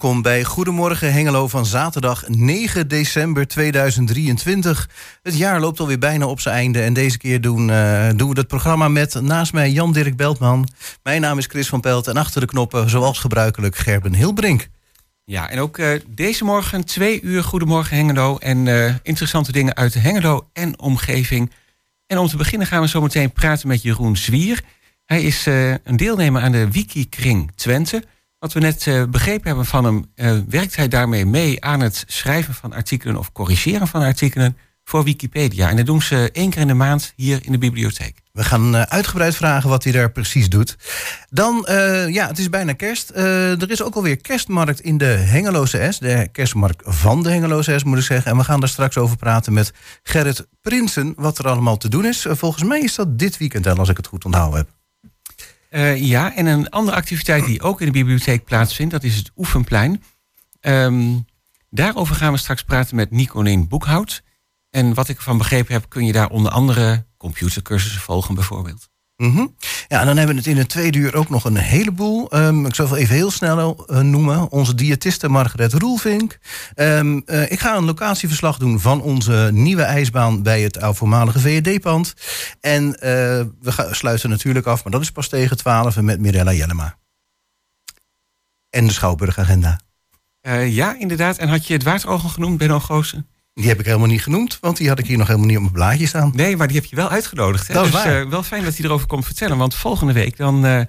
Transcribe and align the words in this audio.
Welkom 0.00 0.22
bij 0.22 0.44
Goedemorgen 0.44 1.12
Hengelo 1.12 1.48
van 1.48 1.66
zaterdag 1.66 2.28
9 2.28 2.88
december 2.88 3.46
2023. 3.46 4.88
Het 5.22 5.36
jaar 5.36 5.60
loopt 5.60 5.80
alweer 5.80 5.98
bijna 5.98 6.26
op 6.26 6.40
zijn 6.40 6.54
einde 6.54 6.82
en 6.82 6.92
deze 6.92 7.18
keer 7.18 7.40
doen, 7.40 7.68
uh, 7.68 8.08
doen 8.16 8.30
we 8.30 8.38
het 8.38 8.48
programma 8.48 8.88
met 8.88 9.20
naast 9.20 9.52
mij 9.52 9.70
Jan-Dirk 9.70 10.16
Beltman. 10.16 10.68
Mijn 11.02 11.20
naam 11.20 11.38
is 11.38 11.46
Chris 11.46 11.68
van 11.68 11.80
Pelt 11.80 12.06
en 12.06 12.16
achter 12.16 12.40
de 12.40 12.46
knoppen 12.46 12.90
zoals 12.90 13.18
gebruikelijk 13.18 13.76
Gerben 13.76 14.14
Hilbrink. 14.14 14.68
Ja, 15.24 15.50
en 15.50 15.58
ook 15.58 15.78
uh, 15.78 16.00
deze 16.08 16.44
morgen 16.44 16.84
twee 16.84 17.20
uur 17.20 17.44
Goedemorgen 17.44 17.96
Hengelo 17.96 18.38
en 18.38 18.66
uh, 18.66 18.94
interessante 19.02 19.52
dingen 19.52 19.76
uit 19.76 19.94
Hengelo 19.94 20.48
en 20.52 20.78
omgeving. 20.78 21.52
En 22.06 22.18
om 22.18 22.28
te 22.28 22.36
beginnen 22.36 22.66
gaan 22.66 22.80
we 22.80 22.88
zo 22.88 23.00
meteen 23.00 23.32
praten 23.32 23.68
met 23.68 23.82
Jeroen 23.82 24.16
Zwier. 24.16 24.60
Hij 25.04 25.22
is 25.22 25.46
een 25.84 25.96
deelnemer 25.96 26.42
aan 26.42 26.52
de 26.52 26.70
Wiki-kring 26.70 27.50
Twente... 27.54 28.04
Wat 28.40 28.52
we 28.52 28.60
net 28.60 28.86
uh, 28.86 29.04
begrepen 29.04 29.46
hebben 29.46 29.66
van 29.66 29.84
hem, 29.84 30.04
uh, 30.14 30.38
werkt 30.48 30.76
hij 30.76 30.88
daarmee 30.88 31.26
mee 31.26 31.64
aan 31.64 31.80
het 31.80 32.04
schrijven 32.06 32.54
van 32.54 32.72
artikelen 32.72 33.16
of 33.16 33.32
corrigeren 33.32 33.88
van 33.88 34.02
artikelen 34.02 34.56
voor 34.84 35.04
Wikipedia. 35.04 35.68
En 35.68 35.76
dat 35.76 35.86
doen 35.86 36.02
ze 36.02 36.30
één 36.32 36.50
keer 36.50 36.60
in 36.60 36.66
de 36.66 36.74
maand 36.74 37.12
hier 37.16 37.40
in 37.44 37.52
de 37.52 37.58
bibliotheek. 37.58 38.18
We 38.32 38.44
gaan 38.44 38.74
uh, 38.74 38.82
uitgebreid 38.82 39.36
vragen 39.36 39.68
wat 39.68 39.84
hij 39.84 39.92
daar 39.92 40.10
precies 40.10 40.48
doet. 40.48 40.76
Dan, 41.30 41.66
ja, 42.08 42.26
het 42.26 42.38
is 42.38 42.48
bijna 42.48 42.72
kerst. 42.72 43.10
er 43.10 43.70
is 43.70 43.82
ook 43.82 43.94
alweer 43.94 44.16
kerstmarkt 44.16 44.80
in 44.80 44.98
de 44.98 45.04
Hengeloze 45.04 45.86
S. 45.90 45.98
De 45.98 46.28
kerstmarkt 46.32 46.82
van 46.84 47.22
de 47.22 47.30
Hengeloze 47.30 47.78
S, 47.78 47.84
moet 47.84 47.98
ik 47.98 48.04
zeggen. 48.04 48.30
En 48.30 48.36
we 48.36 48.44
gaan 48.44 48.60
daar 48.60 48.68
straks 48.68 48.96
over 48.96 49.16
praten 49.16 49.52
met 49.52 49.72
Gerrit 50.02 50.46
Prinsen, 50.60 51.12
wat 51.16 51.38
er 51.38 51.48
allemaal 51.48 51.76
te 51.76 51.88
doen 51.88 52.04
is. 52.04 52.26
volgens 52.28 52.64
mij 52.64 52.80
is 52.80 52.94
dat 52.94 53.18
dit 53.18 53.38
weekend, 53.38 53.78
als 53.78 53.88
ik 53.88 53.96
het 53.96 54.06
goed 54.06 54.24
onthouden 54.24 54.58
heb. 54.58 54.79
Uh, 55.70 56.02
ja, 56.02 56.36
en 56.36 56.46
een 56.46 56.70
andere 56.70 56.96
activiteit 56.96 57.46
die 57.46 57.62
ook 57.62 57.80
in 57.80 57.86
de 57.86 57.92
bibliotheek 57.92 58.44
plaatsvindt, 58.44 58.92
dat 58.92 59.04
is 59.04 59.16
het 59.16 59.30
Oefenplein. 59.36 60.02
Um, 60.60 61.24
daarover 61.70 62.14
gaan 62.14 62.32
we 62.32 62.38
straks 62.38 62.62
praten 62.62 62.96
met 62.96 63.10
Nicolien 63.10 63.68
Boekhout. 63.68 64.22
En 64.70 64.94
wat 64.94 65.08
ik 65.08 65.16
ervan 65.16 65.38
begrepen 65.38 65.72
heb, 65.72 65.88
kun 65.88 66.06
je 66.06 66.12
daar 66.12 66.30
onder 66.30 66.52
andere 66.52 67.06
computercursussen 67.16 68.00
volgen 68.00 68.34
bijvoorbeeld. 68.34 68.89
-hmm. 69.28 69.54
Ja, 69.88 70.00
en 70.00 70.06
dan 70.06 70.16
hebben 70.16 70.34
we 70.34 70.40
het 70.40 70.50
in 70.50 70.56
het 70.56 70.68
tweede 70.68 70.98
uur 70.98 71.14
ook 71.14 71.28
nog 71.28 71.44
een 71.44 71.56
heleboel. 71.56 72.36
Um, 72.36 72.66
ik 72.66 72.74
zal 72.74 72.88
het 72.88 72.98
even 72.98 73.14
heel 73.14 73.30
snel 73.30 73.86
uh, 73.86 73.98
noemen. 73.98 74.50
Onze 74.50 74.74
diëtiste 74.74 75.28
Margaret 75.28 75.72
Roelvink. 75.72 76.38
Um, 76.76 77.22
uh, 77.26 77.50
ik 77.50 77.60
ga 77.60 77.76
een 77.76 77.84
locatieverslag 77.84 78.58
doen 78.58 78.80
van 78.80 79.02
onze 79.02 79.50
nieuwe 79.52 79.82
ijsbaan 79.82 80.42
bij 80.42 80.62
het 80.62 80.78
voormalige 80.80 81.38
VED-pand. 81.38 82.14
En 82.60 82.84
uh, 82.86 82.92
we 83.60 83.88
sluiten 83.90 84.30
natuurlijk 84.30 84.66
af, 84.66 84.82
maar 84.82 84.92
dat 84.92 85.02
is 85.02 85.10
pas 85.10 85.28
tegen 85.28 85.56
12 85.56 86.00
met 86.00 86.20
Mirella 86.20 86.52
Jellema. 86.52 86.98
En 88.70 88.86
de 88.86 88.92
Schouwburgagenda. 88.92 89.80
ja, 90.66 90.98
inderdaad. 90.98 91.38
En 91.38 91.48
had 91.48 91.66
je 91.66 91.72
het 91.72 91.82
Waardrogen 91.82 92.30
genoemd, 92.30 92.58
Benno 92.58 92.80
Goosen? 92.80 93.26
Die 93.54 93.68
heb 93.68 93.78
ik 93.78 93.86
helemaal 93.86 94.06
niet 94.06 94.22
genoemd, 94.22 94.58
want 94.60 94.76
die 94.76 94.88
had 94.88 94.98
ik 94.98 95.06
hier 95.06 95.18
nog 95.18 95.26
helemaal 95.26 95.48
niet 95.48 95.56
op 95.56 95.62
mijn 95.62 95.74
blaadje 95.74 96.06
staan. 96.06 96.32
Nee, 96.34 96.56
maar 96.56 96.66
die 96.66 96.76
heb 96.76 96.84
je 96.84 96.96
wel 96.96 97.08
uitgenodigd. 97.10 97.68
Hè? 97.68 97.74
Dat 97.74 97.84
is 97.84 97.90
dus 97.90 98.04
waar. 98.04 98.22
Uh, 98.22 98.28
wel 98.28 98.42
fijn 98.42 98.64
dat 98.64 98.76
hij 98.76 98.84
erover 98.84 99.06
komt 99.06 99.24
vertellen. 99.24 99.58
Want 99.58 99.74
volgende 99.74 100.12
week 100.12 100.36
dan 100.36 100.66
uh, 100.66 100.80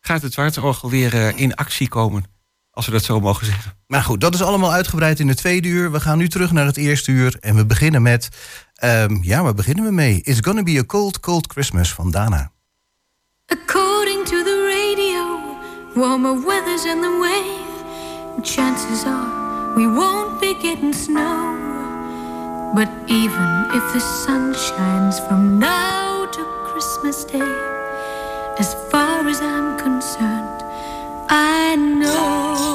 gaat 0.00 0.22
het 0.22 0.34
Waardorgel 0.34 0.90
weer 0.90 1.14
uh, 1.14 1.38
in 1.38 1.54
actie 1.54 1.88
komen. 1.88 2.24
Als 2.70 2.86
we 2.86 2.92
dat 2.92 3.04
zo 3.04 3.20
mogen 3.20 3.46
zeggen. 3.46 3.72
Maar 3.86 4.02
goed, 4.02 4.20
dat 4.20 4.34
is 4.34 4.42
allemaal 4.42 4.72
uitgebreid 4.72 5.20
in 5.20 5.26
de 5.26 5.34
tweede 5.34 5.68
uur. 5.68 5.92
We 5.92 6.00
gaan 6.00 6.18
nu 6.18 6.28
terug 6.28 6.52
naar 6.52 6.66
het 6.66 6.76
eerste 6.76 7.10
uur. 7.10 7.36
En 7.40 7.56
we 7.56 7.66
beginnen 7.66 8.02
met... 8.02 8.28
Um, 8.84 9.18
ja, 9.22 9.42
waar 9.42 9.54
beginnen 9.54 9.84
we 9.84 9.90
mee? 9.90 10.20
It's 10.22 10.40
gonna 10.40 10.62
be 10.62 10.78
a 10.78 10.84
cold, 10.84 11.20
cold 11.20 11.46
Christmas 11.52 11.92
van 11.92 12.10
Dana. 12.10 12.52
According 13.46 14.24
to 14.24 14.42
the 14.42 14.56
radio, 14.74 15.38
warmer 15.94 16.46
weather's 16.46 16.84
in 16.84 17.00
the 17.00 17.18
way. 17.20 17.62
Chances 18.42 19.04
are 19.04 19.74
we 19.74 19.88
won't 19.88 20.40
be 20.40 20.56
getting 20.60 20.94
snow. 20.94 21.63
But 22.74 22.88
even 23.06 23.66
if 23.70 23.92
the 23.92 24.00
sun 24.00 24.52
shines 24.52 25.20
from 25.28 25.60
now 25.60 26.26
to 26.26 26.44
Christmas 26.66 27.24
Day, 27.24 27.54
as 28.58 28.74
far 28.90 29.28
as 29.28 29.40
I'm 29.40 29.78
concerned, 29.78 30.60
I 31.30 31.76
know 31.76 32.73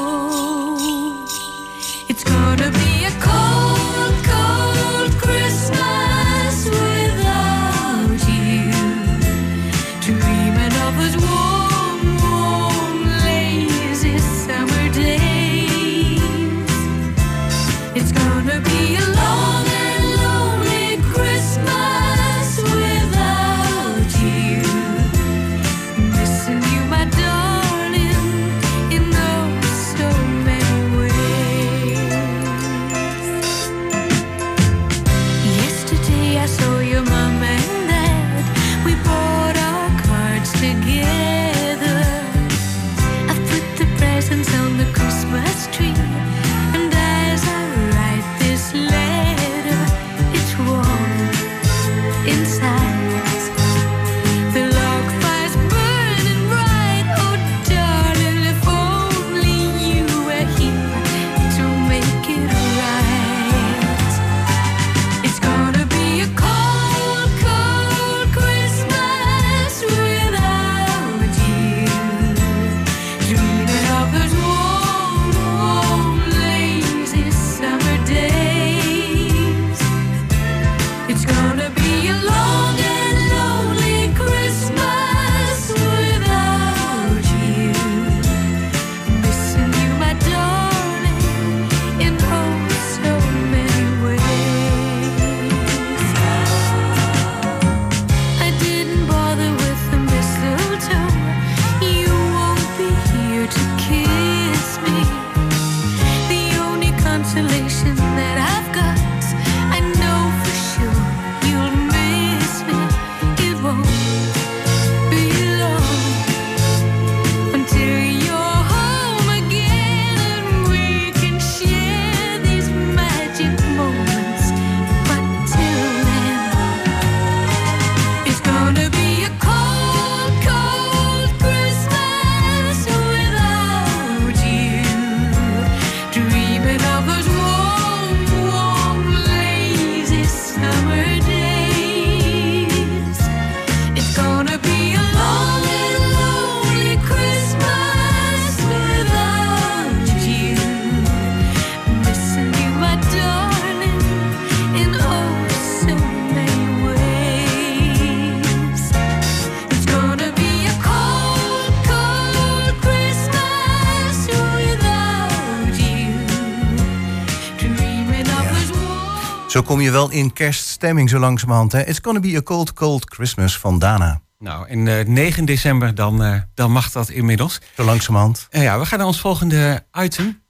Zo 169.49 169.61
kom 169.61 169.81
je 169.81 169.91
wel 169.91 170.11
in 170.11 170.33
kerststemming 170.33 171.09
zo 171.09 171.19
langzamerhand. 171.19 171.71
Hè? 171.71 171.85
It's 171.85 171.99
gonna 172.01 172.19
be 172.19 172.35
a 172.35 172.41
cold, 172.41 172.73
cold 172.73 173.13
Christmas 173.13 173.57
van 173.57 173.79
Dana. 173.79 174.21
Nou, 174.39 174.67
en 174.67 174.85
uh, 174.85 175.05
9 175.05 175.45
december 175.45 175.95
dan, 175.95 176.23
uh, 176.23 176.41
dan 176.53 176.71
mag 176.71 176.91
dat 176.91 177.09
inmiddels. 177.09 177.61
Zo 177.75 177.83
langzamerhand. 177.83 178.47
Uh, 178.51 178.63
ja, 178.63 178.79
we 178.79 178.85
gaan 178.85 178.97
naar 178.97 179.07
ons 179.07 179.19
volgende 179.19 179.85
item. 179.93 180.41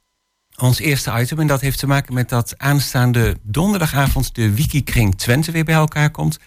Ons 0.56 0.78
eerste 0.78 1.12
item. 1.18 1.38
En 1.38 1.46
dat 1.46 1.60
heeft 1.60 1.78
te 1.78 1.86
maken 1.86 2.14
met 2.14 2.28
dat 2.28 2.54
aanstaande 2.56 3.36
donderdagavond 3.42 4.34
de 4.34 4.54
Wikikring 4.54 5.18
Twente 5.18 5.52
weer 5.52 5.64
bij 5.64 5.74
elkaar 5.74 6.10
komt. 6.10 6.38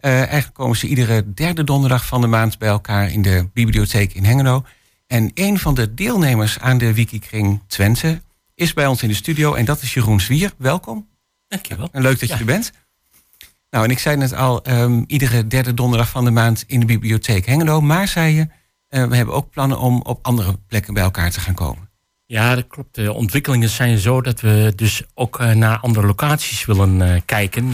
Uh, 0.00 0.10
eigenlijk 0.16 0.54
komen 0.54 0.76
ze 0.76 0.86
iedere 0.86 1.32
derde 1.34 1.64
donderdag 1.64 2.06
van 2.06 2.20
de 2.20 2.26
maand 2.26 2.58
bij 2.58 2.68
elkaar 2.68 3.10
in 3.10 3.22
de 3.22 3.48
bibliotheek 3.52 4.14
in 4.14 4.24
Hengelo. 4.24 4.64
En 5.06 5.30
een 5.34 5.58
van 5.58 5.74
de 5.74 5.94
deelnemers 5.94 6.58
aan 6.58 6.78
de 6.78 6.94
Wikikring 6.94 7.62
Twente 7.66 8.22
is 8.54 8.72
bij 8.72 8.86
ons 8.86 9.02
in 9.02 9.08
de 9.08 9.14
studio. 9.14 9.54
En 9.54 9.64
dat 9.64 9.82
is 9.82 9.94
Jeroen 9.94 10.20
Zwier. 10.20 10.52
Welkom. 10.58 11.15
Dankjewel. 11.48 11.88
En 11.92 12.02
leuk 12.02 12.20
dat 12.20 12.28
ja. 12.28 12.34
je 12.34 12.40
er 12.40 12.46
bent. 12.46 12.72
Nou, 13.70 13.84
en 13.84 13.90
ik 13.90 13.98
zei 13.98 14.16
net 14.16 14.32
al, 14.32 14.68
um, 14.68 15.04
iedere 15.06 15.46
derde 15.46 15.74
donderdag 15.74 16.08
van 16.08 16.24
de 16.24 16.30
maand 16.30 16.64
in 16.66 16.80
de 16.80 16.86
bibliotheek 16.86 17.46
Hengelo. 17.46 17.80
Maar 17.80 18.08
zei 18.08 18.34
je, 18.34 18.40
uh, 18.40 19.08
we 19.08 19.16
hebben 19.16 19.34
ook 19.34 19.50
plannen 19.50 19.78
om 19.78 20.02
op 20.02 20.18
andere 20.26 20.58
plekken 20.66 20.94
bij 20.94 21.02
elkaar 21.02 21.30
te 21.30 21.40
gaan 21.40 21.54
komen. 21.54 21.90
Ja, 22.26 22.54
dat 22.54 22.66
klopt. 22.66 22.94
De 22.94 23.12
ontwikkelingen 23.12 23.68
zijn 23.68 23.98
zo 23.98 24.20
dat 24.20 24.40
we 24.40 24.72
dus 24.76 25.02
ook 25.14 25.40
uh, 25.40 25.50
naar 25.50 25.78
andere 25.78 26.06
locaties 26.06 26.64
willen 26.64 27.00
uh, 27.00 27.20
kijken. 27.24 27.72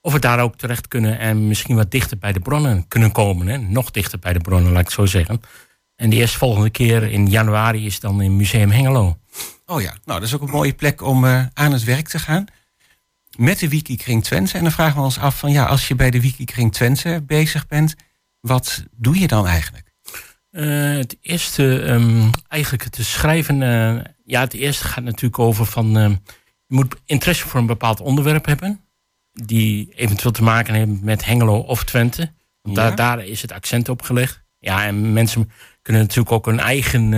of 0.00 0.12
we 0.12 0.18
daar 0.18 0.40
ook 0.40 0.56
terecht 0.56 0.88
kunnen 0.88 1.18
en 1.18 1.48
misschien 1.48 1.76
wat 1.76 1.90
dichter 1.90 2.18
bij 2.18 2.32
de 2.32 2.40
bronnen 2.40 2.88
kunnen 2.88 3.12
komen. 3.12 3.46
Hè? 3.46 3.58
Nog 3.58 3.90
dichter 3.90 4.18
bij 4.18 4.32
de 4.32 4.40
bronnen, 4.40 4.70
laat 4.72 4.80
ik 4.80 4.86
het 4.86 4.94
zo 4.94 5.06
zeggen. 5.06 5.40
En 5.96 6.10
de 6.10 6.16
eerstvolgende 6.16 6.70
keer 6.70 7.02
in 7.02 7.28
januari 7.28 7.86
is 7.86 8.00
dan 8.00 8.22
in 8.22 8.36
Museum 8.36 8.70
Hengelo. 8.70 9.16
Oh 9.66 9.80
ja, 9.80 9.94
nou 10.04 10.20
dat 10.20 10.28
is 10.28 10.34
ook 10.34 10.42
een 10.42 10.50
mooie 10.50 10.74
plek 10.74 11.02
om 11.02 11.24
aan 11.54 11.72
het 11.72 11.84
werk 11.84 12.08
te 12.08 12.18
gaan. 12.18 12.46
Met 13.36 13.58
de 13.58 13.68
Wikikring 13.68 14.24
Twente. 14.24 14.56
En 14.56 14.62
dan 14.62 14.72
vragen 14.72 14.96
we 14.96 15.02
ons 15.02 15.18
af 15.18 15.38
van 15.38 15.52
ja, 15.52 15.64
als 15.64 15.88
je 15.88 15.94
bij 15.94 16.10
de 16.10 16.20
Wikikring 16.20 16.72
Twente 16.72 17.22
bezig 17.26 17.66
bent, 17.66 17.94
wat 18.40 18.84
doe 18.90 19.18
je 19.18 19.26
dan 19.26 19.46
eigenlijk? 19.46 19.92
Uh, 20.50 20.96
het 20.96 21.16
eerste, 21.20 21.62
um, 21.64 22.30
eigenlijk 22.48 22.84
het 22.84 22.98
schrijven. 23.00 23.60
Uh, 23.60 24.00
ja, 24.24 24.40
het 24.40 24.54
eerste 24.54 24.84
gaat 24.84 25.04
natuurlijk 25.04 25.38
over 25.38 25.66
van. 25.66 25.98
Uh, 25.98 26.08
je 26.66 26.74
moet 26.74 26.96
interesse 27.06 27.48
voor 27.48 27.60
een 27.60 27.66
bepaald 27.66 28.00
onderwerp 28.00 28.46
hebben. 28.46 28.80
Die 29.32 29.92
eventueel 29.94 30.32
te 30.32 30.42
maken 30.42 30.74
heeft 30.74 31.02
met 31.02 31.24
Hengelo 31.24 31.58
of 31.58 31.84
Twente. 31.84 32.32
Want 32.62 32.76
ja. 32.76 32.82
daar, 32.82 32.96
daar 32.96 33.24
is 33.24 33.42
het 33.42 33.52
accent 33.52 33.88
op 33.88 34.02
gelegd. 34.02 34.42
Ja, 34.58 34.86
en 34.86 35.12
mensen 35.12 35.50
kunnen 35.82 36.02
natuurlijk 36.02 36.32
ook 36.32 36.46
hun 36.46 36.60
eigen 36.60 37.10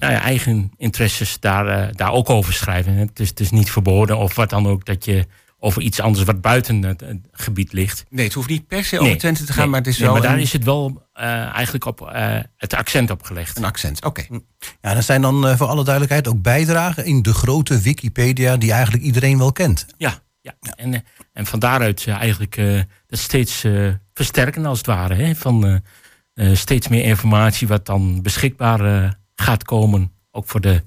nou 0.00 0.12
ja, 0.12 0.20
eigen 0.20 0.72
interesses 0.76 1.40
daar, 1.40 1.66
uh, 1.66 1.94
daar 1.94 2.12
ook 2.12 2.30
over 2.30 2.52
schrijven. 2.52 2.94
Het 2.94 3.20
is, 3.20 3.28
het 3.28 3.40
is 3.40 3.50
niet 3.50 3.70
verboden 3.70 4.18
of 4.18 4.34
wat 4.34 4.50
dan 4.50 4.66
ook 4.66 4.84
dat 4.84 5.04
je 5.04 5.26
over 5.62 5.82
iets 5.82 6.00
anders 6.00 6.24
wat 6.24 6.40
buiten 6.40 6.82
het, 6.82 7.00
het 7.00 7.18
gebied 7.32 7.72
ligt. 7.72 8.04
Nee, 8.08 8.24
het 8.24 8.34
hoeft 8.34 8.48
niet 8.48 8.66
per 8.66 8.84
se 8.84 8.96
over 8.96 9.08
nee, 9.08 9.16
Twente 9.16 9.44
te 9.44 9.52
gaan, 9.52 9.60
nee, 9.60 9.70
maar 9.70 9.80
het 9.80 9.88
is 9.88 9.98
nee, 9.98 10.04
wel. 10.04 10.12
Maar 10.12 10.26
daar 10.26 10.36
een... 10.36 10.42
is 10.42 10.52
het 10.52 10.64
wel 10.64 11.06
uh, 11.14 11.24
eigenlijk 11.54 11.84
op 11.84 12.00
uh, 12.00 12.38
het 12.56 12.74
accent 12.74 13.10
op 13.10 13.22
gelegd. 13.22 13.56
Een 13.56 13.64
accent, 13.64 14.04
oké. 14.04 14.24
Okay. 14.26 14.40
Ja, 14.80 14.94
dat 14.94 15.04
zijn 15.04 15.22
dan 15.22 15.46
uh, 15.46 15.56
voor 15.56 15.66
alle 15.66 15.84
duidelijkheid 15.84 16.28
ook 16.28 16.42
bijdragen 16.42 17.04
in 17.04 17.22
de 17.22 17.34
grote 17.34 17.80
Wikipedia 17.80 18.56
die 18.56 18.72
eigenlijk 18.72 19.04
iedereen 19.04 19.38
wel 19.38 19.52
kent. 19.52 19.86
Ja, 19.96 20.22
ja. 20.40 20.54
ja. 20.60 20.74
En, 20.74 21.04
en 21.32 21.46
van 21.46 21.58
daaruit 21.58 22.06
eigenlijk 22.06 22.56
dat 23.06 23.18
steeds 23.18 23.64
versterken 24.14 24.66
als 24.66 24.78
het 24.78 24.86
ware. 24.86 25.14
Hè, 25.14 25.34
van 25.34 25.82
steeds 26.52 26.88
meer 26.88 27.04
informatie 27.04 27.68
wat 27.68 27.86
dan 27.86 28.22
beschikbaar 28.22 29.18
gaat 29.40 29.64
komen, 29.64 30.12
ook 30.30 30.48
voor, 30.48 30.60
de, 30.60 30.84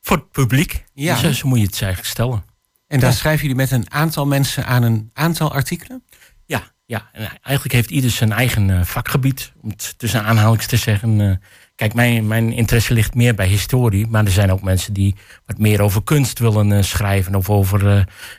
voor 0.00 0.16
het 0.16 0.30
publiek. 0.30 0.84
Ja. 0.94 1.20
Dus 1.20 1.38
zo 1.38 1.48
moet 1.48 1.58
je 1.58 1.64
het 1.64 1.82
eigenlijk 1.82 2.12
stellen. 2.12 2.44
En 2.86 3.00
daar 3.00 3.10
ja. 3.10 3.16
schrijven 3.16 3.40
jullie 3.42 3.56
met 3.56 3.70
een 3.70 3.92
aantal 3.92 4.26
mensen 4.26 4.66
aan 4.66 4.82
een 4.82 5.10
aantal 5.12 5.52
artikelen? 5.52 6.04
Ja, 6.46 6.62
ja. 6.86 7.08
En 7.12 7.28
eigenlijk 7.42 7.74
heeft 7.74 7.90
ieder 7.90 8.10
zijn 8.10 8.32
eigen 8.32 8.68
uh, 8.68 8.84
vakgebied, 8.84 9.52
om 9.60 9.70
het 9.70 9.94
tussen 9.96 10.24
aanhalings 10.24 10.66
te 10.66 10.76
zeggen. 10.76 11.20
Uh, 11.20 11.34
kijk, 11.74 11.94
mijn, 11.94 12.26
mijn 12.26 12.52
interesse 12.52 12.94
ligt 12.94 13.14
meer 13.14 13.34
bij 13.34 13.46
historie, 13.46 14.06
maar 14.06 14.24
er 14.24 14.30
zijn 14.30 14.52
ook 14.52 14.62
mensen 14.62 14.92
die 14.92 15.14
wat 15.46 15.58
meer 15.58 15.80
over 15.80 16.02
kunst 16.02 16.38
willen 16.38 16.70
uh, 16.70 16.82
schrijven. 16.82 17.34
Of 17.34 17.50
over, 17.50 17.82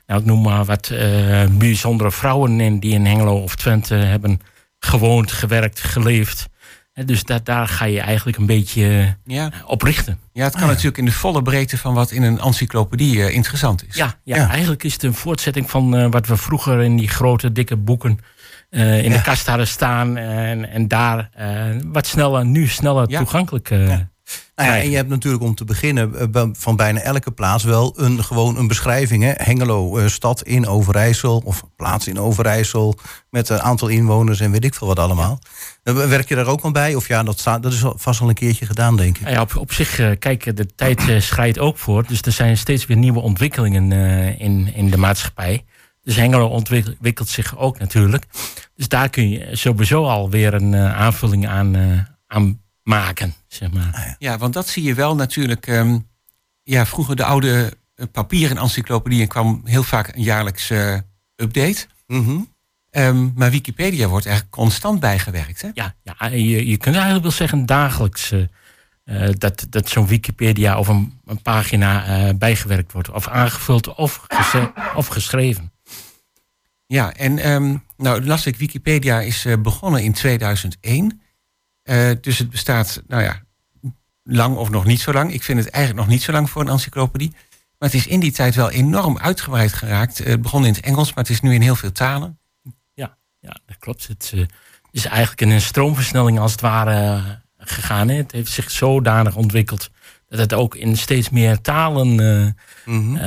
nou, 0.05 0.19
ik 0.19 0.25
noem 0.25 0.41
maar 0.41 0.65
wat 0.65 0.93
bijzondere 1.51 2.11
vrouwen 2.11 2.59
in, 2.59 2.79
die 2.79 2.93
in 2.93 3.05
Hengelo 3.05 3.41
of 3.41 3.55
Twente 3.55 3.95
hebben 3.95 4.39
gewoond, 4.79 5.31
gewerkt, 5.31 5.79
geleefd. 5.79 6.49
Dus 7.05 7.23
dat, 7.23 7.45
daar 7.45 7.67
ga 7.67 7.85
je 7.85 7.99
eigenlijk 7.99 8.37
een 8.37 8.45
beetje 8.45 9.15
ja. 9.25 9.51
op 9.65 9.81
richten. 9.81 10.19
Ja, 10.33 10.43
het 10.43 10.51
kan 10.51 10.61
ah, 10.61 10.67
ja. 10.67 10.73
natuurlijk 10.73 10.97
in 10.97 11.05
de 11.05 11.11
volle 11.11 11.41
breedte 11.41 11.77
van 11.77 11.93
wat 11.93 12.11
in 12.11 12.23
een 12.23 12.39
encyclopedie 12.39 13.15
uh, 13.15 13.29
interessant 13.29 13.87
is. 13.87 13.95
Ja, 13.95 14.15
ja, 14.23 14.35
ja, 14.35 14.49
eigenlijk 14.49 14.83
is 14.83 14.93
het 14.93 15.03
een 15.03 15.13
voortzetting 15.13 15.69
van 15.69 15.95
uh, 15.95 16.07
wat 16.09 16.27
we 16.27 16.37
vroeger 16.37 16.81
in 16.81 16.97
die 16.97 17.07
grote, 17.07 17.51
dikke 17.51 17.77
boeken 17.77 18.19
uh, 18.69 19.03
in 19.03 19.11
de 19.11 19.21
kast 19.21 19.47
hadden 19.47 19.67
staan. 19.67 20.17
En, 20.17 20.69
en 20.69 20.87
daar 20.87 21.29
wat 21.83 22.07
sneller, 22.07 22.45
nu 22.45 22.67
sneller 22.67 23.07
toegankelijk. 23.07 23.69
Nou 24.55 24.69
ja, 24.69 24.79
en 24.79 24.89
je 24.89 24.95
hebt 24.95 25.09
natuurlijk 25.09 25.43
om 25.43 25.55
te 25.55 25.65
beginnen 25.65 26.31
van 26.57 26.75
bijna 26.75 26.99
elke 26.99 27.31
plaats 27.31 27.63
wel 27.63 27.93
een, 27.97 28.23
gewoon 28.23 28.57
een 28.57 28.67
beschrijving. 28.67 29.23
Hè? 29.23 29.31
Hengelo, 29.35 29.97
uh, 29.97 30.07
stad 30.07 30.41
in 30.41 30.67
Overijssel 30.67 31.41
of 31.45 31.63
plaats 31.75 32.07
in 32.07 32.19
Overijssel 32.19 32.95
met 33.29 33.49
een 33.49 33.61
aantal 33.61 33.87
inwoners 33.87 34.39
en 34.39 34.51
weet 34.51 34.65
ik 34.65 34.73
veel 34.73 34.87
wat 34.87 34.99
allemaal. 34.99 35.39
Ja. 35.83 35.93
Werk 35.93 36.29
je 36.29 36.35
daar 36.35 36.47
ook 36.47 36.61
al 36.61 36.71
bij? 36.71 36.95
Of 36.95 37.07
ja, 37.07 37.23
dat, 37.23 37.39
staat, 37.39 37.63
dat 37.63 37.73
is 37.73 37.83
vast 37.95 38.21
al 38.21 38.29
een 38.29 38.33
keertje 38.35 38.65
gedaan, 38.65 38.97
denk 38.97 39.17
ik. 39.17 39.29
Ja, 39.29 39.41
op, 39.41 39.55
op 39.55 39.73
zich, 39.73 40.17
kijk, 40.19 40.55
de 40.55 40.75
tijd 40.75 41.01
schrijdt 41.17 41.59
ook 41.59 41.77
voor. 41.77 42.07
Dus 42.07 42.21
er 42.21 42.31
zijn 42.31 42.57
steeds 42.57 42.85
weer 42.85 42.97
nieuwe 42.97 43.19
ontwikkelingen 43.19 43.91
in, 44.39 44.73
in 44.73 44.89
de 44.89 44.97
maatschappij. 44.97 45.65
Dus 46.03 46.15
Hengelo 46.15 46.47
ontwikkelt 46.47 47.29
zich 47.29 47.57
ook 47.57 47.79
natuurlijk. 47.79 48.25
Dus 48.75 48.87
daar 48.87 49.09
kun 49.09 49.29
je 49.29 49.49
sowieso 49.51 50.05
alweer 50.05 50.53
een 50.53 50.75
aanvulling 50.75 51.47
aan, 51.47 51.75
aan 52.27 52.60
maken, 52.83 53.33
zeg 53.47 53.71
maar. 53.71 53.91
Ah, 53.93 54.05
ja. 54.05 54.15
ja, 54.19 54.37
want 54.37 54.53
dat 54.53 54.67
zie 54.67 54.83
je 54.83 54.93
wel 54.93 55.15
natuurlijk. 55.15 55.67
Um, 55.67 56.07
ja, 56.63 56.85
vroeger 56.85 57.15
de 57.15 57.23
oude 57.23 57.73
papieren 58.11 58.57
encyclopedieën 58.57 59.27
kwam 59.27 59.61
heel 59.65 59.83
vaak 59.83 60.07
een 60.07 60.23
jaarlijks 60.23 60.69
uh, 60.69 60.97
update. 61.35 61.85
Mm 62.07 62.25
-hmm. 62.25 62.47
um, 62.91 63.33
maar 63.35 63.51
Wikipedia 63.51 64.07
wordt 64.07 64.25
eigenlijk 64.25 64.55
constant 64.55 64.99
bijgewerkt. 64.99 65.61
Hè? 65.61 65.69
Ja, 65.73 65.95
ja 66.03 66.27
je, 66.27 66.67
je 66.67 66.77
kunt 66.77 66.95
eigenlijk 66.95 67.23
wel 67.23 67.31
zeggen 67.31 67.65
dagelijks 67.65 68.31
uh, 68.31 68.43
uh, 69.05 69.29
dat, 69.37 69.65
dat 69.69 69.89
zo'n 69.89 70.07
Wikipedia 70.07 70.79
of 70.79 70.87
een, 70.87 71.19
een 71.25 71.41
pagina 71.41 72.33
bijgewerkt 72.33 72.91
wordt. 72.91 73.09
Of 73.09 73.27
aangevuld 73.27 73.95
of, 73.95 74.27
of 74.95 75.07
geschreven. 75.07 75.71
Ja, 76.87 77.13
en 77.13 77.51
um, 77.51 77.83
nou 77.97 78.25
las 78.25 78.45
ik, 78.45 78.55
Wikipedia 78.55 79.21
is 79.21 79.45
begonnen 79.59 80.03
in 80.03 80.13
2001. 80.13 81.21
Uh, 81.91 82.11
dus 82.21 82.37
het 82.37 82.49
bestaat, 82.49 83.01
nou 83.07 83.23
ja, 83.23 83.41
lang 84.23 84.55
of 84.55 84.69
nog 84.69 84.85
niet 84.85 84.99
zo 84.99 85.11
lang. 85.11 85.33
Ik 85.33 85.43
vind 85.43 85.59
het 85.59 85.69
eigenlijk 85.69 86.05
nog 86.05 86.13
niet 86.13 86.23
zo 86.23 86.31
lang 86.31 86.49
voor 86.49 86.61
een 86.61 86.69
encyclopedie. 86.69 87.31
Maar 87.79 87.89
het 87.89 87.93
is 87.93 88.07
in 88.07 88.19
die 88.19 88.31
tijd 88.31 88.55
wel 88.55 88.69
enorm 88.69 89.17
uitgebreid 89.17 89.73
geraakt. 89.73 90.21
Uh, 90.21 90.27
het 90.27 90.41
begon 90.41 90.65
in 90.65 90.73
het 90.73 90.83
Engels, 90.83 91.07
maar 91.13 91.23
het 91.23 91.33
is 91.33 91.41
nu 91.41 91.53
in 91.53 91.61
heel 91.61 91.75
veel 91.75 91.91
talen. 91.91 92.39
Ja, 92.93 93.17
ja 93.39 93.59
dat 93.65 93.77
klopt. 93.79 94.07
Het 94.07 94.31
uh, 94.35 94.45
is 94.91 95.05
eigenlijk 95.05 95.41
in 95.41 95.49
een 95.49 95.61
stroomversnelling 95.61 96.39
als 96.39 96.51
het 96.51 96.61
ware 96.61 97.21
gegaan. 97.57 98.07
Hè. 98.07 98.15
Het 98.15 98.31
heeft 98.31 98.51
zich 98.51 98.71
zodanig 98.71 99.35
ontwikkeld 99.35 99.89
dat 100.31 100.39
het 100.39 100.53
ook 100.53 100.75
in 100.75 100.97
steeds 100.97 101.29
meer 101.29 101.61
talen 101.61 102.07
mm 102.07 102.55
-hmm. 102.85 103.17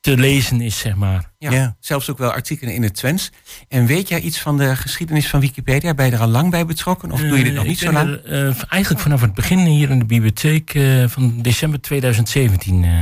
te 0.00 0.16
lezen 0.16 0.60
is, 0.60 0.78
zeg 0.78 0.94
maar. 0.94 1.30
Ja, 1.38 1.50
ja, 1.50 1.76
zelfs 1.80 2.10
ook 2.10 2.18
wel 2.18 2.32
artikelen 2.32 2.74
in 2.74 2.82
het 2.82 2.94
Twents. 2.94 3.30
En 3.68 3.86
weet 3.86 4.08
jij 4.08 4.20
iets 4.20 4.40
van 4.40 4.58
de 4.58 4.76
geschiedenis 4.76 5.28
van 5.28 5.40
Wikipedia? 5.40 5.94
Ben 5.94 6.06
je 6.06 6.12
er 6.12 6.20
al 6.20 6.26
lang 6.26 6.50
bij 6.50 6.66
betrokken? 6.66 7.12
Of 7.12 7.20
doe 7.20 7.38
je 7.38 7.44
dit 7.44 7.54
nog 7.54 7.66
niet 7.66 7.78
zo 7.78 7.92
lang? 7.92 8.20
Er, 8.24 8.64
eigenlijk 8.68 9.02
vanaf 9.02 9.20
het 9.20 9.34
begin 9.34 9.58
hier 9.58 9.90
in 9.90 9.98
de 9.98 10.04
bibliotheek 10.04 10.78
van 11.06 11.42
december 11.42 11.80
2017 11.80 12.82
uh, 12.82 13.00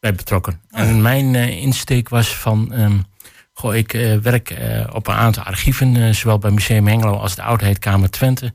bij 0.00 0.14
betrokken. 0.14 0.60
Oh. 0.70 0.80
En 0.80 1.02
mijn 1.02 1.34
insteek 1.34 2.08
was 2.08 2.36
van... 2.36 2.80
Um, 2.80 3.04
goh, 3.52 3.74
ik 3.74 3.92
werk 4.22 4.54
op 4.92 5.06
een 5.06 5.14
aantal 5.14 5.42
archieven, 5.42 6.14
zowel 6.14 6.38
bij 6.38 6.50
Museum 6.50 6.86
Hengelo 6.86 7.16
als 7.16 7.34
de 7.34 7.42
Oudheidkamer 7.42 8.10
Twente. 8.10 8.52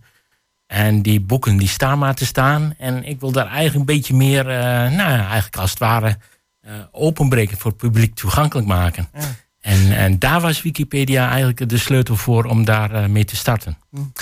En 0.70 1.02
die 1.02 1.22
boeken 1.22 1.58
die 1.58 1.68
staan 1.68 2.00
maar 2.00 2.16
te 2.16 2.26
staan. 2.26 2.74
En 2.78 3.04
ik 3.04 3.20
wil 3.20 3.32
daar 3.32 3.48
eigenlijk 3.48 3.76
een 3.76 3.96
beetje 3.96 4.16
meer, 4.16 4.44
nou 4.44 5.12
ja, 5.12 5.26
eigenlijk 5.26 5.58
als 5.58 5.70
het 5.70 5.80
ware 5.80 6.18
uh, 6.68 6.72
openbreken 6.92 7.58
voor 7.58 7.72
het 7.72 7.80
publiek 7.80 8.16
toegankelijk 8.16 8.68
maken. 8.68 9.10
Ja. 9.14 9.20
En, 9.60 9.92
en 9.92 10.20
daar 10.20 10.42
was 10.42 10.62
Wikipedia 10.62 11.28
eigenlijk 11.30 11.70
de 11.70 11.78
sleutel 11.78 12.16
voor 12.16 12.46
om 12.46 12.66
daar 12.66 12.92
uh, 12.92 13.06
mee 13.06 13.26
te 13.26 13.36
starten. 13.36 13.78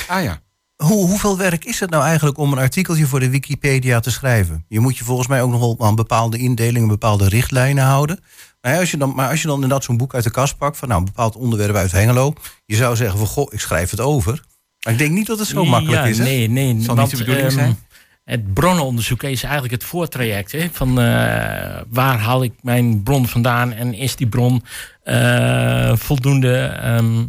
Ah 0.08 0.24
ja. 0.24 0.42
Hoe, 0.76 1.08
hoeveel 1.08 1.38
werk 1.38 1.66
is 1.66 1.80
het 1.80 1.90
nou 1.90 2.04
eigenlijk 2.04 2.38
om 2.38 2.52
een 2.52 2.58
artikeltje 2.58 3.08
voor 3.08 3.20
de 3.20 3.30
Wikipedia 3.30 4.00
te 4.00 4.12
schrijven? 4.12 4.66
Je 4.68 4.80
moet 4.80 4.98
je 4.98 5.04
volgens 5.04 5.28
mij 5.28 5.42
ook 5.42 5.52
nog 5.52 5.60
wel 5.60 5.76
aan 5.80 5.96
bepaalde 5.96 6.38
indelingen, 6.38 6.88
bepaalde 6.88 7.30
richtlijnen 7.30 7.84
houden. 7.84 8.20
Maar 8.62 8.80
als 8.80 8.92
je 8.92 8.98
dan, 8.98 9.16
maar 9.16 9.30
als 9.30 9.42
je 9.42 9.48
dan 9.48 9.56
inderdaad 9.56 9.84
zo'n 9.84 9.98
boek 9.98 10.14
uit 10.14 10.24
de 10.24 10.32
kast 10.32 10.58
pakt 10.58 10.78
van 10.78 10.88
nou, 10.88 11.00
een 11.00 11.06
bepaald 11.06 11.36
onderwerp 11.36 11.76
uit 11.76 11.92
Hengelo, 11.92 12.34
je 12.66 12.76
zou 12.76 12.96
zeggen 12.96 13.18
van 13.18 13.28
goh, 13.28 13.54
ik 13.54 13.60
schrijf 13.60 13.90
het 13.90 14.00
over. 14.00 14.44
Maar 14.84 14.94
ik 14.94 15.00
denk 15.00 15.12
niet 15.12 15.28
dat 15.28 15.40
het 15.40 15.48
zo 15.48 15.66
makkelijk 15.66 16.02
ja, 16.04 16.08
is. 16.10 16.18
Hè? 16.18 16.24
Nee, 16.24 16.50
nee. 16.50 16.82
Zal 16.82 16.96
want, 16.96 17.08
niet 17.12 17.18
de 17.20 17.26
bedoeling 17.26 17.48
um, 17.52 17.58
zijn? 17.58 17.78
het 18.24 18.54
bronnenonderzoek 18.54 19.24
is 19.24 19.44
eigenlijk 19.44 19.74
het 19.74 19.84
voortraject. 19.84 20.52
Hè, 20.52 20.68
van 20.72 20.90
eh, 20.90 21.82
waar 21.88 22.20
haal 22.20 22.44
ik 22.44 22.54
mijn 22.62 23.04
bron 23.04 23.28
vandaan 23.28 23.72
en 23.74 23.94
is 23.94 24.16
die 24.16 24.28
bron 24.28 24.64
eh, 25.04 25.96
voldoende 25.96 26.58
ehm, 26.64 27.26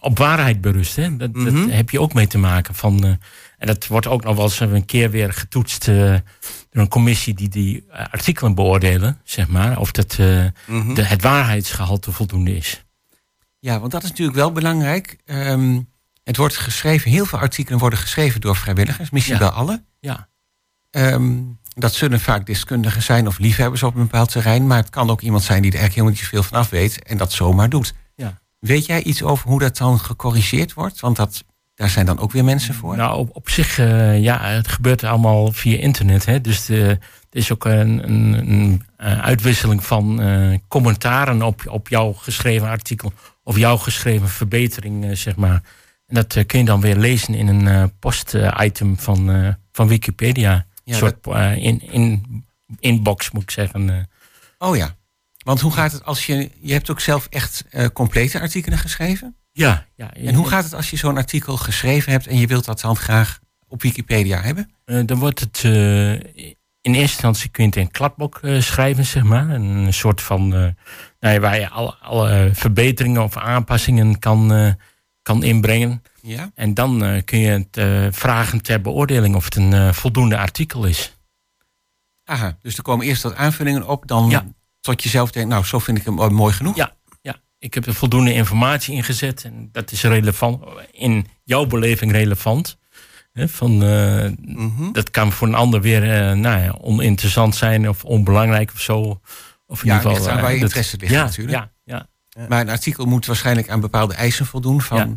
op 0.00 0.18
waarheid 0.18 0.60
berust. 0.60 0.96
Hè? 0.96 1.16
Dat, 1.16 1.34
dat 1.34 1.42
Mhm. 1.52 1.68
heb 1.68 1.90
je 1.90 2.00
ook 2.00 2.14
mee 2.14 2.26
te 2.26 2.38
maken. 2.38 2.74
Van, 2.74 3.04
eh, 3.04 3.10
en 3.58 3.66
dat 3.66 3.86
wordt 3.86 4.06
ook 4.06 4.24
nog 4.24 4.34
wel 4.36 4.44
eens 4.44 4.60
een 4.60 4.84
keer 4.84 5.10
weer 5.10 5.32
getoetst 5.32 5.84
door 5.86 6.22
een 6.82 6.88
commissie 6.88 7.34
die 7.34 7.48
die 7.48 7.84
artikelen 8.10 8.54
beoordelen, 8.54 9.20
zeg 9.24 9.48
maar. 9.48 9.78
Of 9.78 9.92
dat 9.92 10.16
eh, 10.18 10.44
Mhm. 10.66 10.94
de, 10.94 11.02
het 11.02 11.22
waarheidsgehalte 11.22 12.12
voldoende 12.12 12.56
is. 12.56 12.84
Ja, 13.58 13.80
want 13.80 13.92
dat 13.92 14.02
is 14.02 14.08
natuurlijk 14.08 14.36
wel 14.38 14.52
belangrijk. 14.52 15.16
Ehm, 15.24 15.78
het 16.28 16.36
wordt 16.36 16.56
geschreven, 16.56 17.10
heel 17.10 17.26
veel 17.26 17.38
artikelen 17.38 17.78
worden 17.78 17.98
geschreven 17.98 18.40
door 18.40 18.56
vrijwilligers, 18.56 19.10
misschien 19.10 19.34
Ja. 19.34 19.40
wel 19.40 19.50
alle. 19.50 19.84
Ja, 20.00 20.28
Ehm, 20.90 21.36
dat 21.74 21.94
zullen 21.94 22.20
vaak 22.20 22.46
deskundigen 22.46 23.02
zijn 23.02 23.26
of 23.26 23.38
liefhebbers 23.38 23.82
op 23.82 23.94
een 23.94 24.02
bepaald 24.02 24.30
terrein. 24.30 24.66
Maar 24.66 24.76
het 24.78 24.90
kan 24.90 25.10
ook 25.10 25.20
iemand 25.20 25.42
zijn 25.42 25.62
die 25.62 25.72
er 25.72 25.78
eigenlijk 25.78 25.94
helemaal 25.94 26.12
niet 26.12 26.22
zoveel 26.30 26.42
van 26.42 26.58
af 26.58 26.70
weet 26.70 27.02
en 27.02 27.16
dat 27.16 27.32
zomaar 27.32 27.68
doet. 27.68 27.94
Ja. 28.14 28.40
Weet 28.58 28.86
jij 28.86 29.02
iets 29.02 29.22
over 29.22 29.48
hoe 29.48 29.58
dat 29.58 29.76
dan 29.76 30.00
gecorrigeerd 30.00 30.74
wordt? 30.74 31.00
Want 31.00 31.16
dat, 31.16 31.44
daar 31.74 31.88
zijn 31.88 32.06
dan 32.06 32.18
ook 32.18 32.32
weer 32.32 32.44
mensen 32.44 32.74
voor. 32.74 32.96
Nou, 32.96 33.18
op, 33.18 33.36
op 33.36 33.48
zich, 33.50 33.78
eh, 33.78 34.20
ja, 34.22 34.44
het 34.44 34.68
gebeurt 34.68 35.04
allemaal 35.04 35.52
via 35.52 35.78
internet. 35.78 36.24
Hè? 36.26 36.40
Dus 36.40 36.64
de, 36.64 36.82
er 37.30 37.38
is 37.38 37.52
ook 37.52 37.64
een, 37.64 38.08
een, 38.08 38.32
een 38.50 38.82
eh, 38.96 39.20
uitwisseling 39.20 39.84
van 39.84 40.20
eh, 40.20 40.58
commentaren 40.68 41.42
op, 41.42 41.62
op 41.68 41.88
jouw 41.88 42.12
geschreven 42.12 42.68
artikel 42.68 43.12
of 43.42 43.56
jouw 43.56 43.76
geschreven 43.76 44.28
verbetering, 44.28 45.18
zeg 45.18 45.36
maar. 45.36 45.62
En 46.08 46.14
dat 46.14 46.36
eh, 46.36 46.46
kun 46.46 46.58
je 46.58 46.64
dan 46.64 46.80
weer 46.80 46.96
lezen 46.96 47.34
in 47.34 47.48
een 47.48 47.68
eh, 47.68 47.84
post-item 47.98 48.98
van, 48.98 49.30
eh, 49.30 49.48
van 49.72 49.88
Wikipedia. 49.88 50.66
Ja, 50.84 50.92
een 50.92 50.94
soort 50.94 51.26
in, 51.56 51.82
in, 51.90 52.44
inbox, 52.78 53.30
moet 53.30 53.42
ik 53.42 53.50
zeggen. 53.50 54.08
Oh 54.58 54.76
ja. 54.76 54.96
Want 55.44 55.60
hoe 55.60 55.72
gaat 55.72 55.92
het 55.92 56.04
als 56.04 56.26
je. 56.26 56.50
Je 56.60 56.72
hebt 56.72 56.90
ook 56.90 57.00
zelf 57.00 57.26
echt 57.30 57.64
complete 57.92 58.40
artikelen 58.40 58.78
geschreven. 58.78 59.36
ja, 59.52 59.86
ja. 59.94 60.14
En 60.14 60.34
hoe 60.34 60.48
gaat 60.48 60.64
het 60.64 60.74
als 60.74 60.90
je 60.90 60.96
zo'n 60.96 61.16
artikel 61.16 61.56
geschreven 61.56 62.12
hebt 62.12 62.26
en 62.26 62.38
je 62.38 62.46
wilt 62.46 62.64
dat 62.64 62.80
dan 62.80 62.96
graag 62.96 63.38
op 63.68 63.82
Wikipedia 63.82 64.40
hebben? 64.40 64.70
Dan 65.06 65.18
wordt 65.18 65.40
het. 65.40 65.62
in 65.62 66.94
eerste 66.94 66.96
instantie 67.00 67.50
kun 67.50 67.62
je 67.62 67.70
het 67.70 67.78
in 67.78 67.90
kladblok 67.90 68.38
eh, 68.42 68.60
schrijven, 68.60 69.04
zeg 69.04 69.22
maar. 69.22 69.50
Een 69.50 69.92
soort 69.92 70.22
van. 70.22 70.48
nou 70.48 70.74
ja, 71.20 71.38
waar 71.38 71.60
je 71.60 71.68
alle, 71.68 71.94
alle 71.94 72.50
verbeteringen 72.52 73.22
of 73.22 73.36
aanpassingen 73.36 74.18
kan, 74.18 74.76
kan 75.28 75.42
inbrengen. 75.42 76.02
Ja. 76.22 76.50
En 76.54 76.74
dan 76.74 77.04
eh, 77.04 77.22
kun 77.24 77.38
je 77.38 77.48
het 77.50 77.76
eh, 77.76 78.06
vragen 78.10 78.62
ter 78.62 78.80
beoordeling 78.80 79.34
of 79.34 79.44
het 79.44 79.56
een 79.56 79.72
eh, 79.72 79.92
voldoende 79.92 80.38
artikel 80.38 80.84
is. 80.84 81.16
Aha. 82.24 82.56
Dus 82.62 82.76
er 82.76 82.82
komen 82.82 83.06
eerst 83.06 83.22
wat 83.22 83.34
aanvullingen 83.34 83.86
op, 83.88 84.06
dan 84.06 84.30
Ja. 84.30 84.46
tot 84.80 85.02
je 85.02 85.08
zelf 85.08 85.30
denkt, 85.30 85.48
nou, 85.48 85.64
zo 85.64 85.78
vind 85.78 85.98
ik 85.98 86.04
hem 86.04 86.14
mooi 86.34 86.52
genoeg. 86.52 86.76
Ja, 86.76 86.96
ja. 87.20 87.36
Ik 87.58 87.74
heb 87.74 87.86
er 87.86 87.94
voldoende 87.94 88.32
informatie 88.32 88.94
ingezet. 88.94 89.44
En 89.44 89.68
dat 89.72 89.92
is 89.92 90.02
relevant. 90.02 90.64
In 90.90 91.26
jouw 91.44 91.66
beleving 91.66 92.12
relevant. 92.12 92.78
Van, 93.34 93.76
Mhm. 93.78 94.92
dat 94.92 95.10
kan 95.10 95.32
voor 95.32 95.48
een 95.48 95.54
ander 95.54 95.80
weer 95.80 96.00
nou 96.36 96.62
ja, 96.62 96.74
oninteressant 96.80 97.56
zijn 97.56 97.88
of 97.88 98.04
onbelangrijk 98.04 98.70
of 98.72 98.80
zo. 98.80 99.20
Of 99.66 99.82
in 99.82 99.88
Ja, 99.90 99.96
ieder 99.96 100.14
geval. 100.16 100.30
aan 100.30 100.40
waar 100.40 100.54
je 100.54 100.58
interesse 100.58 100.96
ligt 100.96 101.12
ja, 101.12 101.24
natuurlijk. 101.24 101.56
Ja, 101.58 101.70
ja. 101.84 102.06
Maar 102.48 102.60
een 102.60 102.68
artikel 102.68 103.06
moet 103.06 103.26
waarschijnlijk 103.26 103.68
aan 103.70 103.80
bepaalde 103.80 104.14
eisen 104.14 104.46
voldoen 104.46 104.82
van 104.82 104.96
Ja. 104.98 105.16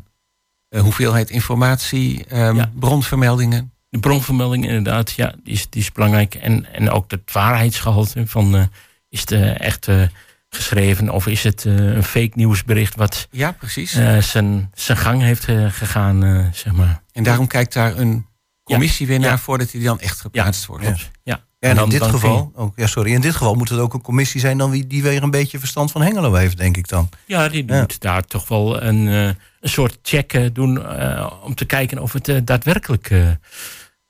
eh, 0.69 0.81
hoeveelheid 0.81 1.29
informatie, 1.29 2.25
ehm, 2.25 2.55
Ja. 2.55 2.71
bronvermeldingen. 2.75 3.71
De 3.89 3.99
bronvermelding 3.99 4.65
inderdaad, 4.65 5.11
ja, 5.11 5.33
die 5.43 5.53
is, 5.53 5.69
die 5.69 5.81
is 5.81 5.91
belangrijk. 5.91 6.35
En, 6.35 6.73
en 6.73 6.89
ook 6.89 7.11
het 7.11 7.31
waarheidsgehalte 7.31 8.27
van 8.27 8.55
eh, 8.55 8.63
is 9.09 9.19
het 9.19 9.31
echt 9.59 9.87
eh, 9.87 10.03
geschreven 10.49 11.09
of 11.09 11.27
is 11.27 11.43
het 11.43 11.63
een 11.63 12.03
fake 12.03 12.31
nieuwsbericht 12.33 12.95
wat 12.95 13.27
Ja, 13.31 13.51
precies. 13.51 13.91
zijn, 14.19 14.69
zijn 14.73 14.97
gang 14.97 15.21
heeft 15.21 15.43
gegaan, 15.69 16.49
zeg 16.53 16.73
maar. 16.73 17.01
en 17.11 17.23
daarom 17.23 17.47
kijkt 17.47 17.73
daar 17.73 17.97
een 17.97 18.25
commissie 18.63 19.07
weer 19.07 19.19
naar 19.19 19.29
Ja. 19.29 19.37
voordat 19.37 19.71
die 19.71 19.83
dan 19.83 19.99
echt 19.99 20.19
geplaatst 20.19 20.65
wordt. 20.65 21.09
Ja. 21.23 21.43
Ja. 21.61 21.67
En 21.69 21.73
in 21.75 21.75
dan- 21.81 21.89
dit 21.89 22.03
geval, 22.03 22.51
ook, 22.55 22.73
ja, 22.75 22.87
sorry, 22.87 23.13
in 23.13 23.21
dit 23.21 23.31
geval 23.35 23.55
moet 23.55 23.69
het 23.69 23.79
ook 23.79 23.93
een 23.93 24.01
commissie 24.01 24.39
zijn 24.39 24.57
dan 24.57 24.69
wie, 24.71 24.87
die 24.87 25.03
weer 25.03 25.23
een 25.23 25.31
beetje 25.31 25.59
verstand 25.59 25.91
van 25.91 26.01
Hengelo 26.01 26.33
heeft, 26.33 26.57
denk 26.57 26.77
ik 26.77 26.87
dan. 26.87 27.09
Ja, 27.25 27.49
die 27.49 27.63
Ja. 27.67 27.79
moet 27.79 27.99
daar 28.01 28.25
toch 28.25 28.47
wel 28.47 28.81
een, 28.81 29.07
eh, 29.07 29.25
een 29.59 29.69
soort 29.69 29.97
check 30.01 30.49
doen 30.55 30.85
eh, 30.85 31.31
om 31.43 31.55
te 31.55 31.65
kijken 31.65 31.97
of 31.99 32.13
het 32.13 32.27
eh, 32.27 32.37
daadwerkelijk 32.43 33.09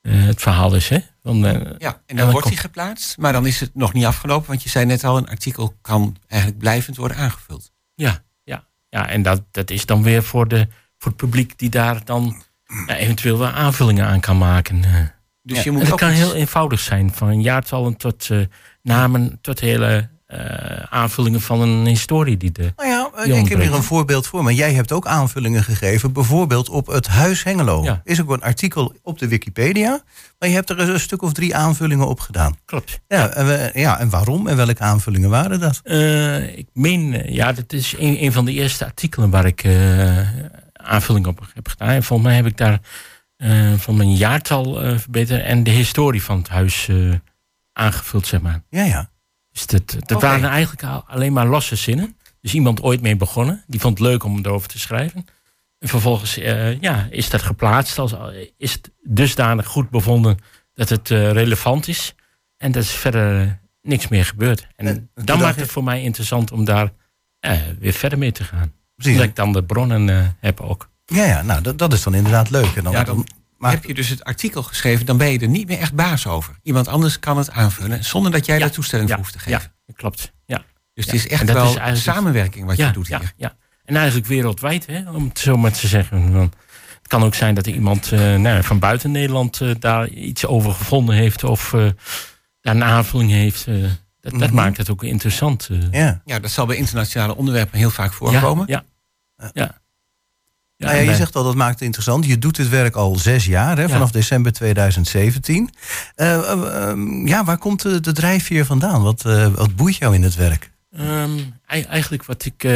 het 0.02 0.40
verhaal 0.42 0.74
is. 0.74 0.88
Hè? 0.88 0.98
Want, 1.22 1.44
eh, 1.44 1.60
Ja, 1.78 2.00
en 2.06 2.16
dan 2.16 2.30
wordt 2.30 2.48
die 2.48 2.56
geplaatst, 2.56 3.18
maar 3.18 3.32
dan 3.32 3.46
is 3.46 3.60
het 3.60 3.70
nog 3.74 3.92
niet 3.92 4.04
afgelopen, 4.04 4.48
want 4.48 4.62
je 4.62 4.68
zei 4.68 4.84
net 4.84 5.04
al, 5.04 5.16
een 5.16 5.28
artikel 5.28 5.74
kan 5.80 6.16
eigenlijk 6.28 6.60
blijvend 6.60 6.96
worden 6.96 7.16
aangevuld. 7.16 7.72
ja, 7.94 8.22
ja, 8.44 8.64
ja, 8.88 9.08
en 9.08 9.22
dat, 9.22 9.42
dat 9.50 9.70
is 9.70 9.86
dan 9.86 10.02
weer 10.02 10.22
voor, 10.22 10.48
de, 10.48 10.68
voor 10.98 11.08
het 11.12 11.16
publiek 11.20 11.58
die 11.58 11.70
daar 11.70 12.04
dan 12.04 12.42
eventueel 12.86 13.38
wel 13.38 13.48
aanvullingen 13.50 14.06
aan 14.06 14.20
kan 14.20 14.38
maken. 14.38 14.82
Dus 15.42 15.56
Ja, 15.56 15.62
je 15.64 15.70
moet 15.70 15.82
dat 15.82 15.92
ook 15.92 15.98
kan 15.98 16.10
iets- 16.10 16.18
heel 16.18 16.34
eenvoudig 16.34 16.80
zijn, 16.80 17.12
van 17.14 17.40
jaartallen 17.42 17.96
tot 17.96 18.28
eh, 18.30 18.38
namen, 18.82 19.38
tot 19.40 19.60
hele 19.60 20.08
eh, 20.26 20.38
aanvullingen 20.90 21.40
van 21.40 21.60
een 21.60 21.86
historie 21.86 22.36
die 22.36 22.52
de. 22.52 22.72
Nou 22.76 22.88
ja, 22.88 23.34
ik 23.40 23.48
heb 23.48 23.60
hier 23.60 23.74
een 23.74 23.82
voorbeeld 23.82 24.26
voor, 24.26 24.42
maar 24.42 24.52
jij 24.52 24.72
hebt 24.72 24.92
ook 24.92 25.06
aanvullingen 25.06 25.64
gegeven, 25.64 26.12
bijvoorbeeld 26.12 26.68
op 26.68 26.86
het 26.86 27.06
Huis 27.06 27.42
Hengelo. 27.44 27.84
Ja. 27.84 28.00
Is 28.04 28.20
ook 28.20 28.30
een 28.30 28.42
artikel 28.42 28.94
op 29.02 29.18
de 29.18 29.28
Wikipedia, 29.28 30.02
maar 30.38 30.48
je 30.48 30.54
hebt 30.54 30.70
er 30.70 30.78
een 30.78 31.00
stuk 31.00 31.22
of 31.22 31.32
drie 31.32 31.56
aanvullingen 31.56 32.08
op 32.08 32.20
gedaan. 32.20 32.56
Klopt. 32.64 33.00
Ja, 33.08 33.28
en, 33.28 33.46
we- 33.46 33.70
ja, 33.74 33.98
en 34.00 34.10
waarom 34.10 34.48
en 34.48 34.56
welke 34.56 34.80
aanvullingen 34.82 35.30
waren 35.30 35.60
dat? 35.60 35.80
Eh, 35.84 36.56
ik 36.58 36.66
meen, 36.72 37.32
ja, 37.32 37.52
dat 37.52 37.72
is 37.72 37.94
een, 37.98 38.24
een 38.24 38.32
van 38.32 38.44
de 38.44 38.52
eerste 38.52 38.84
artikelen 38.84 39.30
waar 39.30 39.46
ik 39.46 39.64
aanvulling 40.72 41.26
op 41.26 41.40
heb 41.54 41.68
gedaan. 41.68 41.88
En 41.88 42.02
volgens 42.02 42.28
mij 42.28 42.36
heb 42.36 42.46
ik 42.46 42.56
daar 42.56 42.80
eh, 43.42 43.72
van 43.72 43.96
mijn 43.96 44.14
jaartal 44.14 44.82
eh, 44.82 44.98
verbeterd 44.98 45.42
en 45.42 45.64
de 45.64 45.70
historie 45.70 46.22
van 46.22 46.38
het 46.38 46.48
huis 46.48 46.88
eh, 46.88 47.12
aangevuld, 47.72 48.26
zeg 48.26 48.40
maar. 48.40 48.62
Ja, 48.68 48.84
ja. 48.84 49.10
Dus 49.52 49.66
dat, 49.66 49.96
dat 49.98 50.22
waren 50.22 50.48
eigenlijk 50.48 50.84
al- 50.84 51.04
alleen 51.06 51.32
maar 51.32 51.46
losse 51.46 51.76
zinnen. 51.76 52.16
Dus 52.40 52.54
iemand 52.54 52.82
ooit 52.82 53.00
mee 53.00 53.16
begonnen. 53.16 53.64
Die 53.66 53.80
vond 53.80 53.98
het 53.98 54.06
leuk 54.06 54.24
om 54.24 54.38
erover 54.38 54.68
te 54.68 54.78
schrijven. 54.78 55.24
En 55.78 55.88
vervolgens 55.88 56.34
ja, 56.80 57.06
is 57.10 57.30
dat 57.30 57.42
geplaatst. 57.42 57.98
Als, 57.98 58.14
is 58.56 58.72
het 58.72 58.90
dusdanig 59.02 59.66
goed 59.66 59.90
bevonden 59.90 60.38
dat 60.74 60.88
het 60.88 61.08
relevant 61.08 61.88
is. 61.88 62.14
En 62.56 62.72
dat 62.72 62.82
is 62.82 62.90
verder 62.90 63.58
niks 63.82 64.08
meer 64.08 64.24
gebeurd. 64.24 64.66
En 64.76 65.10
dan 65.14 65.38
maakt 65.38 65.60
het 65.60 65.70
voor 65.70 65.84
mij 65.84 66.02
interessant 66.02 66.52
om 66.52 66.64
daar 66.64 66.92
weer 67.78 67.92
verder 67.92 68.18
mee 68.18 68.32
te 68.32 68.44
gaan. 68.44 68.72
Precies. 68.94 69.12
Omdat 69.12 69.28
ik 69.28 69.36
dan 69.36 69.52
de 69.52 69.64
bronnen 69.64 70.36
heb 70.40 70.60
ook. 70.60 70.90
Ja, 71.04 71.24
ja, 71.24 71.42
nou, 71.42 71.60
dat, 71.62 71.78
dat 71.78 71.92
is 71.92 72.02
dan 72.02 72.14
inderdaad 72.14 72.50
leuk. 72.50 72.76
En 72.76 72.84
dan, 72.84 72.92
Ja, 72.92 73.04
dan 73.04 73.26
maar, 73.58 73.70
heb 73.70 73.84
je 73.84 73.94
dus 73.94 74.08
het 74.08 74.24
artikel 74.24 74.62
geschreven, 74.62 75.06
dan 75.06 75.16
ben 75.16 75.30
je 75.32 75.38
er 75.38 75.48
niet 75.48 75.68
meer 75.68 75.78
echt 75.78 75.94
baas 75.94 76.26
over. 76.26 76.54
Iemand 76.62 76.88
anders 76.88 77.18
kan 77.18 77.38
het 77.38 77.50
aanvullen, 77.50 78.04
zonder 78.04 78.32
dat 78.32 78.46
jij 78.46 78.54
Ja, 78.58 78.60
daar 78.62 78.70
toestemming 78.70 79.10
ja, 79.10 79.16
voor 79.16 79.24
hoeft 79.24 79.36
te 79.38 79.42
geven. 79.44 79.60
Ja, 79.60 79.72
dat 79.86 79.96
klopt. 79.96 80.32
Ja. 80.46 80.64
Dus 80.94 81.04
Ja, 81.04 81.12
het 81.12 81.20
is 81.20 81.28
echt 81.28 81.40
en 81.40 81.46
dat 81.46 81.56
wel 81.56 81.64
is 81.70 81.74
eigenlijk- 81.76 82.16
samenwerking 82.16 82.66
wat 82.66 82.76
ja, 82.76 82.86
je 82.86 82.92
doet 82.92 83.06
ja, 83.06 83.18
hier. 83.18 83.32
Ja. 83.36 83.56
En 83.84 83.96
eigenlijk 83.96 84.26
wereldwijd, 84.26 84.86
hè, 84.86 85.10
om 85.10 85.24
het 85.28 85.38
zo 85.38 85.56
maar 85.56 85.72
te 85.72 85.86
zeggen. 85.86 86.32
Want 86.32 86.54
het 86.98 87.06
kan 87.08 87.22
ook 87.24 87.34
zijn 87.34 87.54
dat 87.54 87.66
er 87.66 87.72
iemand 87.72 88.12
eh, 88.12 88.34
nou, 88.36 88.62
van 88.62 88.78
buiten 88.78 89.10
Nederland 89.10 89.60
eh, 89.60 89.70
daar 89.78 90.08
iets 90.08 90.46
over 90.46 90.72
gevonden 90.72 91.14
heeft 91.14 91.44
of 91.44 91.72
eh, 91.74 91.86
daar 92.60 92.74
een 92.74 92.84
aanvulling 92.84 93.30
heeft. 93.30 93.66
eh. 93.66 93.74
dat, 94.20 94.32
dat 94.32 94.40
Mhm. 94.40 94.54
maakt 94.54 94.76
het 94.76 94.90
ook 94.90 95.02
interessant. 95.02 95.68
ja. 95.90 96.22
Ja, 96.24 96.38
dat 96.38 96.50
zal 96.50 96.66
bij 96.66 96.76
internationale 96.76 97.36
onderwerpen 97.36 97.78
heel 97.78 97.90
vaak 97.90 98.12
voorkomen. 98.12 98.64
Ja, 98.68 98.84
ja. 99.36 99.50
ja. 99.52 99.80
Ja, 100.82 100.88
nou 100.88 100.98
ja, 101.00 101.02
en 101.02 101.10
je 101.10 101.16
zegt 101.16 101.36
al, 101.36 101.44
dat 101.44 101.54
maakt 101.54 101.72
het 101.72 101.82
interessant. 101.82 102.26
Je 102.26 102.38
doet 102.38 102.56
dit 102.56 102.68
werk 102.68 102.94
al 102.96 103.16
zes 103.16 103.44
jaar, 103.44 103.76
hè, 103.76 103.82
Ja. 103.82 103.88
vanaf 103.88 104.10
december 104.10 104.52
2017. 104.52 105.70
Eh, 106.14 106.34
eh, 106.34 106.88
ehm, 106.88 107.26
ja, 107.26 107.44
waar 107.44 107.58
komt 107.58 107.82
de, 107.82 108.00
de 108.00 108.12
drijfveer 108.12 108.64
vandaan? 108.64 109.02
Wat, 109.02 109.24
eh, 109.24 109.46
wat 109.46 109.76
boeit 109.76 109.96
jou 109.96 110.14
in 110.14 110.22
het 110.22 110.34
werk? 110.34 110.70
Ehm, 110.96 111.30
ei- 111.66 111.82
eigenlijk 111.82 112.24
wat 112.24 112.44
ik, 112.44 112.68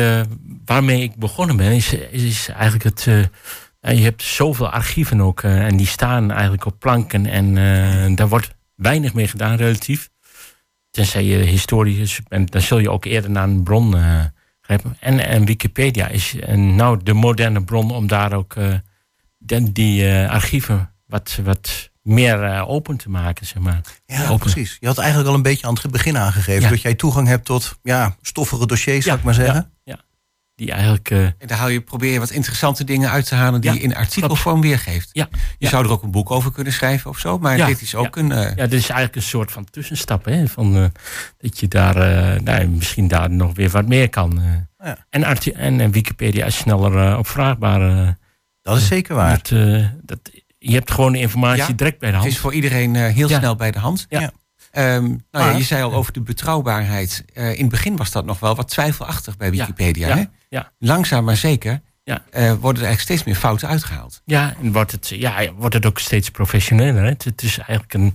waarmee 0.64 1.02
ik 1.02 1.16
begonnen 1.16 1.56
ben, 1.56 1.72
is, 1.72 1.92
is, 1.92 2.22
is 2.22 2.48
eigenlijk 2.48 2.84
het. 2.84 3.02
je 3.80 4.02
hebt 4.02 4.22
zoveel 4.22 4.68
archieven 4.70 5.20
ook 5.20 5.42
en 5.42 5.76
die 5.76 5.86
staan 5.86 6.30
eigenlijk 6.30 6.64
op 6.66 6.78
planken 6.80 7.26
en 7.26 8.14
daar 8.14 8.28
wordt 8.28 8.50
weinig 8.74 9.14
mee 9.14 9.28
gedaan 9.28 9.56
relatief. 9.56 10.08
Tenzij 10.90 11.24
je 11.24 11.36
historisch 11.36 12.20
bent, 12.28 12.50
dan 12.52 12.60
zul 12.60 12.78
je 12.78 12.90
ook 12.90 13.04
eerder 13.04 13.30
naar 13.30 13.44
een 13.48 13.62
bron. 13.62 13.94
En, 15.00 15.26
en 15.26 15.44
Wikipedia 15.44 16.08
is 16.08 16.38
eh, 16.38 16.54
nou 16.56 17.02
de 17.02 17.12
moderne 17.12 17.64
bron 17.64 17.90
om 17.90 18.06
daar 18.06 18.32
ook 18.32 18.54
eh, 18.56 18.74
die 19.72 20.08
eh, 20.10 20.30
archieven 20.30 20.90
wat, 21.06 21.38
wat 21.44 21.90
meer 22.02 22.66
open 22.66 22.96
te 22.96 23.10
maken, 23.10 23.46
zeg 23.46 23.62
maar. 23.62 23.80
Ja, 24.06 24.22
Open. 24.24 24.38
precies. 24.38 24.76
Je 24.80 24.86
had 24.86 24.98
eigenlijk 24.98 25.28
al 25.28 25.34
een 25.34 25.42
beetje 25.42 25.66
aan 25.66 25.74
het 25.82 25.90
begin 25.90 26.18
aangegeven 26.18 26.62
Ja. 26.62 26.68
dat 26.68 26.80
jij 26.82 26.94
toegang 26.94 27.28
hebt 27.28 27.44
tot 27.44 27.78
ja, 27.82 28.16
stoffige 28.22 28.66
dossiers, 28.66 29.04
zou 29.04 29.10
Ja, 29.14 29.18
ik 29.18 29.24
maar 29.24 29.34
zeggen. 29.34 29.70
Ja, 29.84 29.98
die 30.56 30.72
eigenlijk... 30.72 31.10
eh, 31.10 31.24
En 31.24 31.34
daar 31.46 31.58
haal 31.58 31.68
je, 31.68 31.80
probeer 31.80 32.12
je 32.12 32.18
wat 32.18 32.30
interessante 32.30 32.84
dingen 32.84 33.10
uit 33.10 33.26
te 33.26 33.34
halen 33.34 33.60
die 33.60 33.70
Ja, 33.70 33.76
je 33.76 33.82
in 33.82 33.96
artikelvorm 33.96 34.60
weergeeft. 34.60 35.08
ja, 35.12 35.28
Je 35.32 35.38
ja. 35.58 35.68
zou 35.68 35.84
er 35.84 35.90
ook 35.90 36.02
een 36.02 36.10
boek 36.10 36.30
over 36.30 36.52
kunnen 36.52 36.72
schrijven 36.72 37.10
of 37.10 37.18
zo, 37.18 37.38
maar 37.38 37.56
Ja, 37.56 37.66
dit 37.66 37.80
is 37.82 37.94
ook 37.94 38.16
een. 38.16 38.32
eh, 38.32 38.42
Ja, 38.56 38.66
dit 38.66 38.72
is 38.72 38.88
eigenlijk 38.88 39.16
een 39.16 39.22
soort 39.22 39.52
van 39.52 39.64
tussenstap. 39.70 40.24
Hè? 40.24 40.46
Van, 40.48 40.76
eh, 40.76 40.84
dat 41.38 41.58
je 41.60 41.68
daar 41.68 41.94
nou, 42.42 42.66
misschien 42.68 43.08
daar 43.08 43.30
nog 43.30 43.54
weer 43.54 43.70
wat 43.70 43.86
meer 43.86 44.08
kan. 44.08 44.42
Ja. 44.78 45.06
En, 45.10 45.80
en, 45.80 45.90
Wikipedia 45.90 46.44
is 46.46 46.56
sneller 46.56 47.18
opvraagbaar. 47.18 48.16
Dat 48.62 48.76
is 48.76 48.86
zeker 48.86 49.14
waar. 49.14 49.40
Eh, 49.52 49.84
dat, 50.02 50.18
je 50.58 50.72
hebt 50.74 50.90
gewoon 50.90 51.12
de 51.12 51.18
informatie 51.18 51.62
Ja, 51.62 51.72
direct 51.72 51.98
bij 51.98 52.08
de 52.10 52.14
het 52.14 52.24
hand. 52.24 52.34
is 52.36 52.40
voor 52.40 52.54
iedereen 52.54 52.94
heel 52.94 53.28
Ja. 53.28 53.38
snel 53.38 53.56
bij 53.56 53.70
de 53.70 53.78
hand. 53.78 54.06
Ja. 54.08 54.20
Ja. 54.20 54.30
Ehm, 54.70 55.02
nou 55.30 55.50
ja, 55.50 55.50
je 55.50 55.62
zei 55.64 55.82
al 55.82 55.92
over 55.94 56.12
de 56.12 56.20
betrouwbaarheid. 56.20 57.24
In 57.34 57.42
het 57.42 57.68
begin 57.68 57.96
was 57.96 58.10
dat 58.10 58.24
nog 58.24 58.38
wel 58.40 58.54
wat 58.54 58.68
twijfelachtig 58.68 59.36
bij 59.36 59.50
Ja, 59.50 59.52
Wikipedia. 59.66 60.08
ja, 60.08 60.16
hè? 60.16 60.22
Ja. 60.56 60.72
Langzaam 60.78 61.24
maar 61.24 61.36
zeker 61.36 61.80
Ja. 62.04 62.24
eh, 62.30 62.42
worden 62.42 62.82
er 62.82 62.88
eigenlijk 62.88 63.00
steeds 63.00 63.24
meer 63.24 63.34
fouten 63.34 63.68
uitgehaald. 63.68 64.22
Ja, 64.24 64.54
en 64.62 64.72
wordt 64.72 64.92
het, 64.92 65.08
ja, 65.08 65.52
wordt 65.52 65.74
het 65.74 65.86
ook 65.86 65.98
steeds 65.98 66.30
professioneler. 66.30 67.02
Hè? 67.02 67.08
Het, 67.08 67.24
het 67.24 67.42
is 67.42 67.58
eigenlijk 67.58 67.94
een 67.94 68.14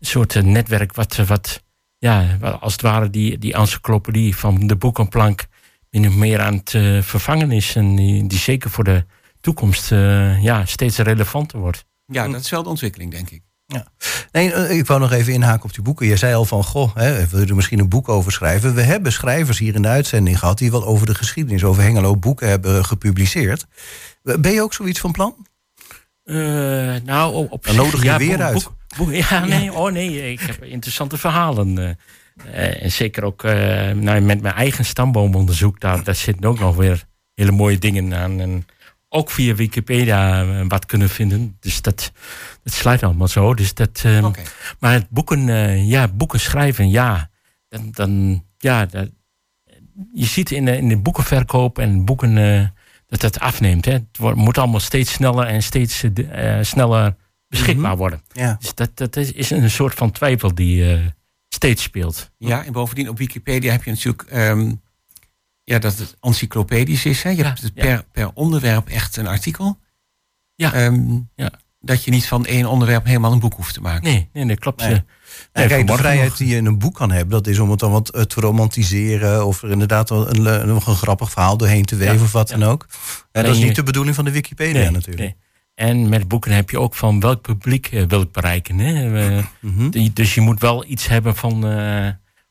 soort 0.00 0.36
eh, 0.36 0.42
netwerk 0.42 0.94
wat, 0.94 1.18
eh, 1.18 1.26
wat, 1.26 1.62
ja, 1.98 2.36
als 2.60 2.72
het 2.72 2.82
ware 2.82 3.10
die, 3.10 3.38
die 3.38 3.54
encyclopedie 3.54 4.36
van 4.36 4.66
de 4.66 4.76
boekenplank 4.76 5.46
min 5.90 6.06
of 6.08 6.14
meer 6.14 6.40
aan 6.40 6.54
het 6.54 6.70
vervangen 7.06 7.50
is. 7.52 7.76
En 7.76 7.96
die, 7.96 8.26
die 8.26 8.38
zeker 8.38 8.70
voor 8.70 8.84
de 8.84 9.04
toekomst 9.40 9.90
ja, 10.40 10.64
steeds 10.64 10.98
relevanter 10.98 11.58
wordt. 11.58 11.84
Ja, 12.06 12.28
dat 12.28 12.40
is 12.40 12.50
wel 12.50 12.62
de 12.62 12.68
ontwikkeling, 12.68 13.10
denk 13.10 13.30
ik. 13.30 13.42
Nee, 14.32 14.52
eh, 14.52 14.76
ik 14.78 14.86
wou 14.86 15.00
nog 15.00 15.12
even 15.12 15.32
inhaken 15.32 15.64
op 15.64 15.74
die 15.74 15.82
boeken. 15.82 16.06
Je 16.06 16.16
zei 16.16 16.34
al 16.34 16.44
van, 16.44 16.64
goh, 16.64 16.94
hè, 16.94 17.26
wil 17.26 17.40
je 17.40 17.46
er 17.46 17.54
misschien 17.54 17.78
een 17.78 17.88
boek 17.88 18.08
over 18.08 18.32
schrijven? 18.32 18.74
We 18.74 18.82
hebben 18.82 19.12
schrijvers 19.12 19.58
hier 19.58 19.74
in 19.74 19.82
de 19.82 19.88
uitzending 19.88 20.38
gehad... 20.38 20.58
die 20.58 20.70
wel 20.70 20.84
over 20.86 21.06
de 21.06 21.14
geschiedenis, 21.14 21.64
over 21.64 21.82
Hengelo 21.82 22.16
boeken 22.16 22.48
hebben 22.48 22.84
gepubliceerd. 22.84 23.66
Ben 24.22 24.52
je 24.52 24.62
ook 24.62 24.74
zoiets 24.74 25.00
van 25.00 25.12
plan? 25.12 25.46
Eh, 26.24 26.34
nou, 27.04 27.34
op- 27.34 27.52
op 27.52 27.64
Dan 27.64 27.74
zich, 27.74 27.82
nodig 27.84 28.00
je 28.00 28.06
ja, 28.06 28.18
weer 28.18 28.28
boek- 28.36 28.40
uit. 28.46 28.52
boek- 28.54 28.74
boek- 28.96 29.12
ja, 29.30 29.44
nee, 29.44 29.72
oh 29.72 29.92
nee, 29.92 30.30
ik 30.32 30.40
heb 30.40 30.64
interessante 30.64 31.16
verhalen. 31.18 31.78
eh. 31.78 31.88
Eh, 32.52 32.82
en 32.82 32.92
zeker 32.92 33.24
ook 33.24 33.44
eh, 33.44 33.54
nou, 33.90 34.20
met 34.20 34.42
mijn 34.42 34.54
eigen 34.54 34.84
stamboomonderzoek, 34.84 35.80
daar, 35.80 36.04
daar 36.04 36.14
zitten 36.14 36.44
ook 36.50 36.58
nog 36.58 36.76
weer 36.76 37.04
hele 37.34 37.50
mooie 37.52 37.78
dingen 37.78 38.14
aan. 38.14 38.40
En 38.40 38.66
ook 39.16 39.30
via 39.30 39.54
Wikipedia 39.54 40.42
eh, 40.42 40.64
wat 40.68 40.86
kunnen 40.86 41.08
vinden. 41.08 41.56
Dus 41.60 41.82
dat, 41.82 42.12
dat 42.62 42.72
sluit 42.72 43.02
allemaal 43.02 43.28
zo. 43.28 43.54
Dus 43.54 43.74
dat, 43.74 44.02
ehm. 44.04 44.30
Maar 44.78 44.92
het 44.92 45.08
boeken, 45.10 45.48
eh, 45.48 45.88
ja, 45.88 46.08
boeken 46.08 46.40
schrijven, 46.40 46.90
ja. 46.90 47.30
Dan, 47.68 47.88
dan, 47.90 48.44
ja 48.58 48.86
dat, 48.86 49.08
je 50.12 50.24
ziet 50.24 50.50
in 50.50 50.64
de, 50.64 50.76
in 50.76 50.88
de 50.88 50.96
boekenverkoop 50.96 51.78
en 51.78 52.04
boeken 52.04 52.38
eh, 52.38 52.66
dat 53.06 53.20
dat 53.20 53.40
afneemt. 53.40 53.84
Hè. 53.84 53.92
Het 53.92 54.18
wordt, 54.18 54.38
moet 54.38 54.58
allemaal 54.58 54.80
steeds 54.80 55.12
sneller 55.12 55.46
en 55.46 55.62
steeds 55.62 56.04
sneller 56.60 57.14
beschikbaar 57.48 57.96
worden. 57.96 58.22
Ja. 58.32 58.56
Dus 58.60 58.74
dat, 58.74 58.96
dat 58.96 59.16
is 59.16 59.32
is 59.32 59.50
een 59.50 59.70
soort 59.70 59.94
van 59.94 60.10
twijfel 60.10 60.54
die 60.54 61.02
steeds 61.48 61.82
speelt. 61.82 62.30
Ja, 62.38 62.64
en 62.64 62.72
bovendien 62.72 63.08
op 63.08 63.18
Wikipedia 63.18 63.72
heb 63.72 63.84
je 63.84 63.90
natuurlijk 63.90 64.22
ehm, 64.22 64.72
ja, 65.66 65.78
dat 65.78 65.96
het 65.98 66.16
encyclopedisch 66.20 67.04
is. 67.04 67.22
Hè? 67.22 67.30
Je 67.30 67.36
Ja, 67.36 67.44
hebt 67.44 67.62
het 67.62 67.72
ja. 67.74 67.82
per, 67.82 68.04
per 68.12 68.30
onderwerp 68.34 68.88
echt 68.88 69.16
een 69.16 69.26
artikel. 69.26 69.78
Ja. 70.54 70.72
Ehm, 70.72 71.18
Ja. 71.34 71.50
Dat 71.80 72.04
je 72.04 72.10
niet 72.10 72.26
van 72.26 72.46
één 72.46 72.66
onderwerp 72.66 73.04
helemaal 73.04 73.32
een 73.32 73.38
boek 73.38 73.54
hoeft 73.54 73.74
te 73.74 73.80
maken. 73.80 74.02
Nee, 74.04 74.28
nee, 74.32 74.46
dat 74.46 74.58
klopt. 74.58 74.80
Nee. 74.80 74.92
eh. 74.94 75.00
Nee, 75.52 75.66
kijk, 75.68 75.86
de 75.86 75.96
vrijheid 75.96 76.28
nog. 76.28 76.36
die 76.36 76.48
je 76.48 76.56
in 76.56 76.66
een 76.66 76.78
boek 76.78 76.94
kan 76.94 77.10
hebben... 77.10 77.30
dat 77.30 77.46
is 77.46 77.58
om 77.58 77.70
het 77.70 77.78
dan 77.78 77.90
wat 77.90 78.08
eh, 78.08 78.22
te 78.22 78.40
romantiseren... 78.40 79.46
of 79.46 79.62
er 79.62 79.70
inderdaad 79.70 80.08
wel 80.08 80.30
een, 80.36 80.66
nog 80.68 80.86
een 80.86 80.94
grappig 80.94 81.30
verhaal 81.30 81.56
doorheen 81.56 81.84
te 81.84 81.96
weven 81.96 82.14
Ja, 82.16 82.22
of 82.22 82.32
wat 82.32 82.48
ja. 82.48 82.56
dan 82.56 82.68
ook. 82.68 82.82
En 82.82 82.88
dat 83.32 83.44
Alleen 83.44 83.56
is 83.60 83.66
niet 83.66 83.76
de 83.76 83.82
bedoeling 83.82 84.14
van 84.14 84.24
de 84.24 84.30
Wikipedia 84.30 84.80
Nee, 84.80 84.90
natuurlijk. 84.90 85.18
nee. 85.18 85.36
En 85.74 86.08
met 86.08 86.28
boeken 86.28 86.52
heb 86.52 86.70
je 86.70 86.80
ook 86.80 86.94
van 86.94 87.20
welk 87.20 87.42
publiek 87.42 87.86
eh, 87.86 88.04
wil 88.08 88.20
ik 88.20 88.32
bereiken. 88.32 88.78
Hè? 88.78 89.18
Eh, 89.36 89.44
Mhm. 89.60 90.10
Dus 90.12 90.34
je 90.34 90.40
moet 90.40 90.60
wel 90.60 90.84
iets 90.86 91.06
hebben 91.08 91.36
van, 91.36 91.66
eh, 91.66 92.08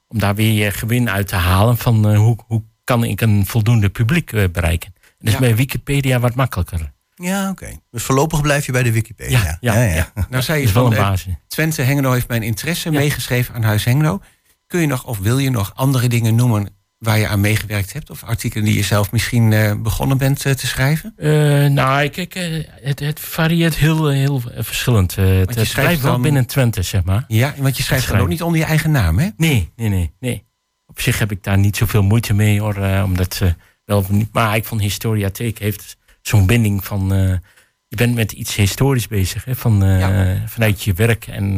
om 0.07 0.19
daar 0.19 0.35
weer 0.35 0.63
je 0.65 0.71
gewin 0.71 1.09
uit 1.09 1.27
te 1.27 1.35
halen. 1.35 1.77
Van 1.77 2.09
eh, 2.09 2.17
hoe, 2.17 2.37
hoe 2.47 2.63
kan 2.85 3.03
ik 3.03 3.21
een 3.21 3.45
voldoende 3.45 3.89
publiek 3.89 4.31
eh, 4.31 4.43
bereiken. 4.51 4.93
Is 5.19 5.31
Ja. 5.31 5.39
bij 5.39 5.55
Wikipedia 5.55 6.19
wat 6.19 6.35
makkelijker. 6.35 6.93
Ja, 7.15 7.49
oké. 7.49 7.79
Dus 7.91 8.03
voorlopig 8.03 8.41
blijf 8.41 8.65
je 8.65 8.71
bij 8.71 8.83
de 8.83 8.91
Wikipedia. 8.91 9.57
Ja, 9.61 9.73
ja, 9.73 9.83
ja. 9.83 10.11
Nou 10.29 10.43
zei 10.43 10.61
je 10.61 10.69
van 10.69 10.93
eh. 10.93 11.13
Twente 11.47 11.81
Hengelo 11.81 12.11
heeft 12.11 12.27
mijn 12.27 12.43
interesse 12.43 12.91
meegeschreven 12.91 13.55
aan 13.55 13.63
Huis 13.63 13.83
Hengelo. 13.83 14.21
Kun 14.67 14.79
je 14.81 14.87
nog 14.87 15.03
of 15.03 15.19
wil 15.19 15.37
je 15.37 15.49
nog 15.49 15.71
andere 15.75 16.07
dingen 16.07 16.35
noemen 16.35 16.69
waar 16.97 17.17
je 17.17 17.27
aan 17.27 17.39
meegewerkt 17.39 17.93
hebt? 17.93 18.09
Of 18.09 18.23
artikelen 18.23 18.65
die 18.65 18.75
je 18.75 18.83
zelf 18.83 19.11
misschien 19.11 19.53
eh, 19.53 19.73
begonnen 19.81 20.17
bent 20.17 20.45
eh, 20.45 20.53
te 20.53 20.67
schrijven? 20.67 21.13
Eh, 21.17 21.29
nou, 21.65 22.07
kijk, 22.07 22.33
het, 22.81 22.99
het 22.99 23.19
varieert 23.19 23.75
heel, 23.75 24.09
heel 24.09 24.41
verschillend. 24.57 25.15
Het 25.15 25.51
schrijft 25.51 25.73
blijft 25.73 26.01
wel 26.01 26.19
binnen 26.19 26.45
Twente, 26.45 26.81
zeg 26.81 27.03
maar. 27.03 27.23
Ja, 27.27 27.53
want 27.57 27.77
je 27.77 27.83
schrijft 27.83 28.11
ook 28.11 28.27
niet 28.27 28.41
onder 28.41 28.59
je 28.59 28.65
eigen 28.65 28.91
naam, 28.91 29.19
hè? 29.19 29.29
Nee, 29.37 29.71
nee, 29.75 29.89
nee, 29.89 30.13
nee. 30.19 30.45
Op 30.95 31.01
zich 31.01 31.19
heb 31.19 31.31
ik 31.31 31.43
daar 31.43 31.57
niet 31.57 31.77
zoveel 31.77 32.03
moeite 32.03 32.33
mee, 32.33 32.59
hoor. 32.61 32.75
eh, 32.77 33.01
omdat, 33.05 33.39
eh, 33.43 33.49
wel, 33.85 34.05
niet- 34.09 34.33
maar 34.33 34.55
ik 34.55 34.65
vond 34.65 34.81
Historiatheek 34.81 35.59
heeft 35.59 35.97
zo'n 36.21 36.45
binding 36.45 36.85
van... 36.85 37.13
eh, 37.13 37.29
je 37.87 37.95
bent 37.95 38.15
met 38.15 38.31
iets 38.31 38.55
historisch 38.55 39.07
bezig, 39.07 39.45
hè, 39.45 39.55
van, 39.55 39.83
eh, 39.83 39.99
Ja. 39.99 40.41
vanuit 40.47 40.83
je 40.83 40.93
werk 40.93 41.27
en 41.27 41.57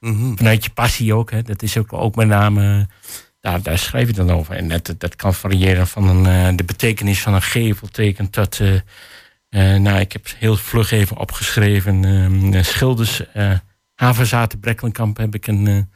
Mhm. 0.00 0.36
vanuit 0.36 0.64
je 0.64 0.70
passie 0.70 1.14
ook. 1.14 1.30
Hè. 1.30 1.42
Dat 1.42 1.62
is 1.62 1.76
ook, 1.78 1.92
ook 1.92 2.14
met 2.14 2.26
name, 2.26 2.88
daar, 3.40 3.62
daar 3.62 3.78
schrijf 3.78 4.06
je 4.06 4.12
dan 4.14 4.30
over. 4.30 4.54
En 4.56 4.68
dat, 4.68 4.94
dat 4.98 5.16
kan 5.16 5.34
variëren 5.34 5.86
van 5.86 6.08
een, 6.26 6.56
de 6.56 6.64
betekenis 6.64 7.20
van 7.22 7.34
een 7.34 7.42
gevelteken 7.42 8.30
tot... 8.30 8.60
eh, 9.48 9.74
nou, 9.76 9.98
ik 10.00 10.12
heb 10.12 10.26
heel 10.38 10.56
vlug 10.56 10.90
even 10.90 11.16
opgeschreven. 11.16 12.04
eh, 12.54 12.62
Schilders, 12.62 13.32
eh 13.32 13.52
Havenzaten, 13.94 14.60
Brekkelenkamp 14.60 15.16
heb 15.16 15.34
ik 15.34 15.46
een, 15.46 15.90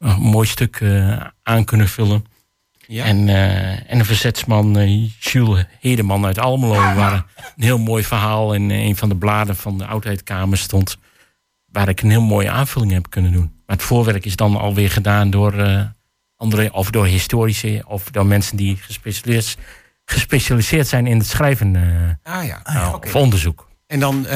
een 0.00 0.20
mooi 0.20 0.46
stuk 0.46 0.80
eh, 0.80 1.26
aan 1.42 1.64
kunnen 1.64 1.88
vullen. 1.88 2.24
Ja. 2.86 3.04
En, 3.04 3.28
eh, 3.28 3.92
en 3.92 3.98
een 3.98 4.04
verzetsman, 4.04 4.78
eh, 4.78 5.10
Jules 5.18 5.64
Hedeman 5.80 6.26
uit 6.26 6.38
Almelo, 6.38 6.94
waar 6.94 7.12
een 7.56 7.62
heel 7.62 7.78
mooi 7.78 8.04
verhaal 8.04 8.54
in 8.54 8.70
een 8.70 8.96
van 8.96 9.08
de 9.08 9.16
bladen 9.16 9.56
van 9.56 9.78
de 9.78 9.86
oudheidkamer 9.86 10.58
stond. 10.58 10.98
Waar 11.64 11.88
ik 11.88 12.02
een 12.02 12.10
heel 12.10 12.22
mooie 12.22 12.50
aanvulling 12.50 12.92
heb 12.92 13.10
kunnen 13.10 13.32
doen. 13.32 13.52
Maar 13.66 13.76
het 13.76 13.84
voorwerk 13.84 14.24
is 14.24 14.36
dan 14.36 14.56
alweer 14.56 14.90
gedaan 14.90 15.30
door 15.30 15.54
andere, 16.36 16.72
of 16.72 16.90
door 16.90 17.06
historici, 17.06 17.82
of 17.86 18.10
door 18.10 18.26
mensen 18.26 18.56
die 18.56 18.76
gespecialiseerd, 18.76 19.56
gespecialiseerd 20.04 20.86
zijn 20.86 21.06
in 21.06 21.18
het 21.18 21.26
schrijven 21.26 21.76
Ah 22.22 22.46
ja, 22.46 22.60
ja, 22.64 22.94
oké. 22.94 23.06
of 23.06 23.16
onderzoek. 23.16 23.68
En 23.86 24.00
dan 24.00 24.26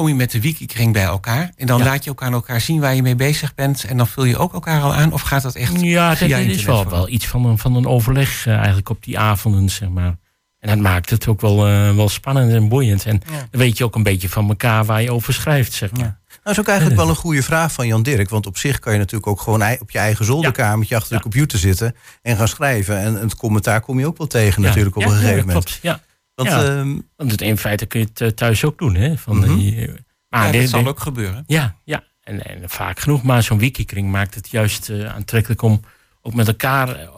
kom 0.00 0.08
je 0.08 0.14
met 0.14 0.30
de 0.30 0.40
wiki-kring 0.40 0.92
bij 0.92 1.02
elkaar. 1.02 1.50
En 1.56 1.66
dan 1.66 1.78
Ja. 1.78 1.84
laat 1.84 2.04
je 2.04 2.10
ook 2.10 2.22
aan 2.22 2.32
elkaar 2.32 2.60
zien 2.60 2.80
waar 2.80 2.94
je 2.94 3.02
mee 3.02 3.14
bezig 3.14 3.54
bent. 3.54 3.84
En 3.84 3.96
dan 3.96 4.06
vul 4.06 4.24
je 4.24 4.38
ook 4.38 4.52
elkaar 4.52 4.82
al 4.82 4.94
aan. 4.94 5.12
Of 5.12 5.20
gaat 5.20 5.42
dat 5.42 5.54
echt 5.54 5.80
Ja, 5.80 6.08
dat, 6.14 6.28
dat 6.28 6.38
is 6.38 6.64
wel, 6.64 6.88
wel 6.88 7.08
iets 7.08 7.26
van 7.26 7.44
een, 7.44 7.58
van 7.58 7.74
een 7.74 7.86
overleg 7.86 8.46
eh, 8.46 8.54
eigenlijk 8.56 8.88
op 8.88 9.04
die 9.04 9.18
avonden, 9.18 9.68
zeg 9.68 9.88
maar. 9.88 10.16
En 10.58 10.68
dat 10.68 10.78
maakt 10.78 11.10
het 11.10 11.26
ook 11.26 11.40
wel, 11.40 11.66
eh, 11.66 11.94
wel 11.94 12.08
spannend 12.08 12.52
en 12.52 12.68
boeiend. 12.68 13.04
En 13.06 13.20
Ja. 13.30 13.36
dan 13.50 13.60
weet 13.60 13.78
je 13.78 13.84
ook 13.84 13.94
een 13.94 14.02
beetje 14.02 14.28
van 14.28 14.48
elkaar 14.48 14.84
waar 14.84 15.02
je 15.02 15.12
over 15.12 15.32
schrijft, 15.34 15.72
zeg 15.72 15.90
maar. 15.90 16.00
Ja. 16.00 16.18
Nou, 16.44 16.50
is 16.56 16.60
ook 16.60 16.68
eigenlijk 16.68 16.98
wel 17.00 17.08
een 17.08 17.16
goede 17.16 17.42
vraag 17.42 17.72
van 17.72 17.86
Jan 17.86 18.02
Dirk. 18.02 18.28
Want 18.28 18.46
op 18.46 18.56
zich 18.58 18.78
kan 18.78 18.92
je 18.92 18.98
natuurlijk 18.98 19.26
ook 19.30 19.40
gewoon 19.40 19.62
op 19.80 19.90
je 19.90 19.98
eigen 19.98 20.24
zolderkamertje 20.24 20.96
achter 20.96 21.16
de 21.16 21.22
computer 21.22 21.58
zitten 21.58 21.94
en 22.22 22.36
gaan 22.36 22.48
schrijven. 22.48 22.98
En 23.00 23.14
het 23.14 23.36
commentaar 23.36 23.80
kom 23.80 23.98
je 23.98 24.06
ook 24.06 24.18
wel 24.18 24.26
tegen 24.26 24.62
natuurlijk 24.62 24.96
op 24.96 25.02
een 25.02 25.10
gegeven 25.10 25.46
moment. 25.46 25.50
Klopt, 25.64 25.78
ja. 25.82 26.00
Want, 26.34 26.48
Ja. 26.48 26.64
ehm, 26.64 26.98
Want 27.16 27.40
in 27.42 27.56
feite 27.58 27.86
kun 27.86 28.00
je 28.00 28.06
het 28.06 28.20
eh, 28.20 28.28
thuis 28.28 28.64
ook 28.64 28.78
doen, 28.78 28.94
hè. 28.94 29.16
Van, 29.18 29.36
Mhm. 29.36 29.56
die, 29.56 29.86
eh, 29.86 29.94
maar 30.28 30.46
Ja, 30.46 30.52
dit- 30.52 30.60
dat 30.60 30.70
zal 30.70 30.78
dit- 30.80 30.88
ook 30.88 31.00
gebeuren. 31.00 31.44
Ja, 31.46 31.76
ja. 31.84 32.04
En, 32.20 32.46
en 32.46 32.70
vaak 32.70 33.00
genoeg. 33.00 33.22
Maar 33.22 33.42
zo'n 33.42 33.58
wikikring 33.58 34.10
maakt 34.10 34.34
het 34.34 34.50
juist 34.50 34.88
eh, 34.88 35.04
aantrekkelijk 35.14 35.62
om 35.62 35.80
ook 36.22 36.34
met 36.34 36.48
elkaar 36.48 37.08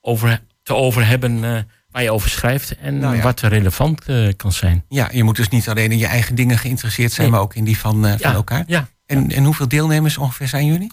over, 0.00 0.40
te 0.62 0.74
over 0.74 1.06
hebben 1.06 1.40
waar 1.90 2.02
je 2.02 2.12
over 2.12 2.30
schrijft. 2.30 2.76
En 2.76 2.98
Nou 2.98 3.16
ja. 3.16 3.22
wat 3.22 3.40
relevant 3.40 4.04
kan 4.36 4.52
zijn. 4.52 4.84
Ja, 4.88 5.08
je 5.12 5.22
moet 5.24 5.36
dus 5.36 5.48
niet 5.48 5.68
alleen 5.68 5.92
in 5.92 5.98
je 5.98 6.06
eigen 6.06 6.34
dingen 6.34 6.58
geïnteresseerd 6.58 7.12
zijn, 7.12 7.26
Nee. 7.26 7.36
maar 7.36 7.44
ook 7.44 7.54
in 7.54 7.64
die 7.64 7.78
van, 7.78 8.00
van 8.02 8.16
Ja, 8.18 8.32
elkaar. 8.32 8.64
Ja, 8.66 8.88
En, 9.06 9.30
en 9.32 9.44
hoeveel 9.44 9.68
deelnemers 9.68 10.18
ongeveer 10.18 10.48
zijn 10.48 10.66
jullie? 10.66 10.92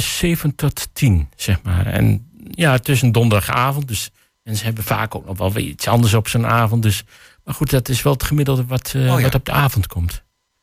Zeven 0.00 0.54
tot 0.54 0.88
tien, 0.92 1.28
zeg 1.36 1.62
maar. 1.62 1.86
En 1.86 2.30
ja, 2.50 2.72
het 2.72 2.88
is 2.88 3.02
een 3.02 3.12
donderdagavond, 3.12 3.88
dus 3.88 4.10
mensen 4.42 4.66
hebben 4.66 4.84
vaak 4.84 5.14
ook 5.14 5.26
nog 5.26 5.38
wel 5.38 5.52
weer 5.52 5.64
iets 5.64 5.88
anders 5.88 6.14
op 6.14 6.28
zo'n 6.28 6.46
avond. 6.46 6.82
Dus, 6.82 7.04
maar 7.44 7.54
goed, 7.54 7.70
dat 7.70 7.88
is 7.88 8.02
wel 8.02 8.12
het 8.12 8.22
gemiddelde 8.22 8.66
wat, 8.66 8.92
eh, 8.96 9.00
Oh 9.12 9.18
ja. 9.18 9.22
wat 9.24 9.34
op 9.34 9.44
de 9.44 9.52
avond 9.52 9.86
komt. 9.86 10.22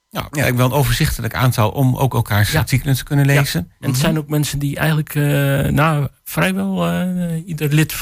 Nou, 0.10 0.28
ja. 0.32 0.56
wel 0.56 0.66
een 0.66 0.72
overzichtelijk 0.72 1.34
aantal 1.34 1.70
om 1.70 1.96
ook 1.96 2.14
elkaars 2.14 2.52
Ja. 2.52 2.60
artikelen 2.60 2.96
te 2.96 3.04
kunnen 3.04 3.26
lezen. 3.26 3.72
En 3.80 3.90
het 3.90 4.00
zijn 4.00 4.18
ook 4.18 4.28
mensen 4.30 4.60
die 4.60 4.76
eigenlijk, 4.78 5.16
eh, 5.16 5.72
nou, 5.74 6.08
vrijwel 6.24 6.88
eh, 6.88 7.48
ieder 7.48 7.74
lid 7.74 7.94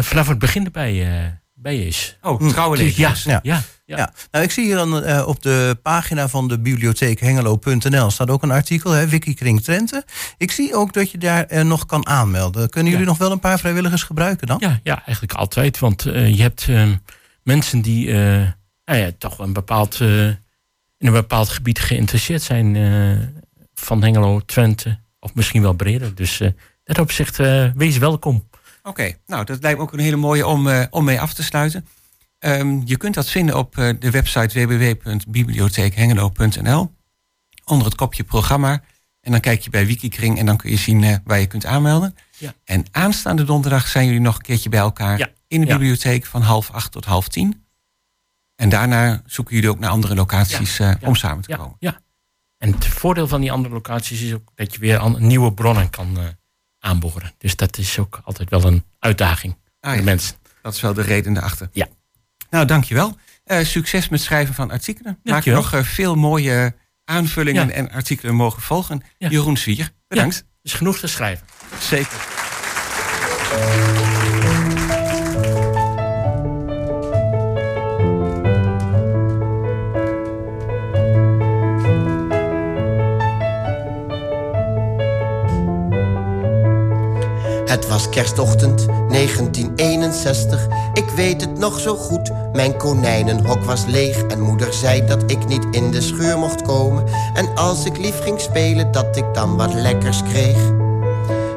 vanaf 0.00 0.28
het 0.28 0.38
begin 0.38 0.64
erbij, 0.64 1.40
bij 1.60 1.78
is. 1.78 2.18
Oh, 2.22 2.48
trouwe 2.48 2.96
Ja, 2.96 3.14
ja, 3.24 3.40
Ja. 3.42 3.62
ja. 3.84 4.12
Nou, 4.30 4.44
ik 4.44 4.50
zie 4.50 4.64
hier 4.64 4.74
dan, 4.76 5.02
eh, 5.04 5.26
op 5.26 5.42
de 5.42 5.78
pagina 5.82 6.28
van 6.28 6.48
de 6.48 6.60
bibliotheek 6.60 7.20
Hengelo.nl 7.20 8.10
staat 8.10 8.30
ook 8.30 8.42
een 8.42 8.50
artikel, 8.50 8.90
hè, 8.90 9.06
Wikikring 9.08 9.62
Trente. 9.62 10.04
Ik 10.36 10.50
zie 10.50 10.74
ook 10.74 10.92
dat 10.92 11.10
je 11.10 11.18
daar 11.18 11.44
eh, 11.44 11.64
nog 11.64 11.86
kan 11.86 12.06
aanmelden. 12.06 12.68
Kunnen 12.70 12.90
jullie 12.92 13.06
Ja. 13.06 13.10
nog 13.12 13.20
wel 13.20 13.32
een 13.32 13.40
paar 13.40 13.58
vrijwilligers 13.58 14.02
gebruiken 14.02 14.46
dan? 14.46 14.56
Ja, 14.60 14.80
ja, 14.82 15.02
eigenlijk 15.06 15.38
altijd. 15.38 15.78
Want 15.78 16.06
eh, 16.06 16.34
je 16.36 16.42
hebt 16.42 16.68
mensen 17.42 17.80
die 17.80 18.12
nou 18.12 18.98
ja, 19.00 19.10
toch 19.18 19.38
een 19.38 19.52
bepaald, 19.52 20.00
in 20.00 20.36
een 20.98 21.12
bepaald 21.12 21.48
gebied 21.48 21.78
geïnteresseerd 21.78 22.42
zijn. 22.42 22.76
van 23.74 24.02
Hengelo, 24.02 24.40
Twente 24.40 24.98
of 25.20 25.34
misschien 25.34 25.62
wel 25.62 25.72
breder. 25.72 26.14
Dus 26.14 26.40
dat 26.84 26.98
opzicht, 26.98 27.36
wees 27.74 27.98
welkom. 27.98 28.47
Oké, 28.88 29.12
nou 29.26 29.44
dat 29.44 29.62
lijkt 29.62 29.78
me 29.78 29.84
ook 29.84 29.92
een 29.92 29.98
hele 29.98 30.16
mooie 30.16 30.46
om, 30.46 30.68
eh, 30.68 30.84
om 30.90 31.04
mee 31.04 31.20
af 31.20 31.34
te 31.34 31.42
sluiten. 31.42 31.86
Ehm, 32.38 32.80
je 32.84 32.96
kunt 32.96 33.14
dat 33.14 33.30
vinden 33.30 33.56
op 33.56 33.78
eh, 33.78 33.90
de 33.98 34.10
website 34.10 34.66
www.bibliotheekhengelo.nl 34.66 36.94
onder 37.64 37.86
het 37.86 37.94
kopje 37.96 38.24
programma. 38.24 38.82
En 39.20 39.30
dan 39.32 39.40
kijk 39.40 39.60
je 39.60 39.70
bij 39.70 39.86
Wikikring 39.86 40.38
en 40.38 40.46
dan 40.46 40.56
kun 40.56 40.70
je 40.70 40.76
zien 40.76 41.04
eh, 41.04 41.16
waar 41.24 41.38
je 41.40 41.46
kunt 41.46 41.66
aanmelden. 41.66 42.16
Ja. 42.38 42.54
En 42.64 42.84
aanstaande 42.90 43.44
donderdag 43.44 43.88
zijn 43.88 44.06
jullie 44.06 44.20
nog 44.20 44.36
een 44.36 44.42
keertje 44.42 44.68
bij 44.68 44.80
elkaar 44.80 45.18
Ja. 45.18 45.28
in 45.48 45.60
de 45.60 45.66
Ja. 45.66 45.72
bibliotheek 45.72 46.26
van 46.26 46.42
half 46.42 46.70
acht 46.70 46.92
tot 46.92 47.04
half 47.04 47.28
tien. 47.28 47.66
En 48.56 48.68
daarna 48.68 49.22
zoeken 49.26 49.54
jullie 49.54 49.70
ook 49.70 49.78
naar 49.78 49.90
andere 49.90 50.14
locaties 50.14 50.80
om 51.00 51.14
samen 51.14 51.42
te 51.42 51.56
komen. 51.56 51.76
ja. 51.78 52.00
En 52.58 52.72
het 52.72 52.86
voordeel 52.86 53.28
van 53.28 53.40
die 53.40 53.52
andere 53.52 53.74
locaties 53.74 54.22
is 54.22 54.32
ook 54.34 54.50
dat 54.54 54.74
je 54.74 54.80
weer 54.80 55.20
nieuwe 55.20 55.52
bronnen 55.52 55.90
kan 55.90 56.18
aanboren. 56.80 57.32
Dus 57.38 57.56
dat 57.56 57.78
is 57.78 57.98
ook 57.98 58.20
altijd 58.24 58.50
wel 58.50 58.64
een 58.64 58.84
uitdaging 58.98 59.52
Ah, 59.54 59.60
voor 59.80 59.92
ja. 59.92 59.98
de 59.98 60.04
mensen. 60.04 60.36
Dat 60.62 60.74
is 60.74 60.80
wel 60.80 60.94
de 60.94 61.02
reden 61.02 61.36
erachter. 61.36 61.68
Ja. 61.72 61.86
Nou, 62.50 62.64
dankjewel. 62.66 63.16
Eh 63.44 63.64
succes 63.64 64.08
met 64.08 64.20
schrijven 64.20 64.54
van 64.54 64.70
artikelen. 64.70 65.12
Maak 65.12 65.32
Dankjewel. 65.32 65.60
nog 65.60 65.72
eh, 65.72 65.82
veel 65.82 66.14
mooie 66.14 66.74
aanvullingen 67.04 67.66
Ja. 67.66 67.72
en 67.72 67.90
artikelen 67.90 68.34
mogen 68.34 68.62
volgen. 68.62 69.02
Ja. 69.18 69.28
Jeroen 69.28 69.56
Zwier, 69.56 69.90
bedankt. 70.08 70.44
Is 70.62 70.72
genoeg 70.72 70.98
te 70.98 71.06
schrijven. 71.06 71.46
Zeker. 71.80 72.16
Het 87.78 87.88
was 87.88 88.08
kerstochtend 88.08 88.86
1961, 88.86 90.66
ik 90.92 91.10
weet 91.16 91.40
het 91.40 91.58
nog 91.58 91.80
zo 91.80 91.96
goed. 91.96 92.30
Mijn 92.52 92.76
konijnenhok 92.76 93.64
was 93.64 93.84
leeg 93.86 94.22
en 94.22 94.40
moeder 94.40 94.72
zei 94.72 95.06
dat 95.06 95.22
ik 95.26 95.46
niet 95.46 95.66
in 95.70 95.90
de 95.90 96.00
schuur 96.00 96.38
mocht 96.38 96.62
komen. 96.62 97.04
En 97.34 97.54
als 97.54 97.84
ik 97.84 97.98
lief 97.98 98.20
ging 98.22 98.40
spelen, 98.40 98.92
dat 98.92 99.16
ik 99.16 99.34
dan 99.34 99.56
wat 99.56 99.74
lekkers 99.74 100.22
kreeg. 100.22 100.56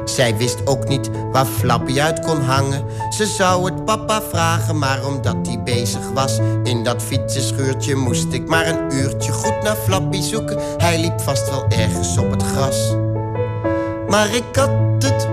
Zij 0.04 0.36
wist 0.36 0.66
ook 0.66 0.88
niet 0.88 1.10
waar 1.32 1.46
Flappy 1.46 2.00
uit 2.00 2.20
kon 2.20 2.40
hangen. 2.40 2.84
Ze 3.10 3.26
zou 3.26 3.64
het 3.64 3.84
papa 3.84 4.22
vragen, 4.22 4.78
maar 4.78 5.06
omdat 5.06 5.36
hij 5.42 5.62
bezig 5.62 6.10
was 6.14 6.38
in 6.62 6.84
dat 6.84 7.02
fietsenschuurtje, 7.02 7.94
moest 7.94 8.32
ik 8.32 8.48
maar 8.48 8.66
een 8.66 8.94
uurtje 8.94 9.32
goed 9.32 9.62
naar 9.62 9.76
Flappy 9.76 10.20
zoeken. 10.20 10.58
Hij 10.76 11.00
liep 11.00 11.20
vast 11.20 11.50
wel 11.50 11.64
ergens 11.68 12.18
op 12.18 12.30
het 12.30 12.42
gras. 12.42 12.94
Maar 14.08 14.34
ik 14.34 14.56
had 14.56 14.70
het 14.98 15.31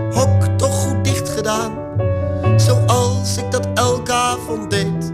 Zoals 2.55 3.37
ik 3.37 3.51
dat 3.51 3.67
elke 3.73 4.11
avond 4.11 4.71
deed. 4.71 5.13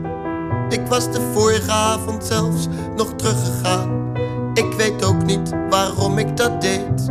Ik 0.70 0.88
was 0.88 1.12
de 1.12 1.32
vorige 1.34 1.72
avond 1.72 2.26
zelfs 2.26 2.68
nog 2.96 3.14
teruggegaan. 3.16 4.12
Ik 4.54 4.74
weet 4.78 5.06
ook 5.06 5.24
niet 5.24 5.50
waarom 5.70 6.18
ik 6.18 6.38
dat 6.38 6.62
deed. 6.62 7.10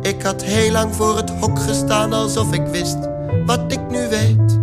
Ik 0.00 0.22
had 0.22 0.42
heel 0.42 0.72
lang 0.72 0.94
voor 0.94 1.16
het 1.16 1.30
hok 1.30 1.58
gestaan 1.58 2.12
alsof 2.12 2.52
ik 2.52 2.66
wist 2.66 2.98
wat 3.46 3.72
ik 3.72 3.90
nu 3.90 4.08
weet. 4.08 4.58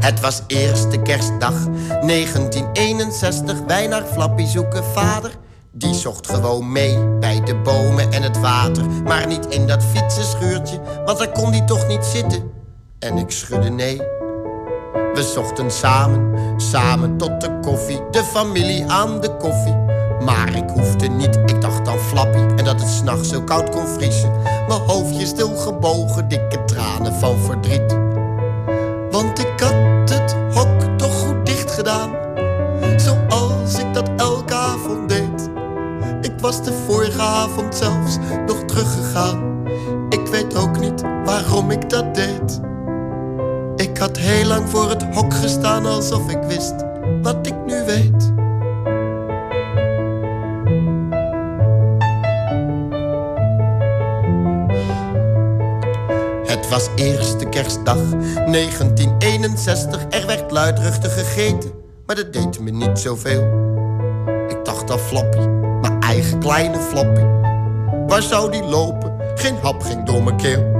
Het 0.00 0.20
was 0.20 0.42
eerste 0.46 1.02
kerstdag 1.02 1.64
1961. 1.88 3.60
Wij 3.66 3.86
naar 3.86 4.04
Flappy 4.04 4.46
zoeken 4.46 4.84
vader. 4.84 5.30
Die 5.78 5.94
zocht 5.94 6.30
gewoon 6.30 6.72
mee 6.72 6.98
bij 7.20 7.40
de 7.44 7.54
bomen 7.54 8.12
en 8.12 8.22
het 8.22 8.40
water. 8.40 8.90
Maar 9.04 9.26
niet 9.26 9.46
in 9.46 9.66
dat 9.66 9.84
fietsenschuurtje, 9.84 10.80
want 11.04 11.18
daar 11.18 11.32
kon 11.32 11.50
hij 11.50 11.66
toch 11.66 11.86
niet 11.86 12.04
zitten. 12.04 12.50
En 12.98 13.18
ik 13.18 13.30
schudde 13.30 13.70
nee. 13.70 13.96
We 15.14 15.30
zochten 15.34 15.70
samen, 15.70 16.34
samen 16.60 17.16
tot 17.16 17.40
de 17.40 17.58
koffie. 17.60 18.00
De 18.10 18.24
familie 18.24 18.86
aan 18.86 19.20
de 19.20 19.36
koffie. 19.36 19.76
Maar 20.24 20.56
ik 20.56 20.70
hoefde 20.70 21.08
niet, 21.08 21.36
ik 21.46 21.60
dacht 21.60 21.88
aan 21.88 21.98
Flappy. 21.98 22.38
En 22.38 22.64
dat 22.64 22.80
het 22.80 22.90
s'nachts 22.90 23.28
zo 23.28 23.42
koud 23.42 23.70
kon 23.70 23.86
vriezen. 23.86 24.32
Mijn 24.42 24.80
hoofdje 24.80 25.26
stil 25.26 25.56
gebogen, 25.56 26.28
dikke 26.28 26.64
tranen 26.64 27.14
van 27.14 27.38
verdriet. 27.38 27.96
Want 29.10 29.38
ik 29.38 29.47
de 37.18 37.24
vorige 37.24 37.50
avond 37.50 37.74
zelfs 37.74 38.18
nog 38.46 38.64
teruggegaan. 38.64 39.66
Ik 40.08 40.26
weet 40.26 40.56
ook 40.56 40.78
niet 40.78 41.02
waarom 41.24 41.70
ik 41.70 41.90
dat 41.90 42.14
deed. 42.14 42.60
Ik 43.76 43.98
had 43.98 44.16
heel 44.16 44.46
lang 44.46 44.68
voor 44.68 44.88
het 44.88 45.02
hok 45.02 45.34
gestaan 45.34 45.86
alsof 45.86 46.30
ik 46.30 46.42
wist 46.42 46.74
wat 47.22 47.46
ik 47.46 47.54
nu 47.66 47.84
weet. 47.84 48.32
Het 56.46 56.68
was 56.68 56.88
eerste 56.94 57.44
kerstdag 57.48 58.10
1961. 58.10 60.06
Er 60.10 60.26
werd 60.26 60.50
luidruchtig 60.50 61.14
gegeten, 61.14 61.70
maar 62.06 62.16
dat 62.16 62.32
deed 62.32 62.60
me 62.60 62.70
niet 62.70 62.98
zoveel. 62.98 63.42
Ik 64.48 64.64
dacht 64.64 64.90
aan 64.90 64.98
Flappy, 64.98 65.38
mijn 65.38 65.67
kleine 66.38 66.78
Flappy. 66.78 67.20
Waar 68.06 68.22
zou 68.22 68.50
die 68.50 68.64
lopen? 68.64 69.12
Geen 69.34 69.56
hap 69.62 69.82
ging 69.82 70.06
door 70.06 70.22
mijn 70.22 70.36
keel. 70.36 70.76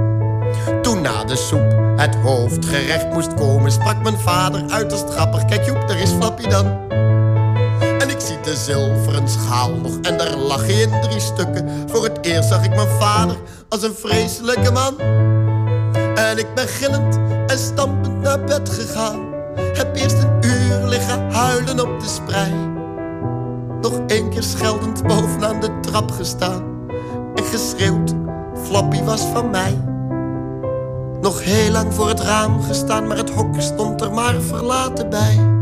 Toen 0.81 1.01
na 1.01 1.23
de 1.23 1.35
soep 1.35 1.77
het 1.95 2.15
hoofdgerecht 2.15 3.13
moest 3.13 3.33
komen, 3.33 3.71
sprak 3.71 4.03
mijn 4.03 4.17
vader 4.17 4.63
uiterst 4.69 5.09
grappig. 5.09 5.45
Kijk 5.45 5.65
Joep, 5.65 5.87
daar 5.87 5.99
is 5.99 6.09
Flappy 6.09 6.47
dan. 6.47 6.89
En 7.79 8.09
ik 8.09 8.19
zie 8.19 8.39
de 8.41 8.55
zilveren 8.55 9.29
schaal 9.29 9.71
nog 9.71 9.99
en 10.01 10.17
daar 10.17 10.35
lag 10.35 10.65
hij 10.65 10.81
in 10.81 11.01
drie 11.01 11.19
stukken. 11.19 11.89
Voor 11.89 12.03
het 12.03 12.17
eerst 12.21 12.49
zag 12.49 12.63
ik 12.63 12.75
mijn 12.75 12.99
vader 12.99 13.35
als 13.69 13.83
een 13.83 13.95
vreselijke 13.95 14.71
man. 14.71 14.99
En 16.15 16.37
ik 16.37 16.53
ben 16.55 16.67
gillend 16.67 17.19
en 17.47 17.59
stampend 17.59 18.21
naar 18.21 18.43
bed 18.43 18.69
gegaan. 18.69 19.19
Heb 19.55 19.95
eerst 19.95 20.17
een 20.23 20.49
uur 20.49 20.87
liggen 20.87 21.31
huilen 21.31 21.79
op 21.79 21.99
de 21.99 22.07
sprei. 22.07 22.78
Nog 23.81 23.99
één 24.07 24.29
keer 24.29 24.43
scheldend 24.43 25.07
bovenaan 25.07 25.59
de 25.59 25.79
trap 25.79 26.11
gestaan. 26.11 26.63
En 27.35 27.43
geschreeuwd, 27.43 28.13
Flappy 28.63 29.03
was 29.03 29.21
van 29.21 29.49
mij. 29.49 29.77
Nog 31.21 31.43
heel 31.43 31.71
lang 31.71 31.93
voor 31.93 32.07
het 32.07 32.19
raam 32.19 32.61
gestaan, 32.61 33.07
maar 33.07 33.17
het 33.17 33.29
hok 33.29 33.55
stond 33.57 34.01
er 34.01 34.11
maar 34.11 34.41
verlaten 34.41 35.09
bij. 35.09 35.57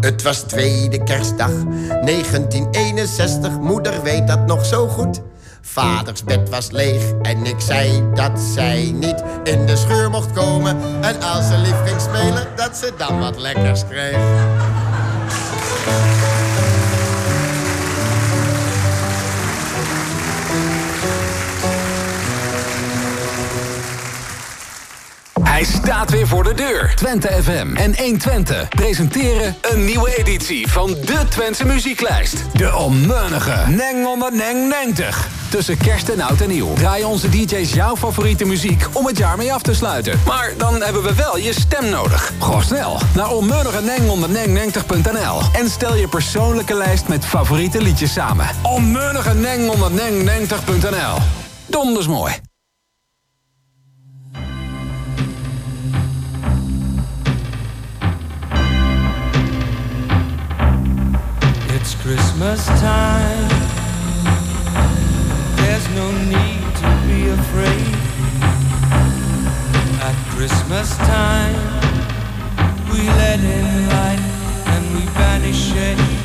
Het 0.00 0.22
was 0.22 0.40
tweede 0.40 1.02
kerstdag 1.04 1.52
1961, 2.04 3.60
moeder 3.60 4.02
weet 4.02 4.26
dat 4.26 4.46
nog 4.46 4.64
zo 4.64 4.88
goed. 4.88 5.20
Vaders 5.64 6.24
bed 6.24 6.48
was 6.48 6.70
leeg 6.70 7.12
en 7.22 7.46
ik 7.46 7.60
zei 7.60 8.02
dat 8.14 8.40
zij 8.40 8.90
niet 8.94 9.22
in 9.44 9.66
de 9.66 9.76
schuur 9.76 10.10
mocht 10.10 10.32
komen. 10.32 10.76
En 11.02 11.22
als 11.22 11.46
ze 11.46 11.58
lief 11.58 11.82
ging 11.84 12.00
spelen, 12.00 12.46
dat 12.56 12.76
ze 12.76 12.92
dan 12.96 13.18
wat 13.18 13.38
lekkers 13.38 13.84
kreeg. 13.88 14.18
Staat 25.64 26.10
weer 26.10 26.28
voor 26.28 26.44
de 26.44 26.54
deur. 26.54 26.92
Twente 26.94 27.28
FM 27.42 27.74
en 27.74 27.96
120 27.96 28.68
presenteren 28.68 29.56
een 29.60 29.84
nieuwe 29.84 30.16
editie 30.16 30.68
van 30.68 30.86
de 30.86 31.20
Twentse 31.28 31.64
muzieklijst. 31.64 32.44
De 32.52 32.76
onmeunige 32.76 33.70
Neng 33.70 34.04
190. 34.04 35.28
Tussen 35.50 35.76
kerst 35.76 36.08
en 36.08 36.20
oud 36.20 36.40
en 36.40 36.48
nieuw 36.48 36.74
draaien 36.74 37.08
onze 37.08 37.28
DJ's 37.28 37.72
jouw 37.72 37.96
favoriete 37.96 38.44
muziek 38.44 38.86
om 38.92 39.06
het 39.06 39.18
jaar 39.18 39.36
mee 39.36 39.52
af 39.52 39.62
te 39.62 39.74
sluiten. 39.74 40.20
Maar 40.26 40.52
dan 40.58 40.82
hebben 40.82 41.02
we 41.02 41.14
wel 41.14 41.38
je 41.38 41.52
stem 41.52 41.88
nodig. 41.88 42.32
Ga 42.40 42.60
snel 42.60 43.00
naar 43.14 43.30
onmeunigeneng190.nl 43.30 45.40
en 45.52 45.70
stel 45.70 45.94
je 45.94 46.08
persoonlijke 46.08 46.74
lijst 46.74 47.08
met 47.08 47.26
favoriete 47.26 47.82
liedjes 47.82 48.12
samen. 48.12 48.46
Onmeunigeneng190.nl 48.62 51.16
Donders 51.66 52.06
mooi. 52.06 52.51
Christmas 62.02 62.66
time. 62.66 63.48
There's 65.54 65.88
no 65.90 66.10
need 66.10 66.62
to 66.82 66.90
be 67.06 67.28
afraid. 67.28 67.94
At 70.02 70.16
Christmas 70.34 70.96
time, 70.96 71.54
we 72.90 73.06
let 73.06 73.38
in 73.38 73.88
light 73.88 74.18
and 74.66 74.94
we 74.96 75.04
banish 75.14 75.56
shade. 75.56 76.21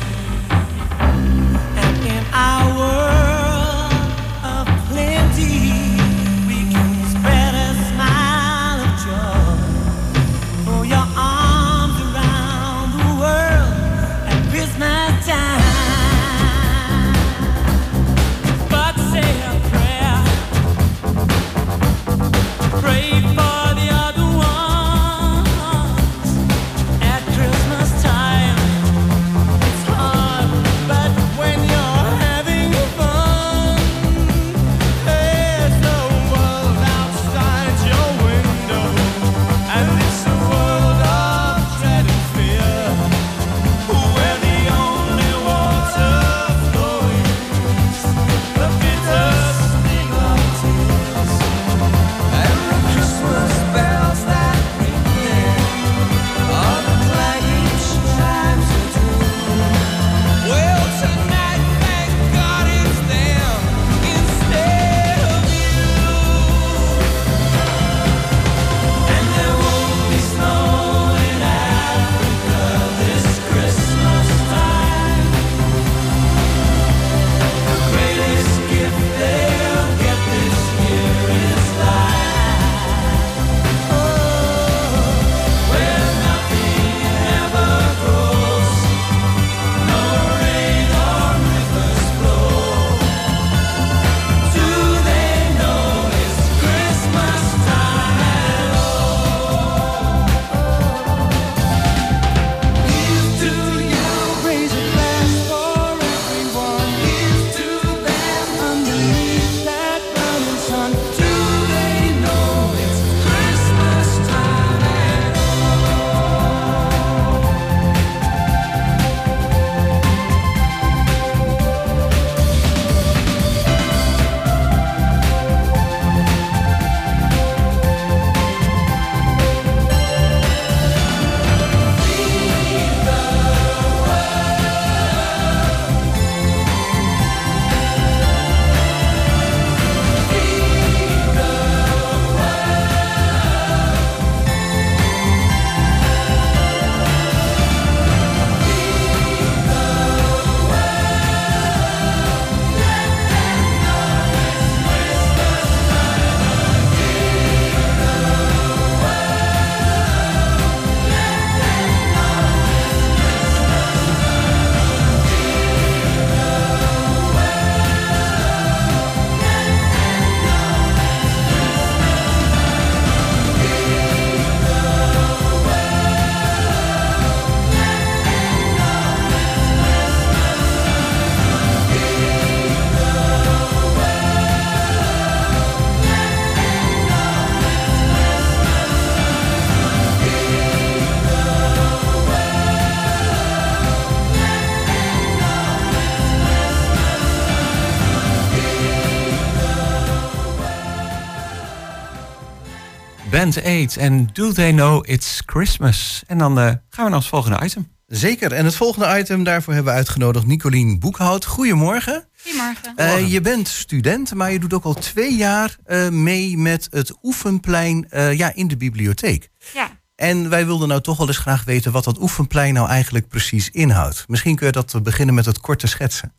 Band 203.48 203.64
8 203.64 203.96
en 203.96 204.28
Do 204.32 204.52
They 204.52 204.72
Know 204.72 205.08
It's 205.08 205.42
Christmas? 205.46 206.22
En 206.26 206.38
dan 206.38 206.58
eh, 206.58 206.64
gaan 206.64 207.04
we 207.04 207.10
naar 207.10 207.14
ons 207.14 207.28
volgende 207.28 207.64
item. 207.64 207.88
Zeker. 208.06 208.52
En 208.52 208.64
het 208.64 208.74
volgende 208.74 209.18
item, 209.18 209.44
daarvoor 209.44 209.74
hebben 209.74 209.92
we 209.92 209.98
uitgenodigd 209.98 210.46
Nicolien 210.46 210.98
Boekhout. 210.98 211.44
Goedemorgen. 211.44 212.28
Goedemorgen. 212.42 212.96
Eh, 212.96 213.32
je 213.32 213.40
bent 213.40 213.68
student, 213.68 214.34
maar 214.34 214.52
je 214.52 214.58
doet 214.58 214.74
ook 214.74 214.84
al 214.84 214.94
twee 214.94 215.36
jaar 215.36 215.76
eh, 215.84 216.08
mee 216.08 216.58
met 216.58 216.86
het 216.90 217.12
oefenplein 217.22 218.10
eh, 218.10 218.38
ja, 218.38 218.54
in 218.54 218.68
de 218.68 218.76
bibliotheek. 218.76 219.48
Ja, 219.74 219.90
En 220.14 220.48
wij 220.48 220.66
wilden 220.66 220.88
nou 220.88 221.00
toch 221.00 221.16
wel 221.16 221.26
eens 221.26 221.38
graag 221.38 221.64
weten 221.64 221.92
wat 221.92 222.04
dat 222.04 222.20
oefenplein 222.20 222.74
nou 222.74 222.88
eigenlijk 222.88 223.28
precies 223.28 223.70
inhoudt. 223.70 224.24
Misschien 224.26 224.56
kun 224.56 224.66
je 224.66 224.72
dat 224.72 225.02
beginnen 225.02 225.34
met 225.34 225.46
het 225.46 225.60
korte 225.60 225.86
schetsen. 225.86 226.32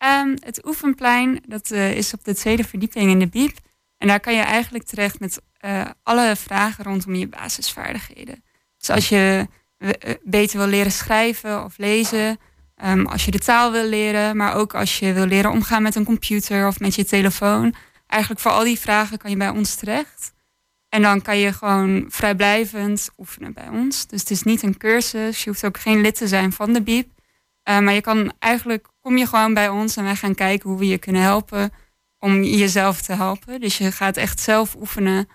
Ehm, 0.00 0.36
het 0.44 0.66
oefenplein 0.66 1.42
dat, 1.46 1.70
eh, 1.70 1.96
is 1.96 2.12
op 2.12 2.24
de 2.24 2.34
tweede 2.34 2.64
verdieping 2.64 3.10
in 3.10 3.18
de 3.18 3.28
Biep. 3.28 3.58
En 4.00 4.06
daar 4.06 4.20
kan 4.20 4.34
je 4.34 4.40
eigenlijk 4.40 4.84
terecht 4.84 5.20
met 5.20 5.40
eh, 5.58 5.84
alle 6.02 6.36
vragen 6.36 6.84
rondom 6.84 7.14
je 7.14 7.28
basisvaardigheden. 7.28 8.44
Dus 8.78 8.90
als 8.90 9.08
je 9.08 9.46
eh, 9.78 9.90
beter 10.22 10.58
wil 10.58 10.66
leren 10.66 10.92
schrijven 10.92 11.64
of 11.64 11.78
lezen, 11.78 12.38
ehm, 12.74 13.06
als 13.06 13.24
je 13.24 13.30
de 13.30 13.38
taal 13.38 13.72
wil 13.72 13.84
leren, 13.84 14.36
maar 14.36 14.54
ook 14.54 14.74
als 14.74 14.98
je 14.98 15.12
wil 15.12 15.26
leren 15.26 15.50
omgaan 15.50 15.82
met 15.82 15.94
een 15.94 16.04
computer 16.04 16.66
of 16.66 16.80
met 16.80 16.94
je 16.94 17.04
telefoon. 17.04 17.74
Eigenlijk 18.06 18.42
voor 18.42 18.50
al 18.50 18.64
die 18.64 18.78
vragen 18.78 19.18
kan 19.18 19.30
je 19.30 19.36
bij 19.36 19.48
ons 19.48 19.74
terecht. 19.74 20.32
En 20.88 21.02
dan 21.02 21.22
kan 21.22 21.38
je 21.38 21.52
gewoon 21.52 22.04
vrijblijvend 22.08 23.10
oefenen 23.18 23.52
bij 23.52 23.68
ons. 23.68 24.06
Dus 24.06 24.20
het 24.20 24.30
is 24.30 24.42
niet 24.42 24.62
een 24.62 24.76
cursus. 24.76 25.44
Je 25.44 25.50
hoeft 25.50 25.64
ook 25.64 25.78
geen 25.78 26.00
lid 26.00 26.14
te 26.14 26.28
zijn 26.28 26.52
van 26.52 26.72
de 26.72 26.82
BIEB. 26.82 27.08
Eh, 27.62 27.78
maar 27.78 27.94
je 27.94 28.00
kan 28.00 28.32
eigenlijk, 28.38 28.86
kom 29.00 29.16
je 29.16 29.26
gewoon 29.26 29.54
bij 29.54 29.68
ons 29.68 29.96
en 29.96 30.04
wij 30.04 30.16
gaan 30.16 30.34
kijken 30.34 30.70
hoe 30.70 30.78
we 30.78 30.86
je 30.86 30.98
kunnen 30.98 31.22
helpen 31.22 31.72
om 32.20 32.42
jezelf 32.42 33.00
te 33.02 33.12
helpen. 33.12 33.60
Dus 33.60 33.78
je 33.78 33.92
gaat 33.92 34.16
echt 34.16 34.40
zelf 34.40 34.74
oefenen. 34.76 35.28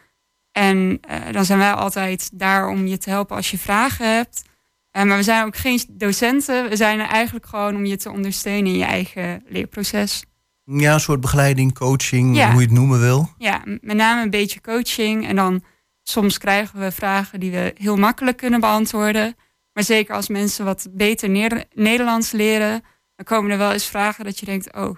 En 0.52 0.98
eh, 1.02 1.32
dan 1.32 1.46
zijn 1.46 1.60
wij 1.60 1.74
altijd 1.74 2.30
daar 2.34 2.68
om 2.68 2.88
je 2.88 2.98
te 2.98 3.10
helpen 3.10 3.36
als 3.36 3.52
je 3.52 3.58
vragen 3.58 4.16
hebt. 4.16 4.44
Eh, 4.92 5.04
maar 5.04 5.18
we 5.18 5.24
zijn 5.24 5.46
ook 5.46 5.58
geen 5.58 5.82
docenten. 5.90 6.70
We 6.70 6.76
zijn 6.76 7.00
er 7.00 7.08
eigenlijk 7.08 7.46
gewoon 7.46 7.76
om 7.76 7.86
je 7.86 7.98
te 7.98 8.12
ondersteunen 8.12 8.72
in 8.72 8.78
je 8.78 8.84
eigen 8.86 9.44
leerproces. 9.48 10.24
Ja, 10.64 10.94
een 10.94 11.00
soort 11.00 11.22
begeleiding, 11.22 11.74
coaching, 11.74 12.36
Ja. 12.36 12.52
hoe 12.52 12.62
je 12.62 12.68
het 12.68 12.76
noemen 12.76 13.00
wil. 13.00 13.30
Ja, 13.38 13.62
met 13.64 13.96
name 13.96 14.22
een 14.22 14.30
beetje 14.30 14.62
coaching. 14.62 15.28
En 15.28 15.36
dan 15.36 15.64
soms 16.04 16.38
krijgen 16.38 16.80
we 16.80 16.92
vragen 16.92 17.40
die 17.40 17.52
we 17.52 17.74
heel 17.78 17.96
makkelijk 17.98 18.38
kunnen 18.38 18.60
beantwoorden. 18.60 19.36
Maar 19.74 19.84
zeker 19.84 20.16
als 20.16 20.28
mensen 20.30 20.66
wat 20.66 20.88
beter 20.92 21.30
Nederlands 21.74 22.32
leren, 22.32 22.84
dan 23.16 23.26
komen 23.26 23.52
er 23.52 23.58
wel 23.58 23.72
eens 23.72 23.86
vragen 23.88 24.26
dat 24.26 24.40
je 24.40 24.46
denkt: 24.46 24.74
oh, 24.76 24.98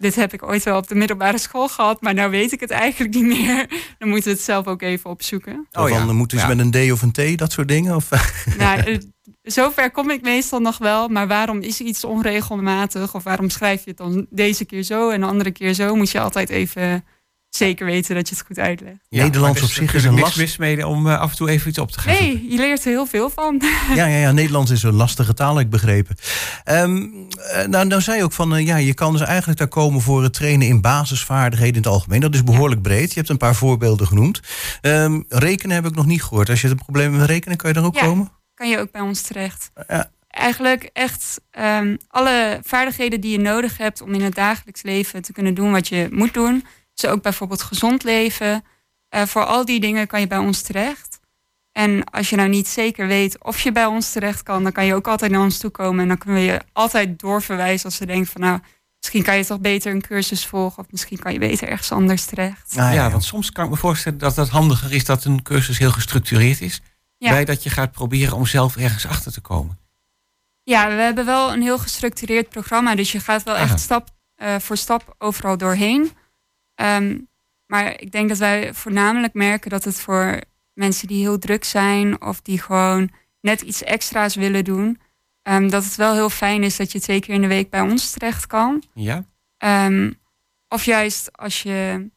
dit 0.00 0.14
heb 0.14 0.32
ik 0.32 0.42
ooit 0.42 0.62
wel 0.62 0.76
op 0.76 0.88
de 0.88 0.94
middelbare 0.94 1.38
school 1.38 1.68
gehad, 1.68 2.00
maar 2.00 2.14
nou 2.14 2.30
weet 2.30 2.52
ik 2.52 2.60
het 2.60 2.70
eigenlijk 2.70 3.14
niet 3.14 3.24
meer. 3.26 3.66
Dan 3.98 4.08
moeten 4.08 4.30
we 4.30 4.36
het 4.36 4.44
zelf 4.44 4.66
ook 4.66 4.82
even 4.82 5.10
opzoeken. 5.10 5.66
Of 5.72 5.88
ja. 5.90 6.06
dan 6.06 6.16
moeten 6.16 6.38
ze 6.38 6.46
Ja. 6.46 6.54
met 6.54 6.74
een 6.74 6.88
D 6.88 6.92
of 6.92 7.02
een 7.02 7.12
T, 7.12 7.38
dat 7.38 7.52
soort 7.52 7.68
dingen. 7.68 7.96
Of, 7.96 8.10
nou, 8.58 8.80
eh, 8.80 8.98
zover 9.42 9.90
kom 9.90 10.10
ik 10.10 10.22
meestal 10.22 10.60
nog 10.60 10.78
wel, 10.78 11.08
maar 11.08 11.26
waarom 11.28 11.60
is 11.60 11.80
iets 11.80 12.04
onregelmatig 12.04 13.14
of 13.14 13.22
waarom 13.22 13.50
schrijf 13.50 13.84
je 13.84 13.88
het 13.90 13.98
dan 13.98 14.26
deze 14.30 14.64
keer 14.64 14.82
zo 14.82 15.10
en 15.10 15.20
de 15.20 15.26
andere 15.26 15.50
keer 15.50 15.74
zo, 15.74 15.94
moet 15.94 16.10
je 16.10 16.20
altijd 16.20 16.48
even 16.48 17.04
zeker 17.50 17.86
weten 17.86 18.14
dat 18.14 18.28
je 18.28 18.34
het 18.34 18.44
goed 18.46 18.58
uitlegt. 18.58 18.96
Nederlands 19.08 19.62
op 19.62 19.68
zich 19.68 19.94
is 19.94 20.04
een 20.04 20.10
niks 20.14 20.22
last. 20.26 20.36
mis 20.38 20.56
mee 20.56 20.86
om 20.86 21.06
eh, 21.08 21.18
af 21.18 21.30
en 21.30 21.36
toe 21.36 21.48
even 21.50 21.68
iets 21.68 21.78
op 21.78 21.90
te 21.90 22.00
gaan. 22.00 22.14
Nee, 22.14 22.46
je 22.50 22.56
leert 22.56 22.84
er 22.84 22.90
heel 22.90 23.06
veel 23.06 23.30
van. 23.30 23.60
Ja, 23.94 24.06
ja, 24.06 24.16
ja, 24.16 24.32
Nederlands 24.32 24.70
is 24.70 24.82
een 24.82 24.94
lastige 24.94 25.34
taal, 25.34 25.56
heb 25.56 25.64
ik 25.64 25.70
begrepen. 25.70 26.16
Ehm, 26.64 27.06
eh, 27.52 27.66
nou, 27.66 27.86
nou 27.86 28.00
zei 28.00 28.16
je 28.16 28.24
ook 28.24 28.32
van, 28.32 28.54
eh, 28.54 28.66
ja, 28.66 28.76
je 28.76 28.94
kan 28.94 29.12
dus 29.12 29.20
eigenlijk 29.20 29.58
daar 29.58 29.68
komen 29.68 30.00
voor 30.00 30.22
het 30.22 30.32
trainen 30.32 30.66
in 30.66 30.80
basisvaardigheden 30.80 31.74
in 31.74 31.82
het 31.82 31.92
algemeen. 31.92 32.20
Dat 32.20 32.34
is 32.34 32.44
behoorlijk 32.44 32.82
breed. 32.82 33.08
Je 33.08 33.18
hebt 33.18 33.28
een 33.28 33.36
paar 33.36 33.54
voorbeelden 33.54 34.06
genoemd. 34.06 34.40
Ehm, 34.80 35.20
rekenen 35.28 35.74
heb 35.74 35.86
ik 35.86 35.94
nog 35.94 36.06
niet 36.06 36.22
gehoord. 36.22 36.48
Als 36.48 36.60
je 36.60 36.68
een 36.68 36.76
probleem 36.76 37.16
met 37.16 37.26
rekenen, 37.28 37.56
kan 37.56 37.68
je 37.68 37.74
daar 37.74 37.84
ook 37.84 37.94
Ja. 37.94 38.04
komen? 38.04 38.30
kan 38.54 38.68
je 38.68 38.78
ook 38.78 38.90
bij 38.92 39.00
ons 39.00 39.22
terecht. 39.22 39.70
Ja. 39.88 40.10
Eigenlijk 40.28 40.90
echt 40.92 41.40
ehm, 41.50 41.96
alle 42.08 42.60
vaardigheden 42.62 43.20
die 43.20 43.32
je 43.32 43.38
nodig 43.38 43.76
hebt 43.78 44.00
om 44.02 44.14
in 44.14 44.22
het 44.22 44.34
dagelijks 44.34 44.82
leven 44.82 45.22
te 45.22 45.32
kunnen 45.32 45.54
doen 45.54 45.72
wat 45.72 45.88
je 45.88 46.08
moet 46.10 46.34
doen. 46.34 46.64
Dus 47.00 47.10
ook 47.10 47.22
bijvoorbeeld 47.22 47.62
gezond 47.62 48.04
leven. 48.04 48.64
Eh, 49.08 49.22
voor 49.22 49.44
al 49.44 49.64
die 49.64 49.80
dingen 49.80 50.06
kan 50.06 50.20
je 50.20 50.26
bij 50.26 50.38
ons 50.38 50.62
terecht. 50.62 51.20
En 51.72 52.04
als 52.04 52.30
je 52.30 52.36
nou 52.36 52.48
niet 52.48 52.68
zeker 52.68 53.06
weet 53.06 53.44
of 53.44 53.60
je 53.60 53.72
bij 53.72 53.86
ons 53.86 54.12
terecht 54.12 54.42
kan, 54.42 54.62
dan 54.62 54.72
kan 54.72 54.84
je 54.84 54.94
ook 54.94 55.08
altijd 55.08 55.30
naar 55.30 55.40
ons 55.40 55.58
toe 55.58 55.70
komen. 55.70 56.00
En 56.00 56.08
dan 56.08 56.18
kunnen 56.18 56.40
we 56.40 56.46
je 56.46 56.60
altijd 56.72 57.18
doorverwijzen 57.18 57.84
als 57.84 57.98
je 57.98 58.06
denkt 58.06 58.30
van 58.30 58.40
nou, 58.40 58.60
misschien 58.98 59.22
kan 59.22 59.36
je 59.36 59.44
toch 59.44 59.60
beter 59.60 59.92
een 59.92 60.00
cursus 60.00 60.46
volgen. 60.46 60.82
Of 60.82 60.90
misschien 60.90 61.18
kan 61.18 61.32
je 61.32 61.38
beter 61.38 61.68
ergens 61.68 61.92
anders 61.92 62.24
terecht. 62.24 62.76
Ah, 62.76 62.94
ja, 62.94 63.10
want 63.10 63.24
soms 63.24 63.52
kan 63.52 63.64
ik 63.64 63.70
me 63.70 63.76
voorstellen 63.76 64.18
dat 64.18 64.36
het 64.36 64.48
handiger 64.48 64.92
is 64.92 65.04
dat 65.04 65.24
een 65.24 65.42
cursus 65.42 65.78
heel 65.78 65.92
gestructureerd 65.92 66.60
is. 66.60 66.80
Ja. 67.16 67.30
Bij 67.30 67.44
dat 67.44 67.62
je 67.62 67.70
gaat 67.70 67.92
proberen 67.92 68.36
om 68.36 68.46
zelf 68.46 68.76
ergens 68.76 69.06
achter 69.06 69.32
te 69.32 69.40
komen. 69.40 69.78
Ja, 70.62 70.88
we 70.88 71.02
hebben 71.02 71.24
wel 71.26 71.52
een 71.52 71.62
heel 71.62 71.78
gestructureerd 71.78 72.48
programma. 72.48 72.94
Dus 72.94 73.12
je 73.12 73.20
gaat 73.20 73.42
wel 73.42 73.54
Aha. 73.54 73.62
echt 73.64 73.80
stap 73.80 74.08
eh, 74.34 74.58
voor 74.58 74.76
stap 74.76 75.14
overal 75.18 75.56
doorheen. 75.56 76.12
Ehm, 76.80 77.18
maar 77.66 78.00
ik 78.00 78.12
denk 78.12 78.28
dat 78.28 78.38
wij 78.38 78.74
voornamelijk 78.74 79.34
merken 79.34 79.70
dat 79.70 79.84
het 79.84 80.00
voor 80.00 80.40
mensen 80.74 81.08
die 81.08 81.20
heel 81.20 81.38
druk 81.38 81.64
zijn 81.64 82.22
of 82.22 82.40
die 82.40 82.60
gewoon 82.60 83.10
net 83.40 83.60
iets 83.60 83.82
extra's 83.82 84.34
willen 84.34 84.64
doen, 84.64 85.00
ehm, 85.42 85.68
dat 85.68 85.84
het 85.84 85.96
wel 85.96 86.14
heel 86.14 86.30
fijn 86.30 86.62
is 86.62 86.76
dat 86.76 86.92
je 86.92 87.00
twee 87.00 87.20
keer 87.20 87.34
in 87.34 87.40
de 87.40 87.46
week 87.46 87.70
bij 87.70 87.80
ons 87.80 88.10
terecht 88.10 88.46
kan. 88.46 88.82
Ja? 88.94 89.24
Ehm, 89.58 90.10
of 90.68 90.84
juist 90.84 91.36
als 91.36 91.62
je 91.62 92.08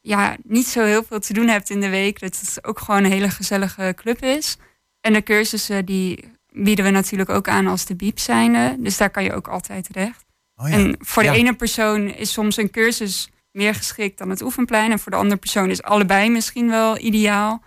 ja, 0.00 0.36
niet 0.44 0.66
zo 0.66 0.84
heel 0.84 1.04
veel 1.04 1.20
te 1.20 1.32
doen 1.32 1.48
hebt 1.48 1.70
in 1.70 1.80
de 1.80 1.88
week, 1.88 2.20
dat 2.20 2.40
het 2.40 2.64
ook 2.64 2.78
gewoon 2.78 3.04
een 3.04 3.10
hele 3.12 3.30
gezellige 3.30 3.92
club 3.96 4.22
is. 4.22 4.56
En 5.00 5.12
de 5.12 5.22
cursussen 5.22 5.84
die 5.84 6.24
bieden 6.52 6.84
we 6.84 6.90
natuurlijk 6.90 7.30
ook 7.30 7.48
aan 7.48 7.66
als 7.66 7.84
de 7.84 7.94
biep 7.94 8.18
zijnde. 8.18 8.76
Dus 8.78 8.96
daar 8.96 9.10
kan 9.10 9.24
je 9.24 9.32
ook 9.32 9.48
altijd 9.48 9.84
terecht. 9.84 10.24
Oh, 10.56 10.68
ja. 10.68 10.74
En 10.74 10.96
voor 10.98 11.22
de 11.22 11.28
Ja. 11.28 11.34
ene 11.34 11.54
persoon 11.54 12.08
is 12.08 12.32
soms 12.32 12.56
een 12.56 12.70
cursus 12.70 13.30
meer 13.52 13.74
geschikt 13.74 14.18
dan 14.18 14.30
het 14.30 14.42
oefenplein. 14.42 14.90
En 14.90 14.98
voor 14.98 15.12
de 15.12 15.18
andere 15.18 15.40
persoon 15.40 15.70
is 15.70 15.82
allebei 15.82 16.30
misschien 16.30 16.68
wel 16.68 16.98
ideaal. 16.98 17.62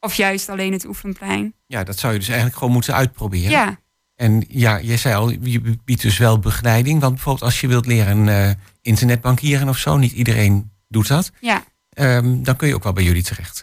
Of 0.00 0.14
juist 0.14 0.48
alleen 0.48 0.72
het 0.72 0.86
oefenplein. 0.86 1.54
ja, 1.66 1.84
dat 1.84 1.98
zou 1.98 2.12
je 2.12 2.18
dus 2.18 2.28
eigenlijk 2.28 2.58
gewoon 2.58 2.72
moeten 2.72 2.94
uitproberen. 2.94 3.50
Ja, 3.50 3.78
En 4.14 4.44
ja, 4.48 4.76
je 4.76 4.96
zei 4.96 5.14
al, 5.14 5.30
je 5.30 5.78
biedt 5.84 6.02
dus 6.02 6.18
wel 6.18 6.38
begeleiding. 6.38 7.00
Want 7.00 7.14
bijvoorbeeld 7.14 7.44
als 7.44 7.60
je 7.60 7.66
wilt 7.68 7.86
leren 7.86 8.28
eh, 8.28 8.50
internetbankieren 8.82 9.68
of 9.68 9.78
zo, 9.78 9.96
niet 9.96 10.12
iedereen 10.12 10.70
doet 10.88 11.08
dat. 11.08 11.30
ja. 11.40 11.64
Ehm, 11.90 12.42
dan 12.42 12.56
kun 12.56 12.68
je 12.68 12.74
ook 12.74 12.82
wel 12.82 12.92
bij 12.92 13.04
jullie 13.04 13.22
terecht. 13.22 13.60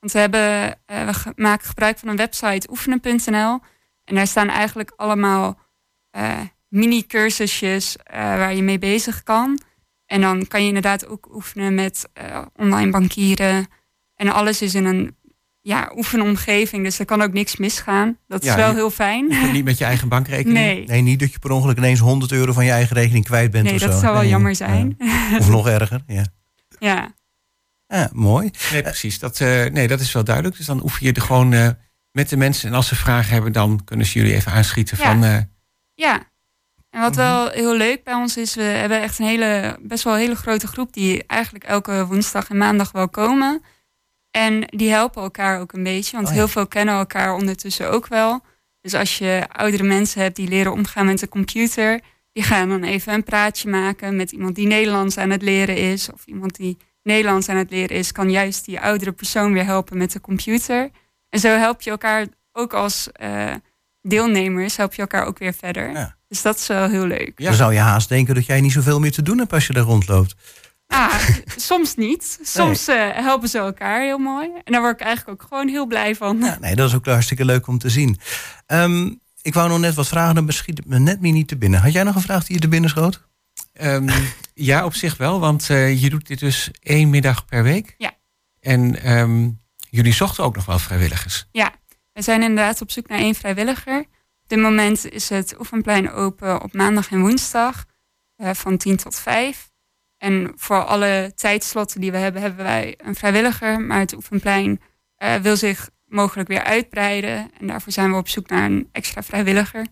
Want 0.00 0.12
we, 0.12 0.18
hebben, 0.18 0.78
eh, 0.86 1.08
we 1.08 1.32
maken 1.36 1.66
gebruik 1.66 1.98
van 1.98 2.08
een 2.08 2.16
website 2.16 2.70
oefenen.nl. 2.70 3.60
En 4.04 4.14
daar 4.14 4.26
staan 4.26 4.48
eigenlijk 4.48 4.92
allemaal 4.96 5.58
eh, 6.10 6.38
mini-cursusjes 6.68 7.96
waar 8.12 8.54
je 8.54 8.62
mee 8.62 8.78
bezig 8.78 9.22
kan. 9.22 9.60
En 10.10 10.20
dan 10.20 10.46
kan 10.48 10.60
je 10.60 10.66
inderdaad 10.66 11.06
ook 11.06 11.28
oefenen 11.34 11.74
met 11.74 12.08
eh, 12.12 12.42
online 12.56 12.90
bankieren. 12.90 13.66
En 14.14 14.28
alles 14.32 14.62
is 14.62 14.74
in 14.74 14.84
een 14.84 15.16
ja, 15.60 15.92
oefenomgeving, 15.96 16.84
dus 16.84 16.98
er 16.98 17.04
kan 17.04 17.22
ook 17.22 17.32
niks 17.32 17.56
misgaan. 17.56 18.18
Dat 18.26 18.42
is 18.42 18.48
Ja, 18.48 18.56
wel 18.56 18.68
je- 18.68 18.74
heel 18.74 18.90
fijn. 18.90 19.28
Je 19.28 19.48
niet 19.52 19.64
met 19.64 19.78
je 19.78 19.84
eigen 19.84 20.08
bankrekening. 20.08 20.58
Nee, 20.58 20.86
Nee, 20.86 21.00
niet 21.00 21.20
dat 21.20 21.32
je 21.32 21.38
per 21.38 21.50
ongeluk 21.50 21.76
ineens 21.76 21.98
100 22.00 22.32
euro 22.32 22.52
van 22.52 22.64
je 22.64 22.70
eigen 22.70 22.96
rekening 22.96 23.24
kwijt 23.24 23.50
bent 23.50 23.64
nee 23.64 23.74
of 23.74 23.80
dat 23.80 23.92
zo. 23.92 23.98
zou 23.98 24.12
wel 24.12 24.20
Nee, 24.20 24.30
jammer 24.30 24.50
ja. 24.50 24.56
zijn. 24.56 24.96
Of 25.38 25.48
nog 25.48 25.68
erger, 25.68 26.02
ja. 26.06 26.24
ja. 26.78 27.14
Ja, 27.86 28.10
mooi. 28.12 28.50
Nee, 28.72 28.82
precies. 28.82 29.18
Dat, 29.18 29.40
eh, 29.40 29.64
nee, 29.66 29.88
dat 29.88 30.00
is 30.00 30.12
wel 30.12 30.24
duidelijk. 30.24 30.56
Dus 30.56 30.66
dan 30.66 30.82
oefen 30.82 31.06
je 31.06 31.12
er 31.12 31.22
gewoon 31.22 31.52
eh, 31.52 31.68
met 32.12 32.28
de 32.28 32.36
mensen. 32.36 32.68
En 32.68 32.74
als 32.74 32.88
ze 32.88 32.96
vragen 32.96 33.32
hebben, 33.32 33.52
dan 33.52 33.80
kunnen 33.84 34.06
ze 34.06 34.18
jullie 34.18 34.34
even 34.34 34.52
aanschieten 34.52 34.96
Ja. 35.00 35.04
van... 35.04 35.24
eh, 35.24 35.38
Ja. 35.94 36.29
En 36.90 37.00
wat 37.00 37.10
Mhm. 37.10 37.20
wel 37.20 37.48
heel 37.48 37.74
leuk 37.74 38.04
bij 38.04 38.14
ons 38.14 38.36
is, 38.36 38.54
we 38.54 38.62
hebben 38.62 39.00
echt 39.00 39.18
een 39.18 39.26
hele, 39.26 39.76
best 39.80 40.04
wel 40.04 40.12
een 40.12 40.18
hele 40.20 40.34
grote 40.36 40.66
groep 40.66 40.92
die 40.92 41.24
eigenlijk 41.26 41.64
elke 41.64 42.06
woensdag 42.06 42.48
en 42.50 42.56
maandag 42.56 42.92
wel 42.92 43.08
komen. 43.08 43.62
En 44.30 44.60
die 44.66 44.90
helpen 44.90 45.22
elkaar 45.22 45.60
ook 45.60 45.72
een 45.72 45.82
beetje, 45.82 46.16
want 46.16 46.26
Oh 46.28 46.32
ja. 46.32 46.38
heel 46.38 46.48
veel 46.48 46.66
kennen 46.66 46.94
elkaar 46.94 47.34
ondertussen 47.34 47.90
ook 47.90 48.06
wel. 48.06 48.40
Dus 48.80 48.94
als 48.94 49.18
je 49.18 49.44
oudere 49.52 49.82
mensen 49.82 50.22
hebt 50.22 50.36
die 50.36 50.48
leren 50.48 50.72
omgaan 50.72 51.06
met 51.06 51.18
de 51.18 51.28
computer, 51.28 52.00
die 52.32 52.42
gaan 52.42 52.68
dan 52.68 52.82
even 52.82 53.12
een 53.14 53.24
praatje 53.24 53.68
maken 53.68 54.16
met 54.16 54.32
iemand 54.32 54.54
die 54.54 54.66
Nederlands 54.66 55.16
aan 55.18 55.30
het 55.30 55.42
leren 55.42 55.76
is. 55.76 56.12
Of 56.12 56.26
iemand 56.26 56.56
die 56.56 56.76
Nederlands 57.02 57.48
aan 57.48 57.56
het 57.56 57.70
leren 57.70 57.96
is, 57.96 58.12
kan 58.12 58.30
juist 58.30 58.64
die 58.64 58.80
oudere 58.80 59.12
persoon 59.12 59.52
weer 59.52 59.64
helpen 59.64 59.98
met 59.98 60.12
de 60.12 60.20
computer. 60.20 60.90
En 61.28 61.40
zo 61.40 61.48
help 61.48 61.80
je 61.82 61.90
elkaar 61.90 62.26
ook 62.52 62.72
als 62.74 63.12
eh, 63.12 63.54
deelnemers, 64.02 64.76
help 64.76 64.94
je 64.94 65.00
elkaar 65.00 65.26
ook 65.26 65.38
weer 65.38 65.52
verder. 65.54 65.90
Ja. 65.92 66.16
Dus 66.30 66.42
dat 66.42 66.58
is 66.58 66.66
wel 66.66 66.88
heel 66.88 67.06
leuk. 67.06 67.32
Ja. 67.36 67.44
Dan 67.44 67.54
zou 67.54 67.72
je 67.72 67.78
haast 67.78 68.08
denken 68.08 68.34
dat 68.34 68.46
jij 68.46 68.60
niet 68.60 68.72
zoveel 68.72 69.00
meer 69.00 69.12
te 69.12 69.22
doen 69.22 69.38
hebt 69.38 69.52
als 69.52 69.66
je 69.66 69.72
daar 69.72 69.84
rondloopt. 69.84 70.34
Ah, 70.86 71.28
soms 71.56 71.94
niet. 71.94 72.38
Soms 72.42 72.88
eh, 72.88 73.10
helpen 73.12 73.48
ze 73.48 73.58
elkaar 73.58 74.02
heel 74.02 74.18
mooi. 74.18 74.50
En 74.64 74.72
daar 74.72 74.80
word 74.80 75.00
ik 75.00 75.06
eigenlijk 75.06 75.42
ook 75.42 75.48
gewoon 75.48 75.68
heel 75.68 75.86
blij 75.86 76.14
van. 76.14 76.38
Ja, 76.38 76.58
nee, 76.60 76.74
dat 76.74 76.88
is 76.88 76.94
ook 76.94 77.06
hartstikke 77.06 77.44
leuk 77.44 77.66
om 77.66 77.78
te 77.78 77.88
zien. 77.88 78.18
Ehm, 78.66 79.10
ik 79.42 79.54
wou 79.54 79.68
nog 79.68 79.78
net 79.78 79.94
wat 79.94 80.08
vragen, 80.08 80.34
dan 80.34 80.52
schiet 80.52 80.78
het 80.78 80.86
me 80.86 80.98
net 80.98 81.20
meer 81.20 81.32
niet 81.32 81.48
te 81.48 81.56
binnen. 81.56 81.80
Had 81.80 81.92
jij 81.92 82.02
nog 82.02 82.14
een 82.14 82.20
vraag 82.20 82.44
die 82.44 82.54
je 82.54 82.60
te 82.60 82.68
binnen 82.68 82.90
schoot? 82.90 83.28
Ehm, 83.72 84.08
ja, 84.54 84.84
op 84.84 84.94
zich 84.94 85.16
wel, 85.16 85.40
want 85.40 85.70
eh, 85.70 86.02
je 86.02 86.10
doet 86.10 86.26
dit 86.26 86.38
dus 86.38 86.70
één 86.80 87.10
middag 87.10 87.44
per 87.44 87.62
week. 87.62 87.94
Ja. 87.98 88.12
En 88.60 89.02
ehm, 89.02 89.48
jullie 89.90 90.12
zochten 90.12 90.44
ook 90.44 90.54
nog 90.56 90.64
wel 90.64 90.78
vrijwilligers. 90.78 91.48
We 92.12 92.22
zijn 92.22 92.42
inderdaad 92.42 92.80
op 92.80 92.90
zoek 92.90 93.08
naar 93.08 93.18
één 93.18 93.34
vrijwilliger. 93.34 94.06
Op 94.50 94.56
dit 94.56 94.64
moment 94.64 95.10
is 95.12 95.28
het 95.28 95.58
oefenplein 95.58 96.10
open 96.10 96.62
op 96.62 96.72
maandag 96.72 97.10
en 97.10 97.20
woensdag 97.20 97.84
eh, 98.36 98.50
van 98.54 98.76
10 98.76 98.96
tot 98.96 99.18
5. 99.18 99.70
En 100.18 100.52
voor 100.56 100.84
alle 100.84 101.32
tijdslotten 101.34 102.00
die 102.00 102.10
we 102.10 102.16
hebben, 102.16 102.42
hebben 102.42 102.64
wij 102.64 102.94
een 102.98 103.14
vrijwilliger. 103.14 103.80
Maar 103.80 103.98
het 103.98 104.14
oefenplein 104.14 104.80
eh, 105.16 105.34
wil 105.34 105.56
zich 105.56 105.90
mogelijk 106.06 106.48
weer 106.48 106.62
uitbreiden. 106.62 107.50
En 107.60 107.66
daarvoor 107.66 107.92
zijn 107.92 108.10
we 108.10 108.16
op 108.16 108.28
zoek 108.28 108.48
naar 108.48 108.70
een 108.70 108.88
extra 108.92 109.22
vrijwilliger. 109.22 109.86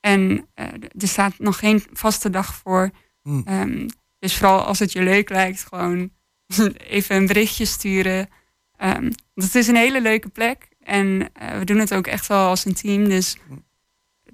En 0.00 0.48
eh, 0.54 0.66
er 0.98 1.08
staat 1.08 1.38
nog 1.38 1.58
geen 1.58 1.84
vaste 1.92 2.30
dag 2.30 2.54
voor. 2.54 2.90
Hm. 3.22 3.40
Ehm, 3.44 3.88
dus 4.18 4.36
vooral 4.36 4.64
als 4.64 4.78
het 4.78 4.92
je 4.92 5.02
leuk 5.02 5.30
lijkt, 5.30 5.66
gewoon 5.68 6.10
even 6.76 7.16
een 7.16 7.26
berichtje 7.26 7.64
sturen. 7.64 8.28
Ehm, 8.76 9.02
want 9.34 9.46
het 9.46 9.54
is 9.54 9.68
een 9.68 9.76
hele 9.76 10.00
leuke 10.00 10.28
plek. 10.28 10.68
En 10.80 11.30
we 11.58 11.64
doen 11.64 11.78
het 11.78 11.94
ook 11.94 12.06
echt 12.06 12.26
wel 12.26 12.48
als 12.48 12.64
een 12.64 12.74
team. 12.74 13.08
Dus 13.08 13.36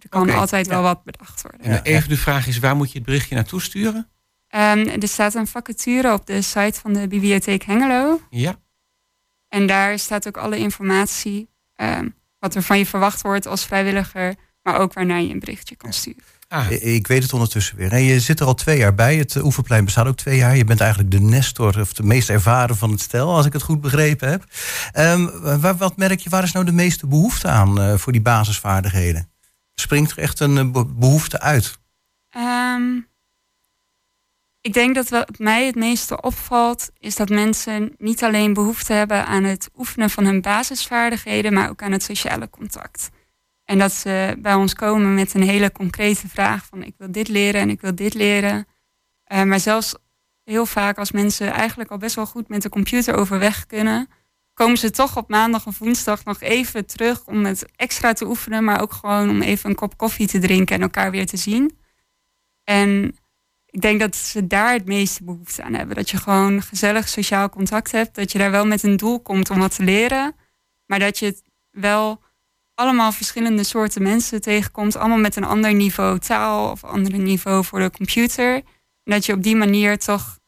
er 0.02 0.08
kan 0.08 0.30
altijd 0.30 0.66
wel 0.66 0.82
wat 0.82 1.04
bedacht 1.04 1.42
worden. 1.42 1.60
En 1.60 1.72
Ja, 1.72 1.82
even 1.82 2.08
de 2.08 2.16
vraag 2.16 2.46
is, 2.46 2.58
waar 2.58 2.76
moet 2.76 2.92
je 2.92 2.98
het 2.98 3.06
berichtje 3.06 3.34
naartoe 3.34 3.60
sturen? 3.62 4.08
Ehm, 4.48 4.78
er 5.00 5.08
staat 5.08 5.34
een 5.34 5.46
vacature 5.46 6.12
op 6.12 6.26
de 6.26 6.42
site 6.42 6.80
van 6.80 6.92
de 6.92 7.08
Bibliotheek 7.08 7.62
Hengelo. 7.62 8.20
Ja. 8.30 8.54
En 9.48 9.66
daar 9.66 9.98
staat 9.98 10.26
ook 10.28 10.36
alle 10.36 10.58
informatie, 10.58 11.48
ehm, 11.74 12.08
wat 12.38 12.54
er 12.54 12.62
van 12.62 12.78
je 12.78 12.86
verwacht 12.86 13.22
wordt 13.22 13.46
als 13.46 13.64
vrijwilliger, 13.64 14.34
maar 14.62 14.76
ook 14.78 14.92
waarnaar 14.92 15.20
je 15.22 15.32
een 15.32 15.38
berichtje 15.38 15.76
kan 15.76 15.92
sturen. 15.92 16.22
Ah, 16.48 16.70
Ik 16.70 17.06
weet 17.06 17.22
het 17.22 17.32
ondertussen 17.32 17.76
weer. 17.76 17.92
En 17.92 18.02
je 18.02 18.20
zit 18.20 18.40
er 18.40 18.46
al 18.46 18.54
twee 18.54 18.78
jaar 18.78 18.94
bij. 18.94 19.16
Het 19.16 19.36
eh, 19.36 19.44
Oefenplein 19.44 19.84
bestaat 19.84 20.06
ook 20.06 20.16
twee 20.16 20.36
jaar. 20.36 20.56
Je 20.56 20.64
bent 20.64 20.80
eigenlijk 20.80 21.10
de 21.10 21.20
nestor 21.20 21.80
of 21.80 21.92
de 21.92 22.02
meest 22.02 22.30
ervaren 22.30 22.76
van 22.76 22.90
het 22.90 23.00
stel, 23.00 23.34
als 23.34 23.46
ik 23.46 23.52
het 23.52 23.62
goed 23.62 23.80
begrepen 23.80 24.30
heb. 24.30 24.44
Ehm, 24.92 25.26
wat 25.78 25.96
merk 25.96 26.20
je, 26.20 26.30
waar 26.30 26.42
is 26.42 26.52
nou 26.52 26.64
de 26.64 26.72
meeste 26.72 27.06
behoefte 27.06 27.48
aan 27.48 27.80
eh, 27.80 27.96
voor 27.96 28.12
die 28.12 28.20
basisvaardigheden? 28.20 29.31
Springt 29.74 30.10
er 30.10 30.18
echt 30.18 30.40
een 30.40 30.58
eh, 30.58 30.70
be- 30.70 30.86
behoefte 30.86 31.40
uit? 31.40 31.78
Ehm, 32.28 32.96
ik 34.60 34.72
denk 34.72 34.94
dat 34.94 35.08
wat 35.08 35.38
mij 35.38 35.66
het 35.66 35.74
meeste 35.74 36.20
opvalt, 36.20 36.90
is 36.98 37.16
dat 37.16 37.28
mensen 37.28 37.94
niet 37.98 38.24
alleen 38.24 38.52
behoefte 38.52 38.92
hebben 38.92 39.26
aan 39.26 39.44
het 39.44 39.70
oefenen 39.76 40.10
van 40.10 40.24
hun 40.24 40.40
basisvaardigheden, 40.40 41.52
maar 41.52 41.68
ook 41.68 41.82
aan 41.82 41.92
het 41.92 42.02
sociale 42.02 42.50
contact. 42.50 43.08
En 43.64 43.78
dat 43.78 43.92
ze 43.92 44.36
bij 44.38 44.54
ons 44.54 44.74
komen 44.74 45.14
met 45.14 45.34
een 45.34 45.42
hele 45.42 45.72
concrete 45.72 46.28
vraag 46.28 46.66
van 46.66 46.82
ik 46.82 46.94
wil 46.98 47.12
dit 47.12 47.28
leren 47.28 47.60
en 47.60 47.70
ik 47.70 47.80
wil 47.80 47.94
dit 47.94 48.14
leren. 48.14 48.66
Eh, 49.24 49.42
maar 49.42 49.60
zelfs 49.60 49.94
heel 50.44 50.66
vaak 50.66 50.98
als 50.98 51.12
mensen 51.12 51.52
eigenlijk 51.52 51.90
al 51.90 51.98
best 51.98 52.14
wel 52.14 52.26
goed 52.26 52.48
met 52.48 52.62
de 52.62 52.68
computer 52.68 53.14
overweg 53.14 53.66
kunnen, 53.66 54.08
komen 54.54 54.78
ze 54.78 54.90
toch 54.90 55.16
op 55.16 55.28
maandag 55.28 55.66
of 55.66 55.78
woensdag 55.78 56.24
nog 56.24 56.40
even 56.40 56.86
terug 56.86 57.26
om 57.26 57.44
het 57.44 57.66
extra 57.76 58.12
te 58.12 58.26
oefenen, 58.26 58.64
maar 58.64 58.80
ook 58.80 58.92
gewoon 58.92 59.30
om 59.30 59.42
even 59.42 59.70
een 59.70 59.76
kop 59.76 59.96
koffie 59.96 60.26
te 60.26 60.38
drinken 60.38 60.76
en 60.76 60.82
elkaar 60.82 61.10
weer 61.10 61.26
te 61.26 61.36
zien. 61.36 61.78
En 62.64 63.16
ik 63.66 63.80
denk 63.80 64.00
dat 64.00 64.16
ze 64.16 64.46
daar 64.46 64.72
het 64.72 64.86
meeste 64.86 65.24
behoefte 65.24 65.62
aan 65.62 65.74
hebben. 65.74 65.96
Dat 65.96 66.10
je 66.10 66.16
gewoon 66.16 66.62
gezellig 66.62 67.08
sociaal 67.08 67.48
contact 67.48 67.92
hebt. 67.92 68.14
Dat 68.14 68.32
je 68.32 68.38
daar 68.38 68.50
wel 68.50 68.66
met 68.66 68.82
een 68.82 68.96
doel 68.96 69.20
komt 69.20 69.50
om 69.50 69.58
wat 69.58 69.74
te 69.74 69.82
leren. 69.84 70.34
Maar 70.86 70.98
dat 70.98 71.18
je 71.18 71.42
wel 71.70 72.22
allemaal 72.74 73.12
verschillende 73.12 73.64
soorten 73.64 74.02
mensen 74.02 74.40
tegenkomt. 74.40 74.96
Allemaal 74.96 75.18
met 75.18 75.36
een 75.36 75.44
ander 75.44 75.74
niveau 75.74 76.18
taal 76.18 76.70
of 76.70 76.84
ander 76.84 77.18
niveau 77.18 77.64
voor 77.64 77.80
de 77.80 77.90
computer. 77.90 78.54
En 78.54 79.12
dat 79.12 79.26
je 79.26 79.32
op 79.32 79.42
die 79.42 79.56
manier 79.56 79.98
toch 79.98 80.38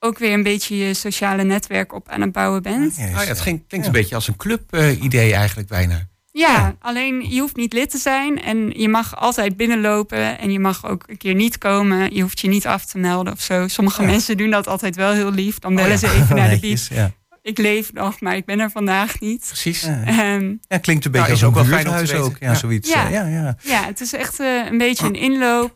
ook 0.00 0.18
weer 0.18 0.32
een 0.32 0.42
beetje 0.42 0.76
je 0.76 0.94
sociale 0.94 1.42
netwerk 1.44 1.92
op 1.92 2.08
aan 2.08 2.20
het 2.20 2.32
bouwen 2.32 2.62
bent. 2.62 2.96
Ja, 2.96 3.04
ah 3.04 3.10
ja, 3.10 3.18
het 3.18 3.40
ging- 3.40 3.66
klinkt 3.68 3.86
Ja. 3.86 3.92
een 3.92 4.00
beetje 4.00 4.14
als 4.14 4.28
een 4.28 4.36
club-idee 4.36 5.34
eigenlijk 5.34 5.68
bijna. 5.68 6.08
Ja, 6.32 6.48
Ja. 6.52 6.74
alleen 6.80 7.30
je 7.30 7.40
hoeft 7.40 7.56
niet 7.56 7.72
lid 7.72 7.90
te 7.90 7.98
zijn 7.98 8.42
en 8.42 8.70
je 8.76 8.88
mag 8.88 9.16
altijd 9.16 9.56
binnenlopen 9.56 10.38
en 10.38 10.52
je 10.52 10.58
mag 10.60 10.86
ook 10.86 11.04
een 11.06 11.16
keer 11.16 11.34
niet 11.34 11.58
komen. 11.58 12.14
Je 12.14 12.22
hoeft 12.22 12.40
je 12.40 12.48
niet 12.48 12.66
af 12.66 12.84
te 12.84 12.98
melden 12.98 13.32
of 13.32 13.40
zo. 13.40 13.68
Sommige 13.68 14.02
Ja. 14.02 14.08
mensen 14.08 14.36
doen 14.36 14.50
dat 14.50 14.66
altijd 14.66 14.96
wel 14.96 15.12
heel 15.12 15.32
lief. 15.32 15.58
Dan 15.58 15.74
bellen 15.74 15.92
Oh 15.92 15.98
ze 15.98 16.06
ja, 16.06 16.12
even 16.12 16.36
naar 16.36 16.48
de 16.60 16.78
Ja. 16.90 17.10
Ik 17.42 17.58
leef 17.58 17.92
nog, 17.92 18.20
maar 18.20 18.36
ik 18.36 18.44
ben 18.44 18.60
er 18.60 18.70
vandaag 18.70 19.20
niet. 19.20 19.44
Precies. 19.46 19.80
Ja. 19.80 20.02
Ehm, 20.06 20.54
Ja, 20.68 20.78
klinkt 20.78 21.04
een 21.04 21.10
beetje 21.10 21.12
Nou, 21.12 21.20
als 21.20 21.30
is 21.30 21.40
een 21.40 21.46
ook 21.48 21.54
wel 21.54 21.64
fijn 21.64 21.86
ook. 22.22 22.36
Ja, 22.40 22.48
Ja. 22.48 22.54
zoiets. 22.54 22.88
Ja. 22.88 23.04
eh, 23.06 23.12
Ja, 23.12 23.26
ja. 23.26 23.56
ja, 23.62 23.84
het 23.84 24.00
is 24.00 24.12
echt 24.12 24.40
eh, 24.40 24.66
een 24.70 24.78
beetje 24.78 25.06
een 25.06 25.14
inloop. 25.14 25.74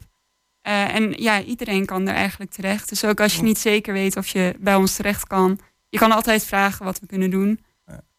Eh, 0.64 0.94
en 0.94 1.10
ja, 1.16 1.42
iedereen 1.42 1.84
kan 1.86 2.08
er 2.08 2.14
eigenlijk 2.14 2.50
terecht. 2.50 2.88
Dus 2.88 3.04
ook 3.04 3.20
als 3.20 3.36
je 3.36 3.42
niet 3.42 3.58
zeker 3.58 3.92
weet 3.92 4.16
of 4.16 4.26
je 4.26 4.54
bij 4.60 4.74
ons 4.74 4.94
terecht 4.96 5.26
kan. 5.26 5.58
Je 5.88 5.98
kan 5.98 6.12
altijd 6.12 6.44
vragen 6.44 6.84
wat 6.84 7.00
we 7.00 7.06
kunnen 7.06 7.30
doen. 7.30 7.60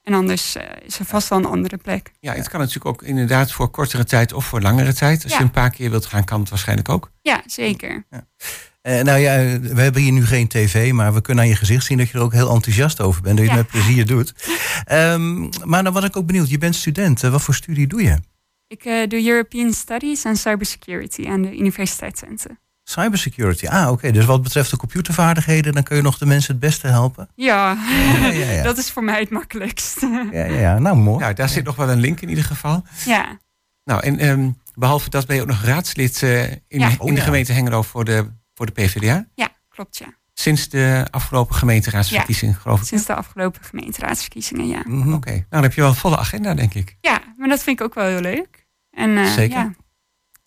En 0.03 0.13
anders 0.13 0.55
eh, 0.55 0.63
is 0.85 0.99
er 0.99 1.05
vast 1.05 1.27
wel 1.29 1.37
een 1.37 1.45
andere 1.45 1.77
plek. 1.77 2.11
Ja, 2.19 2.33
het 2.33 2.49
kan 2.49 2.59
natuurlijk 2.59 2.85
ook 2.85 3.01
inderdaad 3.03 3.51
voor 3.51 3.69
kortere 3.69 4.03
tijd 4.03 4.33
of 4.33 4.45
voor 4.45 4.61
langere 4.61 4.93
tijd. 4.93 5.23
Als 5.23 5.31
Ja. 5.31 5.37
je 5.37 5.43
een 5.43 5.51
paar 5.51 5.69
keer 5.69 5.89
wilt 5.89 6.05
gaan, 6.05 6.23
kan 6.23 6.39
het 6.39 6.49
waarschijnlijk 6.49 6.89
ook. 6.89 7.11
Ja, 7.21 7.43
zeker. 7.45 8.05
Eh, 8.81 9.01
nou 9.01 9.19
ja, 9.19 9.59
we 9.59 9.81
hebben 9.81 10.01
hier 10.01 10.11
nu 10.11 10.25
geen 10.25 10.47
tv, 10.47 10.91
maar 10.91 11.13
we 11.13 11.21
kunnen 11.21 11.43
aan 11.43 11.49
je 11.49 11.55
gezicht 11.55 11.85
zien 11.85 11.97
dat 11.97 12.09
je 12.09 12.17
er 12.17 12.23
ook 12.23 12.33
heel 12.33 12.53
enthousiast 12.53 13.01
over 13.01 13.21
bent. 13.21 13.37
Dat 13.37 13.45
je 13.45 13.51
Ja. 13.51 13.57
het 13.57 13.73
met 13.73 13.81
plezier 13.83 14.05
doet. 14.05 14.33
Ehm, 14.85 15.49
maar 15.63 15.83
dan 15.83 15.93
was 15.93 16.03
ik 16.03 16.17
ook 16.17 16.25
benieuwd. 16.25 16.49
Je 16.49 16.57
bent 16.57 16.75
student. 16.75 17.21
Wat 17.21 17.41
voor 17.41 17.55
studie 17.55 17.87
doe 17.87 18.03
je? 18.03 18.17
Ik 18.67 18.85
eh, 18.85 19.07
doe 19.07 19.27
European 19.27 19.73
Studies 19.73 20.23
en 20.23 20.35
Cybersecurity 20.35 21.27
aan 21.27 21.41
de 21.41 21.57
Universiteit 21.57 22.15
Twente. 22.15 22.57
Cybersecurity. 22.83 23.67
Ah, 23.67 23.91
oké. 23.91 24.11
Dus 24.11 24.25
wat 24.25 24.41
betreft 24.43 24.69
de 24.71 24.77
computervaardigheden, 24.77 25.73
dan 25.73 25.83
kun 25.83 25.95
je 25.95 26.01
nog 26.01 26.17
de 26.17 26.25
mensen 26.25 26.51
het 26.51 26.59
beste 26.61 26.87
helpen. 26.87 27.29
Ja, 27.35 27.77
Ja, 28.21 28.27
ja, 28.27 28.51
ja. 28.51 28.63
dat 28.69 28.77
is 28.77 28.91
voor 28.91 29.03
mij 29.03 29.19
het 29.19 29.29
makkelijkst. 29.29 30.01
Ja, 30.01 30.27
ja, 30.31 30.45
ja. 30.45 30.79
Nou, 30.79 30.95
mooi. 30.97 31.19
Nou, 31.19 31.33
daar 31.33 31.49
zit 31.49 31.63
nog 31.65 31.75
wel 31.75 31.89
een 31.89 31.99
link 31.99 32.21
in 32.21 32.29
ieder 32.29 32.43
geval. 32.43 32.83
ja, 33.05 33.39
Nou, 33.83 34.01
en 34.03 34.19
ehm, 34.19 34.51
behalve 34.73 35.09
dat 35.09 35.25
ben 35.27 35.35
je 35.35 35.41
ook 35.41 35.47
nog 35.47 35.61
raadslid 35.63 36.23
eh, 36.23 36.51
in, 36.51 36.59
Ja. 36.67 36.89
de, 36.89 36.95
Oh, 36.99 37.07
in 37.07 37.13
de 37.13 37.19
ja. 37.19 37.25
gemeente 37.25 37.51
Hengelo 37.51 37.81
voor 37.81 38.05
de, 38.05 38.31
voor 38.53 38.65
de 38.65 38.71
PvdA. 38.71 39.25
ja, 39.35 39.49
klopt 39.69 39.97
ja. 39.97 40.07
Sinds 40.37 40.69
de 40.69 41.07
afgelopen 41.11 41.55
gemeenteraadsverkiezing, 41.55 42.57
geloof 42.61 42.79
ik. 42.81 42.87
Sinds 42.87 43.05
de 43.05 43.15
afgelopen 43.15 43.63
gemeenteraadsverkiezingen, 43.63 44.67
ja. 44.67 44.81
Mhm. 44.85 45.13
Oké, 45.13 45.29
nou 45.31 45.43
dan 45.49 45.61
heb 45.63 45.73
je 45.73 45.81
wel 45.81 45.89
een 45.89 45.95
volle 45.95 46.17
agenda, 46.17 46.53
denk 46.53 46.73
ik. 46.73 46.97
Ja, 47.01 47.21
maar 47.37 47.47
dat 47.49 47.63
vind 47.63 47.79
ik 47.79 47.85
ook 47.85 47.93
wel 47.93 48.05
heel 48.05 48.19
leuk. 48.21 48.67
En 48.89 49.17
eh, 49.17 49.25
Zeker. 49.31 49.57
ja, 49.57 49.73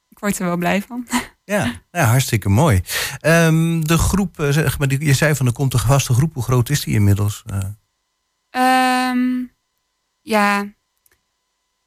ik 0.09 0.19
word 0.19 0.39
er 0.39 0.45
wel 0.47 0.57
blij 0.57 0.83
van. 0.83 1.07
Ja, 1.45 1.83
ja, 1.91 2.05
hartstikke 2.05 2.49
mooi. 2.49 2.81
Ehm, 3.21 3.81
de 3.81 3.99
groep, 3.99 4.41
eh, 4.41 4.49
zeg 4.51 4.79
maar, 4.79 4.89
die- 4.89 5.05
je 5.05 5.13
zei 5.15 5.35
van 5.35 5.47
er 5.47 5.53
komt 5.53 5.73
een 5.73 5.79
vaste 5.79 6.13
groep. 6.15 6.35
Hoe 6.35 6.43
groot 6.43 6.69
is 6.69 6.81
die 6.81 6.95
inmiddels? 6.95 7.43
Eh, 7.47 7.59
Ehm, 8.51 9.45
ja, 10.21 10.65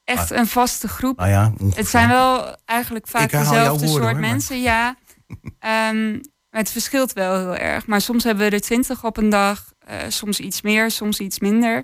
echt 0.04 0.30
een 0.32 0.48
vaste 0.48 0.88
groep. 0.88 1.18
nou 1.18 1.30
ja, 1.30 1.54
Het 1.76 1.88
zijn 1.88 2.10
wel 2.10 2.56
eigenlijk 2.66 3.08
vaak 3.08 3.30
dezelfde 3.32 3.56
woorden, 3.70 3.90
soort 3.90 4.02
hoor, 4.04 4.12
maar- 4.12 4.22
mensen, 4.22 4.62
ja. 4.62 4.96
Ehm, 5.60 6.20
maar 6.52 6.62
het 6.62 6.72
verschilt 6.72 7.14
wel 7.14 7.38
heel 7.38 7.56
erg. 7.56 7.88
Maar 7.88 8.02
soms 8.02 8.24
hebben 8.24 8.50
we 8.50 8.56
er 8.56 8.62
twintig 8.62 9.04
op 9.06 9.18
een 9.18 9.30
dag. 9.30 9.74
eh, 9.80 9.98
soms 10.08 10.40
iets 10.40 10.62
meer, 10.62 10.92
soms 10.92 11.20
iets 11.20 11.40
minder. 11.40 11.76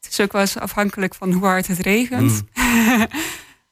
Het 0.00 0.10
is 0.10 0.20
ook 0.20 0.32
wel 0.32 0.40
eens 0.40 0.58
afhankelijk 0.58 1.14
van 1.14 1.32
hoe 1.32 1.44
hard 1.46 1.66
het 1.66 1.78
regent. 1.78 2.42
Mm. 2.54 3.06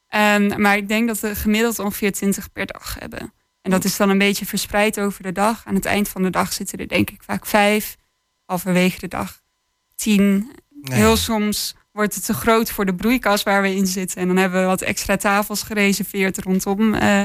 Ehm, 0.08 0.60
maar 0.60 0.76
ik 0.76 0.88
denk 0.88 1.06
dat 1.08 1.20
we 1.20 1.34
gemiddeld 1.34 1.78
ongeveer 1.78 2.12
twintig 2.12 2.52
per 2.52 2.66
dag 2.66 2.96
hebben. 2.98 3.32
En 3.62 3.70
dat 3.70 3.84
is 3.84 3.96
dan 3.96 4.10
een 4.10 4.18
beetje 4.18 4.46
verspreid 4.46 5.00
over 5.00 5.22
de 5.22 5.32
dag. 5.32 5.62
Aan 5.64 5.74
het 5.74 5.84
eind 5.84 6.08
van 6.08 6.22
de 6.22 6.30
dag 6.30 6.52
zitten 6.52 6.78
er 6.78 6.88
denk 6.88 7.10
ik 7.10 7.22
vaak 7.22 7.46
vijf. 7.46 7.96
Halverwege 8.44 8.98
de 8.98 9.08
dag 9.08 9.40
tien. 9.96 10.50
Nee. 10.70 10.98
Heel 10.98 11.16
soms 11.16 11.74
wordt 11.92 12.14
het 12.14 12.24
te 12.24 12.34
groot 12.34 12.70
voor 12.70 12.84
de 12.86 12.94
broeikas 12.94 13.42
waar 13.42 13.62
we 13.62 13.74
in 13.74 13.86
zitten. 13.86 14.20
En 14.20 14.26
dan 14.26 14.36
hebben 14.36 14.60
we 14.60 14.66
wat 14.66 14.82
extra 14.82 15.16
tafels 15.16 15.62
gereserveerd 15.62 16.38
rondom 16.38 16.94
eh, 16.94 17.22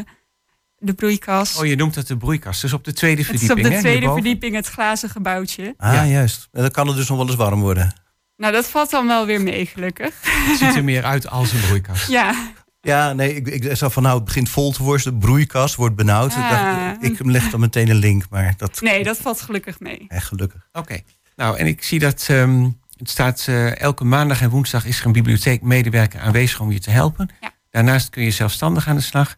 de 0.81 0.93
broeikas. 0.93 1.57
Oh, 1.57 1.65
je 1.65 1.75
noemt 1.75 1.95
het 1.95 2.07
de 2.07 2.17
broeikas. 2.17 2.61
Dus 2.61 2.73
op 2.73 2.83
de 2.83 2.93
tweede 2.93 3.21
het 3.21 3.31
is 3.33 3.39
verdieping, 3.39 3.65
op 3.65 3.71
de 3.71 3.75
hè, 3.75 3.81
tweede 3.81 3.99
hierboven? 3.99 4.23
verdieping 4.23 4.55
het 4.55 4.67
glazen 4.67 5.09
gebouwtje. 5.09 5.73
Ah, 5.77 5.93
Ja. 5.93 6.05
juist. 6.05 6.47
En 6.51 6.61
Dan 6.61 6.71
kan 6.71 6.87
het 6.87 6.95
dus 6.95 7.07
nog 7.07 7.17
wel 7.17 7.27
eens 7.27 7.35
warm 7.35 7.59
worden. 7.59 7.93
Nou, 8.37 8.53
dat 8.53 8.67
valt 8.67 8.89
dan 8.89 9.07
wel 9.07 9.25
weer 9.25 9.41
mee, 9.41 9.65
gelukkig. 9.65 10.13
Het 10.21 10.57
ziet 10.57 10.75
er 10.75 10.83
meer 10.83 11.03
uit 11.03 11.29
als 11.29 11.51
een 11.53 11.59
broeikas. 11.61 12.05
Ja, 12.05 12.49
Ja, 12.81 13.13
nee, 13.13 13.35
ik, 13.35 13.47
ik 13.47 13.75
zag 13.75 13.93
van 13.93 14.03
nou, 14.03 14.15
het 14.15 14.25
begint 14.25 14.49
vol 14.49 14.71
te 14.71 14.83
worden. 14.83 15.03
De 15.13 15.25
broeikas 15.25 15.75
wordt 15.75 15.95
benauwd. 15.95 16.31
Ik, 16.31 16.37
Ah. 16.37 16.49
dacht, 16.49 17.03
ik 17.03 17.25
leg 17.25 17.49
dan 17.49 17.59
meteen 17.59 17.89
een 17.89 17.95
link, 17.95 18.23
maar 18.29 18.53
dat 18.57 18.81
nee, 18.81 19.03
dat 19.03 19.17
valt 19.17 19.41
gelukkig 19.41 19.79
mee. 19.79 20.05
echt 20.07 20.27
gelukkig. 20.27 20.67
Oké. 20.71 20.99
Nou, 21.35 21.57
en 21.57 21.65
ik 21.67 21.83
zie 21.83 21.99
dat 21.99 22.25
ehm, 22.29 22.69
het 22.97 23.09
staat 23.09 23.45
eh, 23.47 23.79
elke 23.79 24.03
maandag 24.03 24.41
en 24.41 24.49
woensdag 24.49 24.85
is 24.85 24.99
er 24.99 25.05
een 25.05 25.11
bibliotheekmedewerker 25.11 26.19
aanwezig 26.19 26.59
om 26.59 26.71
je 26.71 26.79
te 26.79 26.89
helpen. 26.91 27.29
Ja. 27.41 27.51
Daarnaast 27.69 28.09
kun 28.09 28.23
je 28.23 28.31
zelfstandig 28.31 28.87
aan 28.87 28.95
de 28.95 29.01
slag. 29.01 29.35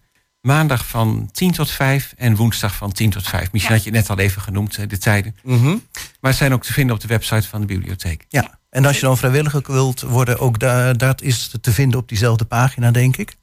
Maandag 0.47 0.87
van 0.87 1.29
10 1.31 1.51
tot 1.51 1.71
5 1.71 2.13
en 2.17 2.35
woensdag 2.35 2.75
van 2.75 2.91
10 2.91 3.09
tot 3.09 3.27
5. 3.27 3.51
Misschien 3.51 3.59
Ja. 3.75 3.79
had 3.81 3.83
je 3.83 3.97
het 3.97 4.07
net 4.07 4.17
al 4.17 4.23
even 4.23 4.41
genoemd, 4.41 4.77
eh, 4.77 4.87
de 4.87 4.97
tijden. 4.97 5.35
Mhm. 5.43 5.75
Maar 6.21 6.31
ze 6.31 6.37
zijn 6.37 6.53
ook 6.53 6.63
te 6.63 6.73
vinden 6.73 6.95
op 6.95 7.01
de 7.01 7.07
website 7.07 7.47
van 7.47 7.59
de 7.61 7.65
bibliotheek. 7.67 8.25
Ja, 8.29 8.59
en 8.69 8.85
als 8.85 8.95
je 8.99 9.01
dan 9.05 9.17
vrijwilliger 9.17 9.61
wilt 9.65 10.01
worden, 10.01 10.39
ook 10.39 10.59
daar, 10.59 10.97
dat 10.97 11.21
is 11.21 11.51
te 11.61 11.71
vinden 11.71 11.99
op 11.99 12.07
diezelfde 12.07 12.45
pagina, 12.45 12.91
denk 12.91 13.17
ik. 13.17 13.35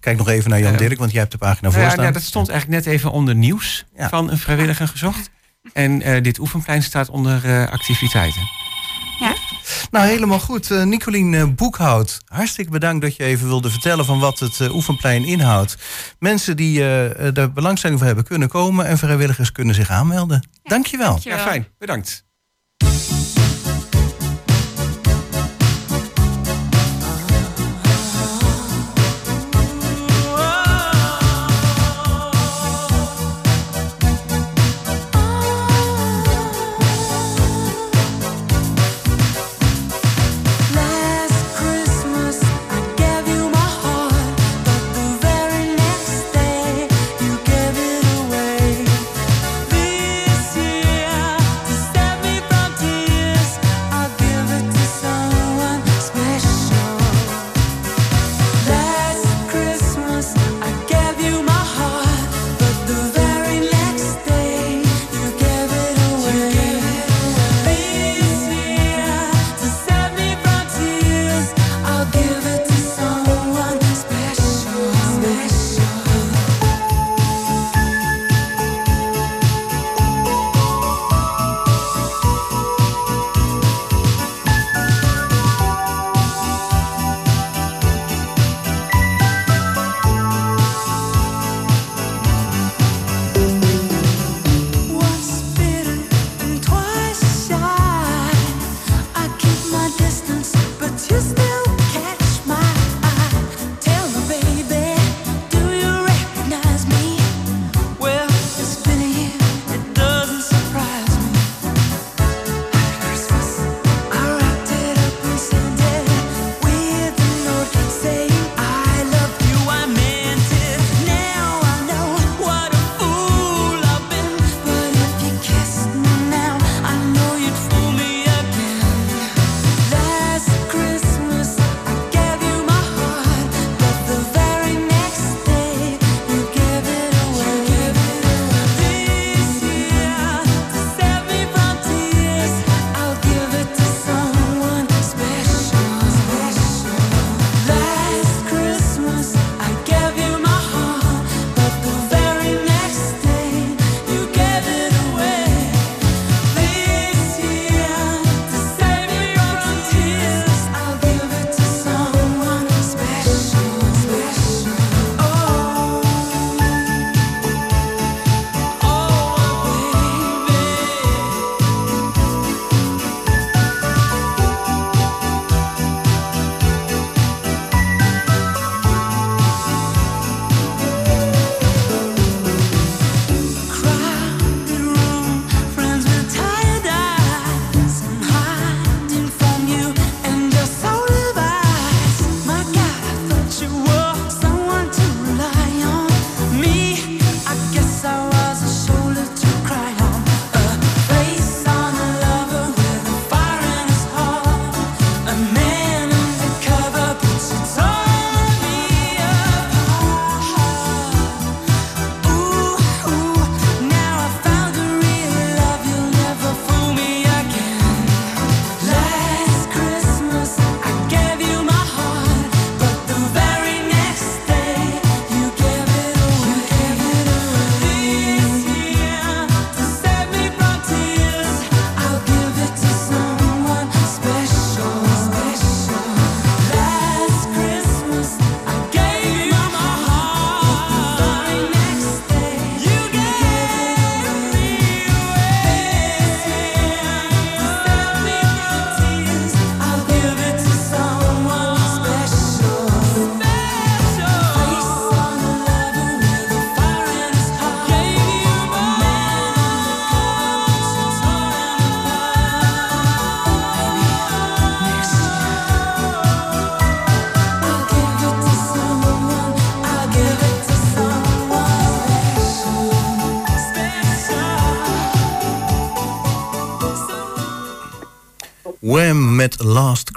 Kijk 0.00 0.16
nog 0.18 0.28
even 0.28 0.50
naar 0.50 0.60
Jan 0.60 0.72
Ja. 0.72 0.78
Dirk, 0.78 0.98
want 0.98 1.10
jij 1.10 1.20
hebt 1.20 1.32
de 1.32 1.38
pagina 1.38 1.70
voor 1.70 1.80
ja, 1.80 1.86
staan. 1.88 2.00
nou, 2.00 2.12
dat 2.12 2.22
stond 2.22 2.48
eigenlijk 2.48 2.84
net 2.84 2.94
even 2.94 3.10
onder 3.10 3.34
nieuws 3.34 3.84
Ja. 3.96 4.08
van 4.08 4.30
een 4.30 4.38
vrijwilliger 4.38 4.88
gezocht. 4.88 5.30
En 5.72 6.02
eh, 6.02 6.22
dit 6.22 6.38
oefenplein 6.38 6.82
staat 6.82 7.08
onder 7.08 7.44
eh, 7.44 7.72
activiteiten. 7.72 8.42
Nou, 9.90 10.06
helemaal 10.06 10.38
goed. 10.38 10.70
Eh 10.70 10.82
Nicolien 10.82 11.34
eh, 11.34 11.44
Boekhout, 11.54 12.18
hartstikke 12.26 12.70
bedankt 12.70 13.02
dat 13.02 13.16
je 13.16 13.24
even 13.24 13.46
wilde 13.46 13.70
vertellen 13.70 14.04
van 14.04 14.18
wat 14.18 14.38
het 14.38 14.60
eh, 14.60 14.74
oefenplein 14.74 15.24
inhoudt. 15.24 15.76
Mensen 16.18 16.56
die 16.56 16.80
eh, 16.80 17.26
eh, 17.26 17.34
daar 17.34 17.52
belangstelling 17.52 17.98
voor 17.98 18.06
hebben 18.06 18.24
kunnen 18.24 18.48
komen 18.48 18.86
en 18.86 18.98
vrijwilligers 18.98 19.52
kunnen 19.52 19.74
zich 19.74 19.90
aanmelden. 19.90 20.48
Dankjewel. 20.62 21.10
Dankjewel. 21.10 21.38
Ja, 21.38 21.44
fijn. 21.44 21.68
Bedankt. 21.78 22.26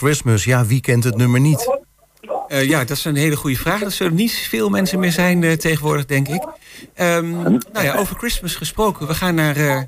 Christmas. 0.02 0.44
Ja, 0.44 0.66
wie 0.66 0.82
kent 0.82 1.04
het 1.04 1.18
nummer 1.18 1.40
niet? 1.40 1.78
Eh, 2.48 2.64
ja, 2.64 2.80
dat 2.80 2.98
is 2.98 3.06
een 3.06 3.16
hele 3.16 3.36
goede 3.36 3.58
vraag. 3.58 3.82
Er 3.82 3.92
zullen 3.92 4.16
niet 4.16 4.34
veel 4.34 4.70
mensen 4.70 5.00
meer 5.00 5.12
zijn 5.12 5.44
eh, 5.44 5.52
tegenwoordig, 5.52 6.06
denk 6.06 6.28
ik. 6.28 6.44
Ehm, 6.94 7.42
nou 7.42 7.86
ja, 7.86 7.96
over 7.96 8.16
Christmas 8.16 8.56
gesproken. 8.56 9.08
We 9.08 9.14
gaan 9.14 9.36
naar 9.36 9.56
eh, 9.56 9.82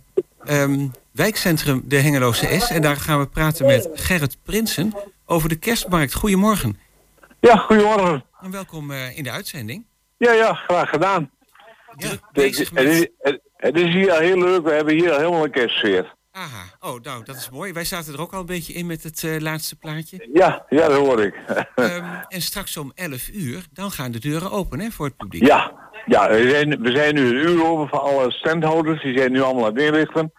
ehm, 0.43 0.87
wijkcentrum 1.11 1.83
De 1.85 1.99
Hengeloze 1.99 2.59
S. 2.59 2.69
En 2.69 2.81
daar 2.81 2.95
gaan 2.95 3.19
we 3.19 3.27
praten 3.27 3.65
met 3.65 3.89
Gerrit 3.93 4.37
Prinsen 4.43 4.93
over 5.25 5.49
de 5.49 5.55
kerstmarkt. 5.55 6.13
Goedemorgen. 6.13 6.79
Ja, 7.39 7.55
goedemorgen. 7.55 8.23
En 8.41 8.51
welkom 8.51 8.91
eh, 8.91 9.17
in 9.17 9.23
de 9.23 9.31
uitzending. 9.31 9.85
Ja, 10.17 10.31
ja, 10.31 10.53
graag 10.53 10.89
gedaan. 10.89 11.31
Het, 11.95 12.19
het, 12.31 12.59
is, 12.59 12.71
met... 12.71 13.09
het, 13.17 13.39
het 13.55 13.75
is 13.75 13.93
hier 13.93 14.19
heel 14.19 14.37
leuk. 14.37 14.63
We 14.63 14.71
hebben 14.71 14.93
hier 14.93 15.15
helemaal 15.15 15.43
een 15.43 15.51
kerstsfeer. 15.51 16.15
Aha, 16.35 16.63
oh, 16.79 17.01
nou, 17.01 17.23
dat 17.23 17.35
is 17.35 17.49
mooi. 17.49 17.73
Wij 17.73 17.85
zaten 17.85 18.13
er 18.13 18.21
ook 18.21 18.33
al 18.33 18.39
een 18.39 18.45
beetje 18.45 18.73
in 18.73 18.85
met 18.85 19.03
het 19.03 19.23
eh, 19.23 19.39
laatste 19.39 19.75
plaatje. 19.75 20.29
Ja, 20.33 20.65
ja, 20.69 20.87
dat 20.87 20.97
hoor 20.97 21.23
ik. 21.23 21.35
Ehm, 21.75 22.05
en 22.27 22.41
straks 22.41 22.77
om 22.77 22.91
11 22.95 23.29
uur, 23.33 23.65
dan 23.73 23.91
gaan 23.91 24.11
de 24.11 24.19
deuren 24.19 24.51
open 24.51 24.79
hè, 24.79 24.89
voor 24.89 25.05
het 25.05 25.17
publiek. 25.17 25.45
ja, 25.45 25.71
ja 26.05 26.29
we, 26.29 26.49
zijn, 26.49 26.81
we 26.81 26.91
zijn 26.91 27.15
nu 27.15 27.27
een 27.27 27.49
uur 27.49 27.65
over 27.65 27.87
van 27.87 28.01
alle 28.01 28.31
standhouders. 28.31 29.01
Die 29.01 29.17
zijn 29.17 29.31
nu 29.31 29.41
allemaal 29.41 29.65
aan 29.65 29.73
het 29.73 29.81
inrichten. 29.83 30.33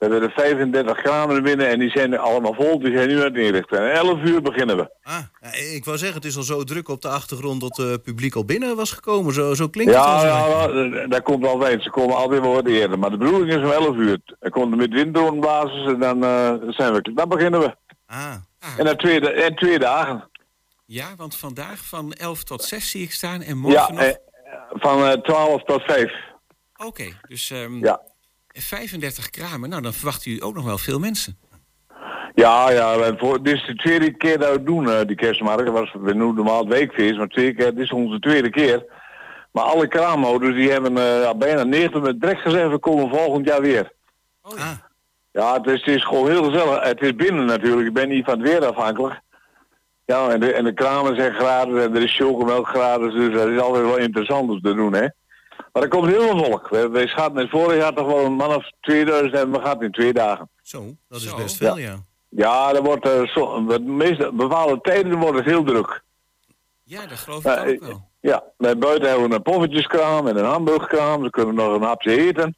We 0.00 0.06
hebben 0.06 0.28
er 0.28 0.34
35 0.34 0.96
kramen 1.02 1.42
binnen 1.42 1.68
en 1.68 1.78
die 1.78 1.90
zijn 1.90 2.18
allemaal 2.18 2.54
vol. 2.54 2.78
Die 2.78 2.96
zijn 2.96 3.08
nu 3.08 3.16
aan 3.18 3.24
het 3.24 3.36
inrichten. 3.36 3.78
En 3.90 3.92
11 3.96 4.18
uur 4.24 4.42
beginnen 4.42 4.76
we. 4.76 4.90
Ah, 5.02 5.18
ja, 5.40 5.52
ik 5.74 5.84
wou 5.84 5.98
zeggen, 5.98 6.16
het 6.16 6.26
is 6.26 6.36
al 6.36 6.42
zo 6.42 6.64
druk 6.64 6.88
op 6.88 7.00
de 7.02 7.08
achtergrond 7.08 7.60
dat 7.60 7.76
het 7.76 8.02
publiek 8.02 8.34
al 8.34 8.44
binnen 8.44 8.76
was 8.76 8.90
gekomen. 8.92 9.34
Zo, 9.34 9.54
zo 9.54 9.68
klinkt 9.68 9.94
het 9.94 10.02
Ja, 10.02 10.12
al 10.18 10.24
ja, 10.74 10.84
ja, 11.00 11.06
daar 11.06 11.22
komt 11.22 11.46
altijd. 11.46 11.82
Ze 11.82 11.90
komen 11.90 12.16
altijd 12.16 12.40
wel 12.40 12.52
wat 12.52 12.66
eerder. 12.66 12.98
Maar 12.98 13.10
de 13.10 13.16
bedoeling 13.16 13.50
is 13.50 13.56
om 13.56 13.70
11 13.70 13.96
uur. 13.96 14.18
Dan 14.40 14.50
komt 14.50 14.72
er 14.72 14.78
met 14.78 14.90
winddoornblazers 14.92 15.86
en 15.86 15.98
dan 16.00 16.24
eh, 16.24 16.54
zijn 16.68 16.92
we, 16.92 17.12
dan 17.14 17.28
beginnen 17.28 17.60
we. 17.60 17.76
Ah, 18.06 18.34
En 18.78 18.84
dan 18.84 18.96
twee, 18.96 19.32
en 19.32 19.54
twee 19.54 19.78
dagen. 19.78 20.30
ja, 20.86 21.06
want 21.16 21.36
vandaag 21.36 21.84
van 21.84 22.12
11 22.12 22.44
tot 22.44 22.62
6 22.64 22.90
zie 22.90 23.02
ik 23.02 23.12
staan 23.12 23.42
en 23.42 23.56
morgen 23.58 23.80
Ja, 23.80 23.92
nog... 23.92 24.02
eh, 24.02 24.14
van 24.70 25.04
eh, 25.06 25.12
12 25.12 25.62
tot 25.64 25.82
5. 25.82 26.12
Oké, 26.86 27.04
dus 27.28 27.50
ehm, 27.50 27.84
Ja. 27.84 28.00
35 28.52 29.30
kramen. 29.30 29.68
Nou, 29.68 29.82
dan 29.82 29.92
verwachten 29.92 30.30
jullie 30.30 30.46
ook 30.46 30.54
nog 30.54 30.64
wel 30.64 30.78
veel 30.78 30.98
mensen. 30.98 31.38
Ja, 32.34 32.70
ja, 32.70 33.16
voor, 33.16 33.42
dit 33.42 33.54
is 33.54 33.66
de 33.66 33.74
tweede 33.74 34.16
keer 34.16 34.38
dat 34.38 34.52
we 34.52 34.62
doen, 34.62 34.90
eh, 34.90 35.06
die 35.06 35.16
kerstmarkt. 35.16 35.70
Was, 35.70 35.92
we 35.92 36.12
noemen 36.14 36.34
normaal 36.34 36.60
het 36.60 36.72
weekfeest, 36.72 37.16
maar 37.16 37.28
twee 37.28 37.54
keer, 37.54 37.74
dit 37.74 37.84
is 37.84 37.92
onze 37.92 38.18
tweede 38.18 38.50
keer. 38.50 38.84
Maar 39.52 39.64
alle 39.64 39.88
kraamhouders 39.88 40.54
die 40.54 40.70
hebben 40.70 40.96
eh, 40.96 41.32
bijna 41.34 41.62
90 41.64 42.00
met 42.00 42.20
direct 42.20 42.40
gezegd, 42.40 42.70
we 42.70 42.78
komen 42.78 43.08
volgend 43.08 43.46
jaar 43.46 43.60
weer. 43.60 43.92
Oh 44.42 44.58
ja. 44.58 44.64
ah. 44.64 44.76
Ja, 45.32 45.54
het 45.54 45.66
is, 45.66 45.84
het 45.84 45.94
is 45.94 46.04
gewoon 46.04 46.30
heel 46.30 46.44
gezellig. 46.44 46.82
Het 46.82 47.00
is 47.00 47.14
binnen 47.14 47.44
natuurlijk, 47.44 47.88
ik 47.88 47.94
ben 47.94 48.08
niet 48.08 48.24
van 48.24 48.40
het 48.40 48.48
weer 48.48 48.66
afhankelijk. 48.66 49.20
Ja, 50.04 50.28
en 50.28 50.40
de, 50.40 50.52
en 50.52 50.64
de 50.64 50.72
kramen 50.72 51.16
zijn 51.16 51.34
gratis 51.34 51.84
en 51.84 51.94
er 51.94 52.02
is 52.02 52.16
chocomelk 52.16 52.68
gratis, 52.68 53.12
dus 53.12 53.34
dat 53.34 53.48
is 53.48 53.58
altijd 53.58 53.84
wel 53.84 53.96
interessant 53.96 54.50
om 54.50 54.60
te 54.60 54.74
doen, 54.74 54.92
hè. 54.92 55.06
Maar 55.72 55.82
er 55.82 55.88
komt 55.88 56.06
heel 56.06 56.20
veel 56.20 56.44
volk. 56.44 56.68
We, 56.68 56.88
we 56.88 57.06
schatten 57.08 57.40
het 57.40 57.50
vorig 57.50 57.76
jaar 57.76 57.92
toch 57.94 58.06
wel 58.06 58.24
een 58.24 58.32
man 58.32 58.54
of 58.54 58.70
2000 58.80 59.34
en 59.34 59.50
we 59.52 59.60
gaan 59.60 59.82
in 59.82 59.90
twee 59.92 60.12
dagen. 60.12 60.48
Zo, 60.62 60.94
dat 61.08 61.20
is 61.20 61.28
Zo. 61.28 61.36
best 61.36 61.56
veel, 61.56 61.78
ja. 61.78 61.96
Ja, 62.28 62.74
er 62.74 62.82
wordt, 62.82 63.06
zo, 63.32 63.66
de 63.66 63.80
meeste 63.80 64.30
bepaalde 64.32 64.80
tijden 64.80 65.18
wordt 65.18 65.36
het 65.36 65.46
heel 65.46 65.64
druk. 65.64 66.02
Ja, 66.84 67.06
dat 67.06 67.18
geloof 67.18 67.44
ik 67.44 67.50
ook 67.58 67.66
eh, 67.66 67.80
wel. 67.80 68.08
Ja, 68.20 68.44
bij 68.58 68.78
buiten 68.78 69.08
hebben 69.08 69.28
we 69.28 69.34
een 69.34 69.42
poffertjeskraam 69.42 70.26
en 70.28 70.36
een 70.36 70.44
hamburgerkraam. 70.44 71.24
Ze 71.24 71.30
kunnen 71.30 71.54
nog 71.54 71.74
een 71.74 71.82
hapje 71.82 72.16
eten. 72.26 72.56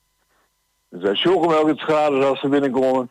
Er 0.89 1.01
zijn 1.01 1.17
chocomelk 1.17 1.69
is 1.69 1.83
gratis 1.83 2.25
als 2.25 2.41
ze 2.41 2.49
binnenkomen. 2.49 3.11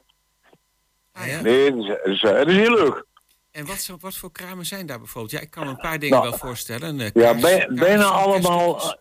Ah, 1.13 1.27
ja. 1.27 1.41
Nee, 1.41 1.65
het 1.65 1.75
is, 1.75 1.87
het 1.87 2.05
is, 2.05 2.21
het 2.21 2.47
is 2.47 2.55
heel 2.55 2.71
leuk. 2.73 3.05
En 3.51 3.65
wat, 3.65 3.91
wat 3.99 4.15
voor 4.15 4.31
kramen 4.31 4.65
zijn 4.65 4.85
daar 4.85 4.97
bijvoorbeeld? 4.99 5.31
Ja, 5.33 5.39
ik 5.39 5.49
kan 5.51 5.67
een 5.67 5.77
paar 5.77 5.99
dingen 5.99 6.17
Nou, 6.17 6.29
wel 6.29 6.39
voorstellen. 6.39 6.99
Eh, 6.99 7.09
Ja, 7.13 7.33
bij- 7.39 7.67
bijna 7.71 8.03
allemaal... 8.03 8.95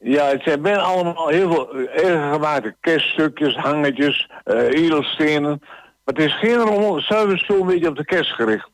Ja, 0.00 0.26
het 0.26 0.42
zijn 0.42 0.62
bijna 0.62 0.80
allemaal 0.80 1.28
heel 1.28 1.52
veel 1.52 1.88
eigen 1.88 2.32
gemaakte 2.32 2.76
kerststukjes, 2.80 3.56
hangetjes, 3.56 4.30
eh, 4.44 4.62
edelstenen. 4.62 5.58
Maar 6.04 6.14
het 6.14 6.18
is 6.18 6.38
geen 6.38 6.56
rommel, 6.56 7.00
zuiver 7.00 7.38
zo'n 7.38 7.66
beetje 7.66 7.88
op 7.88 7.96
de 7.96 8.04
kerst 8.04 8.32
gericht. 8.32 8.70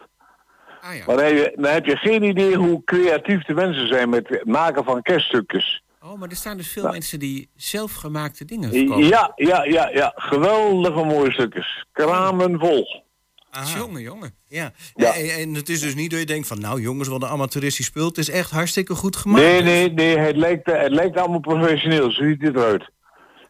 Ah 0.81 0.97
ja. 0.97 1.03
Maar 1.07 1.17
dan 1.17 1.25
heb, 1.25 1.35
je, 1.35 1.53
dan 1.57 1.73
heb 1.73 1.85
je 1.85 1.97
geen 1.97 2.23
idee 2.23 2.57
hoe 2.57 2.85
creatief 2.85 3.45
de 3.45 3.55
mensen 3.55 3.89
zijn 3.89 4.09
met 4.09 4.29
het 4.29 4.45
maken 4.45 4.85
van 4.85 5.03
kerststukjes. 5.03 5.83
Oh, 6.03 6.19
maar 6.19 6.29
er 6.29 6.37
staan 6.37 6.57
dus 6.57 6.73
veel 6.73 6.91
mensen 6.91 7.19
die 7.19 7.49
zelfgemaakte 7.57 8.45
dingen 8.45 8.71
verkopen. 8.71 9.07
Ja, 9.07 9.33
ja, 9.37 9.65
ja, 9.65 9.89
ja. 9.89 10.13
Geweldige 10.17 11.05
mooie 11.05 11.33
stukjes. 11.33 11.87
Kramen 11.93 12.59
vol. 12.59 13.04
Aha. 13.55 13.79
Jongen, 13.79 14.03
jongen. 14.03 14.35
Ja. 14.49 14.73
Ja. 14.95 15.15
En, 15.15 15.29
en 15.29 15.55
het 15.55 15.69
is 15.69 15.81
dus 15.81 15.95
niet 15.95 16.11
dat 16.11 16.21
je 16.21 16.27
denkt 16.27 16.47
van, 16.47 16.61
nou 16.61 16.81
jongens, 16.81 17.09
wat 17.09 17.23
een 17.23 17.29
amateuristisch 17.29 17.87
spul. 17.87 18.07
Het 18.07 18.19
is 18.19 18.31
echt 18.31 18.51
hartstikke 18.51 18.95
goed 18.95 19.17
gemaakt. 19.17 19.43
Nee, 19.43 19.63
nee, 19.63 19.93
nee. 19.93 20.19
Het 20.19 20.37
lijkt, 20.37 20.67
het 20.71 20.93
lijkt 20.93 21.17
allemaal 21.17 21.41
professioneel. 21.41 22.11
Zo 22.13 22.23
ziet 22.25 22.43
het 22.43 22.57
eruit. 22.57 22.93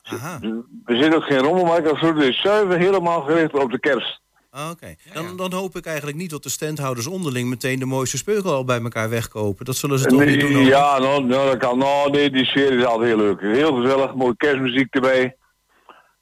Aha, 0.02 0.38
Er 0.84 0.96
zit 0.96 1.14
ook 1.14 1.22
geen 1.24 1.38
rommelmarkt 1.38 1.90
of 1.90 1.98
zo. 1.98 2.14
Het 2.14 2.24
is 2.24 2.40
zuiver 2.40 2.78
helemaal 2.78 3.20
gericht 3.22 3.54
op 3.54 3.70
de 3.70 3.80
kerst. 3.80 4.20
Ah, 4.50 4.70
oké. 4.70 4.94
Dan, 5.12 5.36
dan 5.36 5.52
hoop 5.52 5.76
ik 5.76 5.86
eigenlijk 5.86 6.16
niet 6.16 6.30
dat 6.30 6.42
de 6.42 6.48
standhouders 6.48 7.06
onderling 7.06 7.48
meteen 7.48 7.78
de 7.78 7.84
mooiste 7.84 8.16
spullen 8.16 8.44
al 8.44 8.64
bij 8.64 8.80
elkaar 8.80 9.10
wegkopen. 9.10 9.64
Dat 9.64 9.76
zullen 9.76 9.98
ze 9.98 10.06
toch 10.06 10.24
niet 10.24 10.40
doen? 10.40 10.52
hoor. 10.52 10.62
ja, 10.62 10.98
nou, 10.98 11.24
nou, 11.24 11.50
dat 11.50 11.56
kan. 11.58 11.78
Nou, 11.78 12.10
nee, 12.10 12.30
die 12.30 12.44
sfeer 12.44 12.78
is 12.78 12.84
altijd 12.84 13.08
heel 13.08 13.16
leuk. 13.18 13.40
Heel 13.40 13.74
gezellig. 13.74 14.14
Mooie 14.14 14.36
kerstmuziek 14.36 14.94
erbij. 14.94 15.36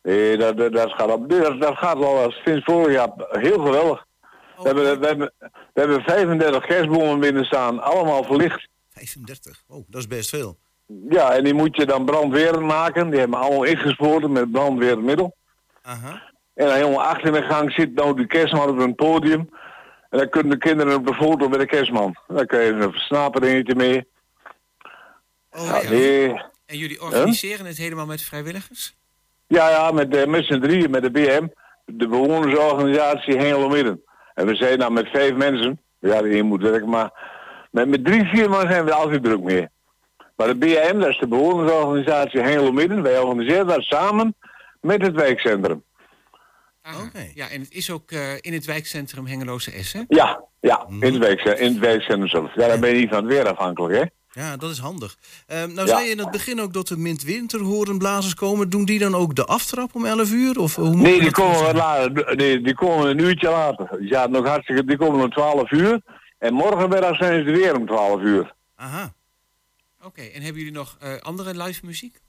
Nee, 0.02 0.36
dat, 0.36 0.56
dat, 0.56 0.72
dat 0.72 0.92
gaat, 0.92 1.10
op, 1.10 1.30
dat, 1.30 1.60
dat 1.60 1.76
gaat 1.76 1.98
wel 1.98 2.18
als 2.18 2.40
sinds 2.44 2.64
vorig 2.64 2.92
jaar 2.94 3.10
heel 3.30 3.58
geweldig. 3.64 4.06
Oh, 4.56 4.62
We, 4.62 4.66
hebben, 4.66 5.00
we, 5.00 5.06
hebben, 5.06 5.32
we 5.72 5.80
hebben 5.80 6.02
35 6.02 6.66
kerstbomen 6.66 7.20
binnen 7.20 7.44
staan. 7.44 7.82
Allemaal 7.82 8.24
verlicht. 8.24 8.68
35. 8.88 9.62
Oh, 9.68 9.84
dat 9.88 10.00
is 10.00 10.06
best 10.06 10.28
veel. 10.28 10.58
Ja, 11.08 11.32
en 11.32 11.44
die 11.44 11.54
moet 11.54 11.76
je 11.76 11.86
dan 11.86 12.04
brandweer 12.04 12.62
maken. 12.62 13.10
Die 13.10 13.18
hebben 13.18 13.38
allemaal 13.38 13.64
ingespoord 13.64 14.28
met 14.28 14.50
brandweermiddel. 14.52 15.36
Aha. 15.82 16.22
En 16.54 16.66
dan 16.66 16.74
helemaal 16.76 17.02
achter 17.04 17.26
in 17.26 17.32
de 17.32 17.42
gang 17.42 17.72
zit 17.72 17.94
nou 17.94 18.16
de 18.16 18.26
kerstman 18.26 18.68
op 18.68 18.78
een 18.78 18.94
podium. 18.94 19.48
En 20.10 20.18
dan 20.18 20.28
kunnen 20.28 20.52
de 20.52 20.58
kinderen 20.58 20.94
op 20.94 21.06
de 21.06 21.14
foto 21.14 21.48
met 21.48 21.58
de 21.58 21.66
kerstman. 21.66 22.16
Dan 22.26 22.46
krijg 22.46 22.68
je 22.68 22.72
een 22.74 22.92
versnaperdingetje 22.92 23.74
mee. 23.74 24.08
Oh, 25.50 25.66
Ja, 25.66 25.80
ja. 25.82 25.90
Nee. 25.90 26.28
En 26.66 26.76
jullie 26.78 27.02
organiseren 27.02 27.66
het 27.66 27.76
helemaal 27.76 28.06
met 28.06 28.22
vrijwilligers? 28.22 28.94
Ja, 29.52 29.68
ja, 29.68 29.90
met, 29.90 30.28
met 30.28 30.44
z'n 30.44 30.60
drieën, 30.60 30.90
met 30.90 31.02
de 31.02 31.10
BM. 31.10 31.46
De 31.84 32.08
bewonersorganisatie 32.08 33.36
Hengelo 33.36 33.68
Midden. 33.68 34.02
En 34.34 34.46
we 34.46 34.54
zijn 34.54 34.78
dan 34.78 34.92
met 34.92 35.08
vijf 35.08 35.34
mensen. 35.34 35.80
Ja, 35.98 36.22
een 36.22 36.46
moet 36.46 36.62
werken, 36.62 36.88
maar... 36.88 37.10
Met, 37.70 37.88
met 37.88 38.04
drie, 38.04 38.24
vier 38.24 38.50
man 38.50 38.70
zijn 38.70 38.84
we 38.84 38.92
altijd 38.92 39.22
druk 39.24 39.40
mee. 39.40 39.68
Maar 40.36 40.46
de 40.46 40.56
BM, 40.56 40.98
dat 40.98 41.08
is 41.08 41.18
de 41.18 41.28
bewonersorganisatie 41.28 42.40
Hengelo 42.40 42.72
Midden. 42.72 43.02
Wij 43.02 43.18
organiseren 43.18 43.66
dat 43.66 43.82
samen 43.82 44.34
met 44.80 45.02
het 45.02 45.14
wijkcentrum. 45.14 45.84
Ah, 46.82 47.04
Oké. 47.06 47.30
Ja, 47.34 47.48
en 47.48 47.60
het 47.60 47.72
is 47.72 47.90
ook 47.90 48.10
eh, 48.10 48.34
in 48.40 48.52
het 48.52 48.64
wijkcentrum 48.64 49.26
Hengeloze 49.26 49.84
S, 49.84 49.92
hè? 49.92 50.02
Ja, 50.08 50.44
ja, 50.60 50.86
in 50.88 51.02
het, 51.02 51.18
wijkcentrum, 51.18 51.66
in 51.66 51.72
het 51.72 51.80
wijkcentrum 51.80 52.28
zelf. 52.28 52.54
Ja, 52.54 52.68
dan 52.68 52.80
ben 52.80 52.90
je 52.90 52.96
niet 52.96 53.08
van 53.08 53.24
het 53.24 53.32
weer 53.32 53.48
afhankelijk, 53.48 53.94
hè? 53.94 54.04
Ja, 54.34 54.56
dat 54.56 54.70
is 54.70 54.78
handig. 54.78 55.16
Ehm, 55.46 55.72
nou 55.74 55.88
Ja. 55.88 55.94
zei 55.94 56.04
je 56.04 56.10
in 56.10 56.18
het 56.18 56.30
begin 56.30 56.60
ook 56.60 56.72
dat 56.72 56.88
er 56.88 56.98
midwinterhorenblazers 56.98 58.34
komen. 58.34 58.70
Doen 58.70 58.84
die 58.84 58.98
dan 58.98 59.14
ook 59.14 59.34
de 59.34 59.44
aftrap 59.44 59.94
om 59.94 60.04
11 60.04 60.30
uur? 60.32 60.58
Of 60.58 60.74
hoe 60.76 60.90
moet 60.90 60.96
Nee, 61.02 61.20
die 61.20 61.30
komen 61.30 61.62
wat 61.62 61.74
later. 61.74 62.36
Nee, 62.36 62.60
die 62.60 62.74
komen 62.74 63.08
een 63.10 63.18
uurtje 63.18 63.50
later. 63.50 64.02
Ja, 64.04 64.26
nog 64.26 64.46
hartstikke, 64.46 64.84
die 64.84 64.96
komen 64.96 65.22
om 65.24 65.30
12 65.30 65.70
uur. 65.70 66.00
En 66.38 66.54
morgenmiddag 66.54 67.16
zijn 67.16 67.44
ze 67.44 67.50
er 67.50 67.56
weer 67.56 67.76
om 67.76 67.86
12 67.86 68.20
uur. 68.20 68.54
Aha. 68.76 69.12
Oké, 70.04 70.20
en 70.22 70.42
hebben 70.42 70.62
jullie 70.62 70.76
nog 70.76 70.96
eh, 71.00 71.16
andere 71.20 71.62
live 71.62 71.86
muziek? 71.86 72.20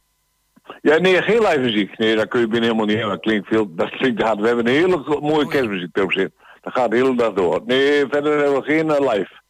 Ja, 0.81 0.97
nee, 0.97 1.21
geen 1.21 1.39
live 1.39 1.59
muziek. 1.59 1.97
Nee, 1.97 2.15
dat 2.15 2.27
kun 2.27 2.39
je 2.39 2.45
binnen 2.47 2.63
helemaal 2.63 2.85
niet 2.85 2.95
hebben. 2.97 3.13
Dat 3.15 3.23
klinkt 3.25 3.47
veel, 3.47 3.75
dat 3.75 3.89
klinkt 3.89 4.21
hard. 4.21 4.39
We 4.39 4.47
hebben 4.47 4.67
een 4.67 4.73
hele 4.73 4.97
mooie 4.97 5.19
Oh, 5.21 5.41
ja. 5.43 5.47
kerstmuziek 5.49 5.97
erop 5.97 6.11
zitten. 6.11 6.39
Dat 6.61 6.73
gaat 6.73 6.89
de 6.91 6.95
hele 6.95 7.15
dag 7.15 7.33
door. 7.33 7.61
Nee, 7.65 8.05
verder 8.09 8.37
hebben 8.37 8.59
we 8.59 8.65
geen 8.65 8.91
eh, 8.91 9.13
live. 9.13 9.41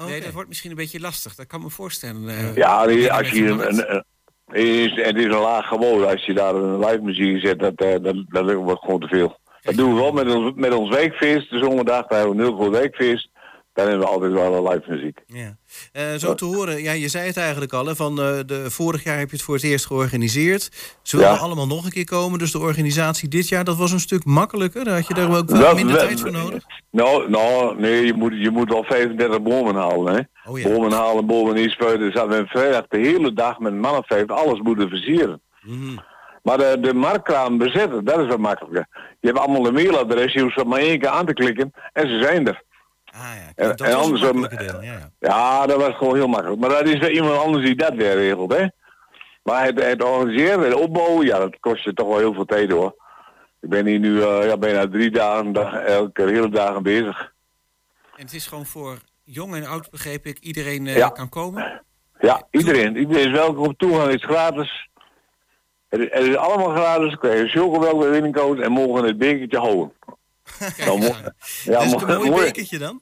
Oké. 0.00 0.08
Nee, 0.10 0.20
dat 0.20 0.32
wordt 0.32 0.48
misschien 0.48 0.70
een 0.70 0.76
beetje 0.76 1.00
lastig. 1.00 1.34
Dat 1.34 1.46
kan 1.46 1.60
me 1.62 1.70
voorstellen. 1.70 2.28
eh. 2.28 2.54
Ja, 2.54 2.84
als 3.10 3.30
je 3.30 3.46
een, 3.46 3.78
een, 3.94 4.04
is, 4.52 4.92
het 5.04 5.16
is 5.16 5.24
een 5.24 5.30
laag 5.30 5.66
gewoon. 5.68 6.08
Als 6.08 6.24
je 6.26 6.34
daar 6.34 6.54
een 6.54 6.78
live 6.78 7.02
muziek 7.02 7.40
zet, 7.46 7.58
dat, 7.58 7.74
eh, 7.74 7.94
dat, 8.02 8.16
dat 8.28 8.52
wordt 8.54 8.80
gewoon 8.80 9.00
te 9.00 9.08
veel. 9.08 9.38
Dat 9.62 9.74
doen 9.74 9.94
we 9.94 10.00
wel 10.00 10.12
met 10.12 10.34
ons, 10.34 10.52
met 10.54 10.72
ons 10.72 10.90
weekfeest. 10.96 11.50
De 11.50 11.58
zondag, 11.58 11.84
daar 11.84 12.04
hebben 12.20 12.36
we 12.36 12.42
een 12.42 12.48
heel 12.48 12.56
groot 12.58 12.78
weekfeest. 12.78 13.28
Dan 13.76 13.88
hebben 13.88 14.06
we 14.06 14.12
altijd 14.12 14.32
wel 14.32 14.54
een 14.54 14.72
live 14.72 14.90
muziek. 14.90 15.18
Ja. 15.26 15.56
Eh, 15.92 16.14
zo 16.14 16.34
te 16.34 16.44
horen, 16.44 16.82
ja, 16.82 16.92
je 16.92 17.08
zei 17.08 17.26
het 17.26 17.36
eigenlijk 17.36 17.72
al, 17.72 17.86
hè, 17.86 17.96
van 17.96 18.20
eh, 18.20 18.38
de, 18.46 18.70
vorig 18.70 19.04
jaar 19.04 19.18
heb 19.18 19.30
je 19.30 19.36
het 19.36 19.44
voor 19.44 19.54
het 19.54 19.64
eerst 19.64 19.86
georganiseerd. 19.86 20.70
Ze 21.02 21.16
wilden 21.16 21.34
Ja. 21.34 21.40
allemaal 21.40 21.66
nog 21.66 21.84
een 21.84 21.90
keer 21.90 22.04
komen, 22.04 22.38
dus 22.38 22.52
de 22.52 22.58
organisatie 22.58 23.28
dit 23.28 23.48
jaar, 23.48 23.64
dat 23.64 23.76
was 23.76 23.92
een 23.92 24.00
stuk 24.00 24.24
makkelijker. 24.24 24.84
Daar 24.84 24.94
had 24.94 25.06
je 25.06 25.14
daar 25.14 25.36
ook 25.36 25.50
wel 25.50 25.74
minder 25.74 25.98
tijd 25.98 26.20
voor 26.20 26.30
nodig. 26.32 26.62
Nou, 26.90 27.30
nou 27.30 27.80
nee, 27.80 28.06
je 28.06 28.14
moet, 28.14 28.32
je 28.36 28.50
moet 28.50 28.68
wel 28.68 28.84
35 28.84 29.42
bomen 29.42 29.74
halen, 29.74 30.14
hè. 30.14 30.50
Oh 30.50 30.58
ja. 30.58 30.68
Bomen 30.68 30.92
halen, 30.92 31.26
bomen 31.26 31.56
inspuiten. 31.56 32.12
Hadden 32.12 32.42
we 32.42 32.46
vrijdag 32.48 32.86
de 32.88 32.98
hele 32.98 33.32
dag 33.32 33.58
met 33.58 33.72
een 33.72 33.80
man 33.80 33.96
of 33.96 34.06
vijf 34.06 34.26
alles 34.30 34.60
moeten 34.60 34.88
versieren. 34.88 35.40
Mhm. 35.62 35.96
Maar 36.42 36.58
de, 36.58 36.76
de 36.80 36.94
marktkraam 36.94 37.58
bezetten, 37.58 38.04
dat 38.04 38.18
is 38.20 38.26
wat 38.26 38.38
makkelijker. 38.38 38.86
Je 39.20 39.26
hebt 39.28 39.38
allemaal 39.38 39.66
een 39.66 39.74
mailadres, 39.74 40.32
je 40.32 40.40
hoeft 40.40 40.58
ze 40.58 40.64
maar 40.64 40.78
één 40.80 40.98
keer 40.98 41.08
aan 41.08 41.26
te 41.26 41.32
klikken 41.32 41.72
en 41.92 42.08
ze 42.08 42.18
zijn 42.22 42.46
er. 42.46 42.62
Ah 43.18 43.22
ja, 43.34 43.52
En- 43.54 43.68
dat 43.68 43.80
en 43.80 43.92
was 43.94 44.02
anders 44.04 44.22
een 44.22 44.30
om- 44.30 44.38
makkelijke 44.40 44.72
deel. 44.72 44.82
Ja, 44.82 44.92
ja. 44.92 45.10
Ja, 45.18 45.66
dat 45.66 45.76
was 45.80 45.94
gewoon 45.96 46.14
heel 46.14 46.26
makkelijk. 46.28 46.60
Maar 46.60 46.70
dat 46.70 46.86
is 46.86 46.98
weer 46.98 47.10
iemand 47.10 47.38
anders 47.38 47.64
die 47.64 47.74
dat 47.76 47.94
weer 47.94 48.14
regelt, 48.14 48.52
hè. 48.52 48.66
Maar 49.42 49.64
het, 49.64 49.82
het 49.84 50.02
organiseren 50.02 50.64
en 50.66 50.74
opbouwen, 50.76 51.26
ja, 51.26 51.38
dat 51.38 51.56
kost 51.60 51.84
je 51.84 51.92
toch 51.92 52.06
wel 52.08 52.18
heel 52.18 52.34
veel 52.34 52.44
tijd, 52.44 52.70
hoor. 52.70 52.94
Ik 53.60 53.68
ben 53.68 53.86
hier 53.86 53.98
nu 53.98 54.22
eh, 54.22 54.46
ja, 54.46 54.56
bijna 54.56 54.88
drie 54.88 55.10
dagen, 55.10 55.52
dag, 55.52 55.74
elke 55.74 56.22
hele 56.22 56.48
dagen 56.48 56.82
bezig. 56.82 57.32
En 58.16 58.22
het 58.24 58.32
is 58.34 58.46
gewoon 58.46 58.66
voor 58.66 58.98
jong 59.24 59.54
en 59.54 59.66
oud, 59.66 59.90
begreep 59.90 60.26
ik, 60.26 60.38
iedereen 60.38 60.86
eh, 60.86 60.96
Ja. 60.96 61.08
kan 61.08 61.28
komen. 61.28 61.82
Ja, 62.20 62.42
iedereen. 62.50 62.96
Iedereen 62.96 63.26
is 63.26 63.32
welkom. 63.32 63.76
Toegang 63.76 64.12
is 64.12 64.24
gratis. 64.24 64.88
Het 65.88 66.00
is, 66.00 66.08
het 66.10 66.22
is 66.24 66.36
allemaal 66.36 66.68
gratis. 66.74 67.10
Dan 67.10 67.18
krijg 67.18 67.52
je 67.52 67.96
bij 67.98 68.10
winningcode 68.10 68.62
en 68.62 68.72
mogen 68.72 69.04
het 69.04 69.18
bekertje 69.18 69.58
houden. 69.58 69.92
Mo- 70.86 71.14
ja, 71.64 71.80
is 71.80 71.92
mo- 71.92 71.98
het 71.98 72.08
een 72.08 72.16
mooi 72.16 72.30
mooi. 72.36 72.44
bekertje 72.44 72.78
dan? 72.78 73.00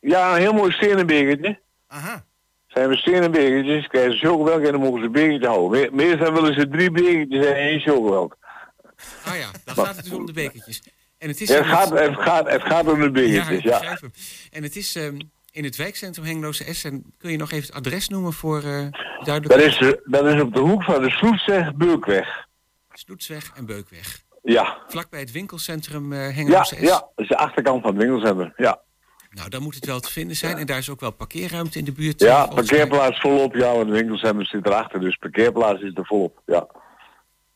Ja, 0.00 0.34
een 0.34 0.40
heel 0.40 0.52
mooi 0.52 0.72
stenen 0.72 1.06
bekertje. 1.06 1.60
Aha. 1.86 2.24
Zijn 2.66 2.88
we 2.88 2.96
stenen 2.96 3.30
bekertjes, 3.30 3.86
krijgen 3.86 4.12
ze 4.18 4.26
chocolade 4.26 4.66
en 4.66 4.72
dan 4.72 4.80
mogen 4.80 4.98
ze 5.00 5.06
een 5.06 5.12
bekertje 5.12 5.48
houden. 5.48 5.80
Me- 5.80 6.04
Meestal 6.04 6.32
willen 6.32 6.54
ze 6.54 6.68
drie 6.68 6.90
bekertjes 6.90 7.46
en 7.46 7.54
één 7.54 7.80
chocolade. 7.80 8.36
Ah 9.24 9.36
ja, 9.36 9.50
dan 9.64 9.74
gaat 9.84 9.96
het 9.96 10.04
dus 10.04 10.12
om 10.14 10.26
de 10.26 10.32
bekertjes. 10.32 10.82
En 11.18 11.28
het 11.28 11.40
is 11.40 11.48
Ja, 11.48 11.56
het, 11.56 11.66
gaat, 11.66 11.90
het, 11.90 12.16
gaat, 12.16 12.50
het 12.50 12.62
gaat 12.62 12.88
om 12.88 12.98
de 12.98 13.04
ja, 13.04 13.10
bekertjes, 13.10 13.62
ja. 13.62 13.98
En 14.50 14.62
het 14.62 14.76
is 14.76 14.96
ehm, 14.96 15.18
in 15.50 15.64
het 15.64 15.76
wijkcentrum 15.76 16.24
Hengeloze 16.24 16.64
Essen. 16.64 17.14
Kun 17.18 17.30
je 17.30 17.36
nog 17.36 17.50
even 17.52 17.66
het 17.66 17.74
adres 17.76 18.08
noemen 18.08 18.32
voor 18.32 18.58
eh 18.58 18.86
duidelijk? 19.24 19.48
Dat 19.48 19.58
is, 19.60 19.96
dat 20.04 20.26
is 20.26 20.40
op 20.40 20.54
de 20.54 20.60
hoek 20.60 20.82
van 20.82 21.02
de 21.02 21.10
Sloetsweg, 21.10 21.74
Beurkweg. 21.74 22.46
Sloetsweg 22.92 23.52
en 23.54 23.66
Beukweg. 23.66 24.22
Ja, 24.42 24.78
Vlakbij 24.88 25.20
het 25.20 25.32
winkelcentrum 25.32 26.12
ja, 26.12 26.18
Hengeloze 26.20 26.74
Essen. 26.74 26.80
ja. 26.88 26.98
Dat 26.98 27.12
is 27.16 27.28
de 27.28 27.36
achterkant 27.36 27.82
van 27.82 27.94
het 27.96 28.02
winkelcentrum, 28.06 28.52
ja. 28.56 28.80
Nou, 29.30 29.48
dan 29.48 29.62
moet 29.62 29.74
het 29.74 29.86
wel 29.86 30.00
te 30.00 30.10
vinden 30.12 30.36
zijn. 30.36 30.56
En 30.58 30.66
daar 30.66 30.78
is 30.78 30.88
ook 30.90 31.00
wel 31.00 31.10
parkeerruimte 31.10 31.78
in 31.78 31.84
de 31.84 31.92
buurt. 31.92 32.20
Ja, 32.20 32.46
mij. 32.46 32.54
parkeerplaats 32.54 33.20
volop, 33.20 33.54
ja, 33.54 33.66
want 33.72 33.78
het 33.88 33.96
winkelcentrum 33.96 34.44
zit 34.44 34.66
erachter, 34.66 35.00
dus 35.00 35.16
parkeerplaats 35.16 35.80
is 35.82 35.92
er 35.94 36.06
volop, 36.06 36.42
ja. 36.46 36.66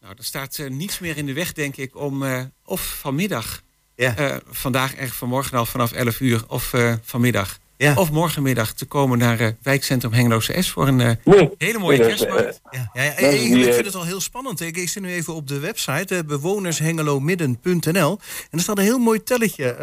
Nou, 0.01 0.15
er 0.19 0.25
staat 0.25 0.59
eh, 0.59 0.71
niets 0.71 0.99
meer 0.99 1.17
in 1.17 1.27
de 1.27 1.33
weg, 1.33 1.53
denk 1.53 1.77
ik, 1.77 1.97
om 1.97 2.23
eh, 2.23 2.41
of 2.65 2.81
vanmiddag, 3.01 3.63
Ja. 3.95 4.17
eh, 4.17 4.37
vandaag 4.47 4.95
echt 4.95 5.17
vanmorgen 5.17 5.59
al 5.59 5.67
vanaf 5.67 5.93
11 5.93 6.21
uur, 6.21 6.45
of 6.49 6.73
eh, 6.73 6.95
vanmiddag, 7.03 7.59
Ja. 7.77 7.95
of 7.97 8.11
morgenmiddag 8.11 8.73
te 8.73 8.87
komen 8.87 9.19
naar 9.19 9.41
eh, 9.41 9.49
wijkcentrum 9.63 10.13
Hengeloze 10.13 10.63
S 10.63 10.71
voor 10.71 10.89
een 10.89 11.01
eh, 11.01 11.11
Nee, 11.25 11.51
hele 11.59 11.79
mooie 11.79 11.99
nee, 11.99 12.09
dat 12.09 12.17
kerstmarkt. 12.19 12.61
Ja, 12.71 12.91
ja, 12.93 13.03
ja, 13.03 13.11
Dat 13.11 13.33
ik, 13.33 13.41
ik 13.41 13.67
eh, 13.67 13.73
vind 13.73 13.87
het 13.87 13.95
al 13.95 14.05
heel 14.05 14.21
spannend. 14.21 14.61
Ik, 14.61 14.77
ik 14.77 14.89
zit 14.89 15.03
nu 15.03 15.09
even 15.13 15.35
op 15.35 15.49
de 15.49 15.59
website, 15.61 16.25
bewonershengelo-midden.nl. 16.27 18.19
En 18.51 18.59
er 18.59 18.61
staat 18.61 18.79
een 18.79 18.85
heel 18.85 18.99
mooi 18.99 19.23
telletje 19.23 19.75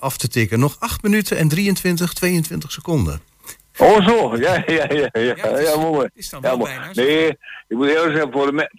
af 0.00 0.16
te 0.16 0.28
tikken. 0.28 0.58
Nog 0.58 0.76
8 0.78 1.02
minuten 1.02 1.36
en 1.36 1.48
23, 1.48 2.12
22 2.12 2.72
seconden. 2.72 3.20
Oh 3.78 4.06
zo, 4.08 4.36
ja, 4.36 4.62
ja, 4.66 4.74
ja, 4.92 5.08
ja, 5.12 5.20
Ja, 5.20 5.34
het 5.36 5.58
is- 5.58 5.68
ja, 5.68 5.76
mooi. 5.76 6.08
is 6.14 6.30
dan 6.30 6.40
wel 6.40 6.58
bijna. 6.58 6.90
Nee, 6.92 7.26
ik 7.68 7.76
moet 7.76 7.86
eerlijk 7.88 8.12
zeggen, 8.12 8.32
voor 8.32 8.46
de 8.46 8.52
me- 8.52 8.70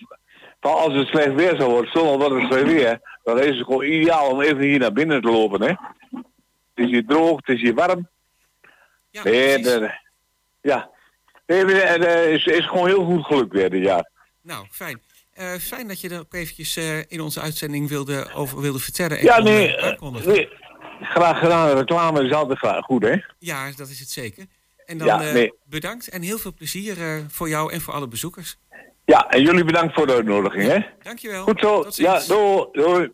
als 0.59 0.93
het 0.93 1.07
slecht 1.07 1.33
weer 1.33 1.55
zou 1.57 1.71
worden, 1.71 1.91
zonder 1.91 2.17
wat 2.17 2.31
het 2.41 2.51
slecht 2.51 2.65
weer, 2.65 2.99
dan 3.23 3.39
is 3.39 3.57
het 3.57 3.65
gewoon 3.65 3.83
ideaal 3.83 4.29
om 4.29 4.41
even 4.41 4.59
hier 4.61 4.79
naar 4.79 4.93
binnen 4.93 5.21
te 5.21 5.31
lopen, 5.31 5.61
hè. 5.61 5.67
Het 5.67 6.85
is 6.85 6.89
hier 6.89 7.05
droog, 7.05 7.35
het 7.45 7.55
is 7.55 7.61
hier 7.61 7.73
warm. 7.73 8.07
Ja, 9.23 9.31
Nee, 9.31 9.61
de- 9.61 9.99
ja. 10.61 10.89
Nee, 11.45 11.65
het 11.65 12.29
is, 12.29 12.45
is 12.45 12.65
gewoon 12.67 12.87
heel 12.87 13.05
goed 13.05 13.25
gelukt 13.25 13.53
weer 13.53 13.69
dit 13.69 13.83
jaar. 13.83 14.09
Nou, 14.41 14.67
fijn. 14.71 15.01
Eh, 15.33 15.53
fijn 15.53 15.87
dat 15.87 16.01
je 16.01 16.09
er 16.09 16.19
ook 16.19 16.33
eventjes 16.33 16.77
eh, 16.77 16.97
in 17.07 17.21
onze 17.21 17.41
uitzending 17.41 17.89
wilde, 17.89 18.27
over 18.33 18.61
wilde 18.61 18.79
vertellen. 18.79 19.17
en 19.17 19.23
Ja, 19.23 19.39
nee, 19.39 19.75
eh, 19.75 20.37
eh. 20.39 20.49
Graag 21.01 21.39
gedaan, 21.39 21.77
reclame 21.77 22.23
is 22.23 22.31
altijd 22.31 22.59
graag 22.59 22.83
goed, 22.85 23.03
hè. 23.03 23.15
Ja, 23.39 23.71
dat 23.75 23.89
is 23.89 23.99
het 23.99 24.09
zeker. 24.09 24.45
En 24.85 24.97
dan 24.97 25.07
Ja, 25.07 25.21
eh, 25.33 25.49
bedankt 25.65 26.07
en 26.07 26.21
heel 26.21 26.37
veel 26.37 26.53
plezier 26.53 27.01
eh, 27.01 27.23
voor 27.27 27.49
jou 27.49 27.73
en 27.73 27.81
voor 27.81 27.93
alle 27.93 28.07
bezoekers. 28.07 28.57
Ja, 29.05 29.29
en 29.29 29.41
jullie 29.41 29.63
bedankt 29.63 29.93
voor 29.93 30.07
de 30.07 30.13
uitnodiging, 30.13 30.63
hè. 30.63 30.79
Dankjewel. 31.01 31.43
Goed 31.43 31.59
zo. 31.59 31.85
Ja, 31.89 32.19
doei. 32.27 32.65
doei. 32.71 33.11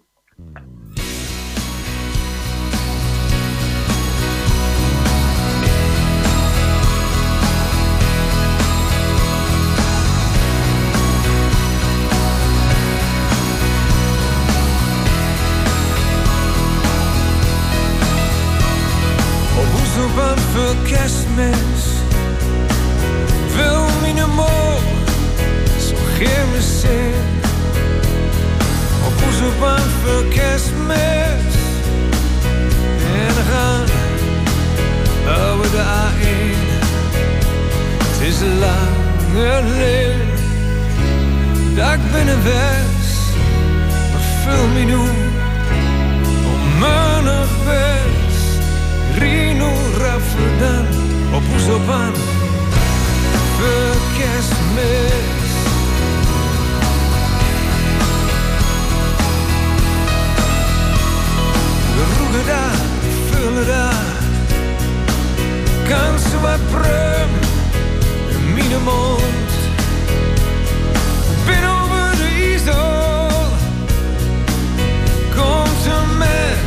Kerstmis 30.64 31.56
En 33.16 33.34
gaan 33.52 33.86
Over 35.52 35.72
de 35.72 35.84
A1 35.84 36.58
Het 38.04 38.28
is 38.28 38.40
lang 38.60 38.96
geleden 39.34 40.28
Dat 41.76 41.94
ik 41.94 42.12
binnen 42.12 42.44
was 42.44 43.36
Maar 44.12 44.22
vul 44.44 44.68
me 44.68 44.84
nu 44.84 44.96
Om 46.54 46.80
menig 46.80 47.50
best 47.66 48.62
Rino 49.18 49.72
Rafferdam 49.98 50.86
op 51.34 51.44
Oeselbaan 51.54 52.14
voor 53.58 53.96
kerstmis. 54.18 55.43
Roegen 61.98 63.66
daar, 63.66 64.14
kansen 65.88 66.42
wat 66.42 66.60
prum 66.72 67.30
in 68.28 68.54
mijn 68.54 68.84
mond. 68.84 69.52
Ben 71.46 71.64
over 71.70 72.16
de 72.18 72.24
IJssel, 72.24 73.30
komt 75.36 75.86
een 75.86 76.18
met 76.18 76.58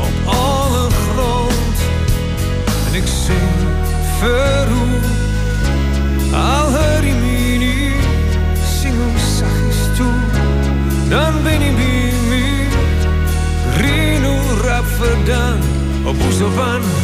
op 0.00 0.34
alle 0.34 0.88
grond. 0.90 1.78
En 2.88 2.94
ik 2.94 3.06
zing 3.26 3.50
verroe, 4.18 4.53
done, 15.26 15.60
a 16.06 16.12
bushel 16.12 16.50
bun. 16.50 17.03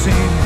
seen. 0.00 0.39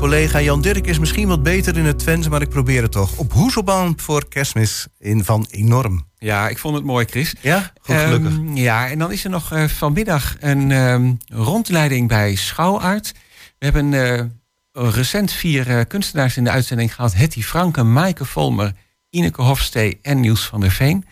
Collega 0.00 0.40
Jan 0.40 0.60
Dirk 0.60 0.86
is 0.86 0.98
misschien 0.98 1.28
wat 1.28 1.42
beter 1.42 1.76
in 1.76 1.84
het 1.84 1.98
Twents, 1.98 2.28
maar 2.28 2.42
ik 2.42 2.48
probeer 2.48 2.82
het 2.82 2.92
toch. 2.92 3.16
Op 3.16 3.32
Hoeselbaan 3.32 3.92
voor 3.96 4.28
kerstmis 4.28 4.86
in 4.98 5.24
van 5.24 5.46
enorm. 5.50 6.06
Ja, 6.18 6.48
ik 6.48 6.58
vond 6.58 6.74
het 6.74 6.84
mooi, 6.84 7.06
Chris. 7.06 7.34
Ja, 7.40 7.72
goed 7.80 7.96
gelukkig. 7.96 8.32
Ehm, 8.32 8.56
ja, 8.56 8.88
en 8.88 8.98
dan 8.98 9.12
is 9.12 9.24
er 9.24 9.30
nog 9.30 9.52
eh, 9.52 9.64
vanmiddag 9.64 10.36
een 10.38 10.70
ehm, 10.70 11.12
rondleiding 11.26 12.08
bij 12.08 12.34
Schouwart. 12.34 13.12
We 13.58 13.64
hebben 13.64 13.94
eh, 13.94 14.24
recent 14.72 15.32
vier 15.32 15.78
eh, 15.78 15.80
kunstenaars 15.88 16.36
in 16.36 16.44
de 16.44 16.50
uitzending 16.50 16.94
gehad. 16.94 17.14
Hetty 17.14 17.42
Franke, 17.42 17.82
Maaike 17.82 18.24
Volmer, 18.24 18.72
Ineke 19.10 19.42
Hofstee 19.42 19.98
en 20.02 20.20
Niels 20.20 20.46
van 20.46 20.60
der 20.60 20.70
Veen. 20.70 21.04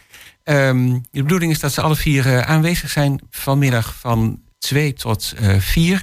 Ehm, 0.43 0.99
de 1.11 1.22
bedoeling 1.22 1.53
is 1.53 1.61
dat 1.61 1.72
ze 1.72 1.80
alle 1.80 1.97
vier 1.97 2.45
aanwezig 2.45 2.91
zijn 2.91 3.20
vanmiddag 3.30 3.95
van 3.95 4.43
2 4.59 4.93
tot 4.93 5.34
4 5.59 6.03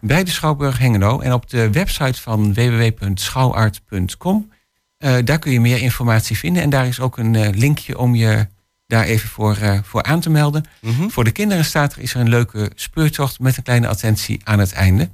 bij 0.00 0.24
de 0.24 0.30
Schouwburg 0.30 0.78
Hengelo. 0.78 1.20
En 1.20 1.32
op 1.32 1.50
de 1.50 1.70
website 1.70 2.20
van 2.20 2.54
www.schouwart.com, 2.54 4.52
eh, 4.98 5.16
daar 5.24 5.38
kun 5.38 5.52
je 5.52 5.60
meer 5.60 5.78
informatie 5.78 6.38
vinden. 6.38 6.62
En 6.62 6.70
daar 6.70 6.86
is 6.86 7.00
ook 7.00 7.18
een 7.18 7.34
eh, 7.34 7.54
linkje 7.54 7.98
om 7.98 8.14
je 8.14 8.46
daar 8.86 9.04
even 9.04 9.28
voor, 9.28 9.56
eh, 9.56 9.78
voor 9.82 10.02
aan 10.02 10.20
te 10.20 10.30
melden. 10.30 10.64
Mhm. 10.80 11.08
Voor 11.08 11.24
de 11.24 11.30
kinderen 11.30 11.64
staat 11.64 11.92
er, 11.92 12.02
is 12.02 12.14
er 12.14 12.20
een 12.20 12.28
leuke 12.28 12.70
speurtocht 12.74 13.38
met 13.38 13.56
een 13.56 13.62
kleine 13.62 13.88
attentie 13.88 14.40
aan 14.44 14.58
het 14.58 14.72
einde. 14.72 15.10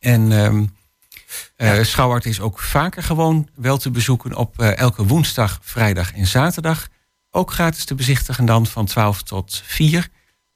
En 0.00 0.32
eh, 1.56 1.82
Schouwart 1.82 2.26
is 2.26 2.40
ook 2.40 2.58
vaker 2.58 3.02
gewoon 3.02 3.48
wel 3.54 3.78
te 3.78 3.90
bezoeken 3.90 4.36
op 4.36 4.58
elke 4.58 5.06
woensdag, 5.06 5.58
vrijdag 5.62 6.12
en 6.12 6.26
zaterdag. 6.26 6.88
Ook 7.30 7.52
gratis 7.52 7.84
te 7.84 7.94
bezichtigen 7.94 8.44
dan 8.44 8.66
van 8.66 8.86
12 8.86 9.22
tot 9.22 9.62
4. 9.64 10.08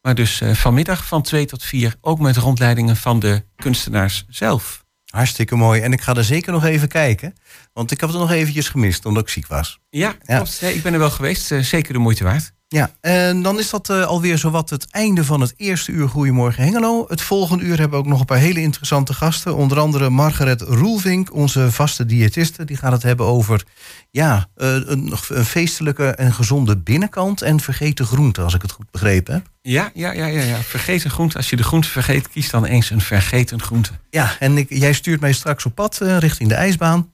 Maar 0.06 0.14
dus 0.14 0.40
eh, 0.40 0.54
vanmiddag 0.54 1.06
van 1.06 1.22
2 1.22 1.44
tot 1.46 1.62
4 1.64 1.94
ook 2.00 2.18
met 2.18 2.36
rondleidingen 2.36 2.96
van 2.96 3.18
de 3.18 3.44
kunstenaars 3.56 4.24
zelf. 4.28 4.84
Hartstikke 5.06 5.56
mooi. 5.56 5.80
En 5.80 5.92
ik 5.92 6.00
ga 6.00 6.14
er 6.14 6.24
zeker 6.24 6.52
nog 6.52 6.64
even 6.64 6.88
kijken. 6.88 7.34
Want 7.72 7.90
ik 7.90 8.00
heb 8.00 8.08
het 8.10 8.18
nog 8.18 8.30
eventjes 8.30 8.68
gemist, 8.68 9.04
omdat 9.04 9.22
ik 9.22 9.28
ziek 9.28 9.46
was. 9.46 9.78
Ja, 9.90 10.14
Ja. 10.22 10.36
klopt. 10.36 10.62
Ik 10.62 10.82
ben 10.82 10.92
er 10.92 10.98
wel 10.98 11.10
geweest. 11.10 11.52
eh, 11.52 11.58
zeker 11.60 11.92
de 11.92 11.98
moeite 11.98 12.24
waard. 12.24 12.52
Ja, 12.68 12.90
en 13.00 13.42
dan 13.42 13.58
is 13.58 13.70
dat 13.70 13.90
eh, 13.90 14.06
alweer 14.06 14.38
zowat 14.38 14.70
het 14.70 14.90
einde 14.90 15.24
van 15.24 15.40
het 15.40 15.54
eerste 15.56 15.92
uur 15.92 16.08
Goedemorgen 16.08 16.62
Hengelo. 16.62 17.04
Het 17.08 17.20
volgende 17.20 17.64
uur 17.64 17.78
hebben 17.78 17.98
we 17.98 18.04
ook 18.04 18.10
nog 18.10 18.20
een 18.20 18.26
paar 18.26 18.38
hele 18.38 18.60
interessante 18.60 19.14
gasten. 19.14 19.56
Onder 19.56 19.78
andere 19.78 20.10
Margaret 20.10 20.60
Roelvink, 20.60 21.34
onze 21.34 21.72
vaste 21.72 22.06
diëtiste. 22.06 22.64
Die 22.64 22.76
gaat 22.76 22.92
het 22.92 23.02
hebben 23.02 23.26
over 23.26 23.64
ja, 24.10 24.48
eh, 24.56 24.74
een, 24.74 25.12
een 25.28 25.44
feestelijke 25.44 26.08
en 26.10 26.32
gezonde 26.32 26.76
binnenkant 26.76 27.42
en 27.42 27.60
vergeten 27.60 28.06
groenten, 28.06 28.44
als 28.44 28.54
ik 28.54 28.62
het 28.62 28.72
goed 28.72 28.90
begrepen 28.90 29.34
heb. 29.34 29.46
Ja, 29.62 29.90
ja, 29.94 30.12
ja, 30.12 30.26
ja, 30.26 30.42
ja. 30.42 30.62
Vergeet 30.62 31.04
een 31.04 31.10
groente. 31.10 31.36
Als 31.36 31.50
je 31.50 31.56
de 31.56 31.62
groente 31.62 31.88
vergeet, 31.88 32.28
kies 32.28 32.50
dan 32.50 32.64
eens 32.64 32.90
een 32.90 33.00
vergeten 33.00 33.62
groente. 33.62 33.90
Ja, 34.10 34.36
en 34.38 34.56
ik, 34.56 34.66
jij 34.68 34.92
stuurt 34.92 35.20
mij 35.20 35.32
straks 35.32 35.64
op 35.64 35.74
pad 35.74 36.00
eh, 36.00 36.18
richting 36.18 36.48
de 36.48 36.54
ijsbaan. 36.54 37.12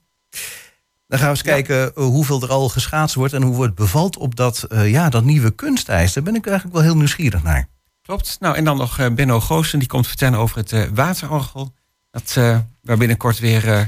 Dan 1.12 1.20
gaan 1.20 1.30
we 1.30 1.36
eens 1.36 1.42
kijken 1.42 1.94
eh, 1.94 2.04
hoeveel 2.04 2.42
er 2.42 2.50
al 2.50 2.68
geschaatst 2.68 3.14
wordt 3.14 3.32
en 3.32 3.42
hoe 3.42 3.62
het 3.62 3.74
bevalt 3.74 4.16
op 4.16 4.36
dat, 4.36 4.62
eh, 4.62 4.90
ja, 4.90 5.08
dat 5.08 5.24
nieuwe 5.24 5.50
kunstijs. 5.50 6.12
Daar 6.12 6.22
ben 6.22 6.34
ik 6.34 6.46
eigenlijk 6.46 6.76
wel 6.76 6.84
heel 6.84 6.96
nieuwsgierig 6.96 7.42
naar. 7.42 7.68
Klopt. 8.02 8.36
Nou, 8.40 8.56
en 8.56 8.64
dan 8.64 8.76
nog 8.76 8.98
eh, 8.98 9.14
Benno 9.14 9.40
Goossen, 9.40 9.78
die 9.78 9.88
komt 9.88 10.06
vertellen 10.06 10.38
over 10.38 10.56
het 10.56 10.94
waterorgel. 10.94 11.74
Dat, 12.10 12.34
eh, 12.36 12.58
waar 12.82 12.96
binnenkort 12.96 13.38
weer 13.38 13.72
eh, 13.72 13.80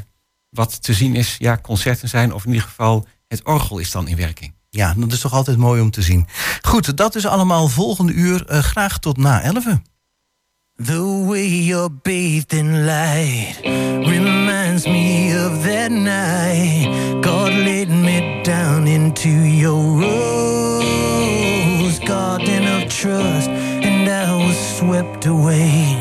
wat 0.48 0.82
te 0.82 0.94
zien 0.94 1.14
is. 1.14 1.36
Ja, 1.38 1.58
concerten 1.62 2.08
zijn, 2.08 2.32
of 2.32 2.44
in 2.44 2.52
ieder 2.52 2.68
geval 2.68 3.06
het 3.28 3.44
orgel 3.44 3.78
is 3.78 3.90
dan 3.90 4.08
in 4.08 4.16
werking. 4.16 4.54
Ja, 4.70 4.94
dat 4.96 5.12
is 5.12 5.20
toch 5.20 5.32
altijd 5.32 5.56
mooi 5.56 5.80
om 5.80 5.90
te 5.90 6.02
zien. 6.02 6.26
Goed, 6.62 6.96
dat 6.96 7.14
is 7.14 7.26
allemaal 7.26 7.68
volgende 7.68 8.12
uur. 8.12 8.44
Graag 8.48 8.98
tot 8.98 9.16
na 9.16 9.42
11. 9.42 9.64
The 10.76 11.24
way 11.26 11.64
you're 11.64 11.90
bathed 12.02 12.52
in 12.52 12.84
light 12.84 13.60
reminds 14.06 14.86
me 14.86 15.32
of 15.46 15.62
that 15.62 15.90
night 15.90 17.13
down 18.44 18.86
into 18.86 19.30
your 19.30 19.82
rose 20.00 21.18
garden 22.00 22.64
of 22.66 22.90
trust, 22.90 23.48
and 23.48 24.06
I 24.06 24.36
was 24.36 24.58
swept 24.78 25.24
away 25.24 25.96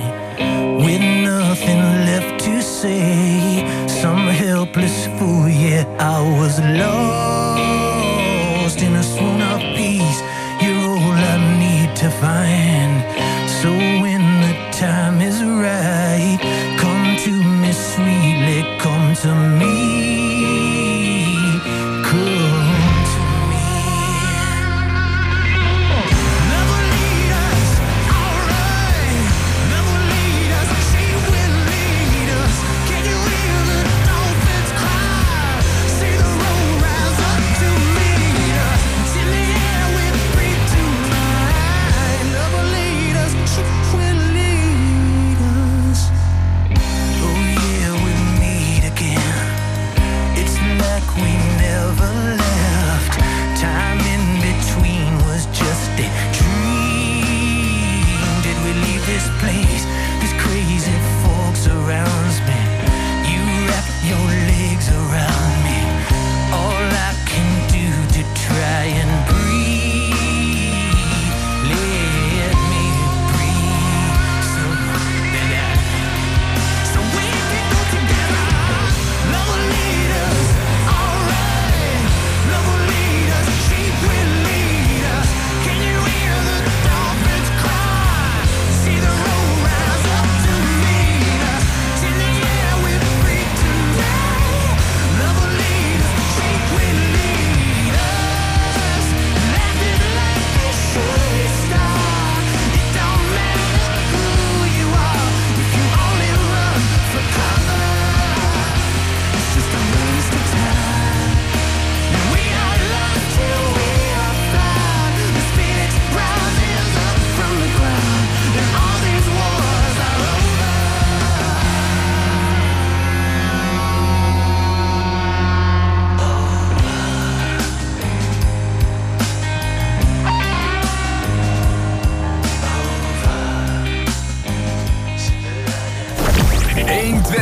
with 0.84 1.02
nothing 1.24 1.80
left 2.06 2.44
to 2.44 2.62
say. 2.62 3.88
Some 3.88 4.28
helpless 4.28 5.08
fool, 5.18 5.48
yeah, 5.48 5.86
I 6.00 6.20
was 6.38 6.60
lost 6.60 7.53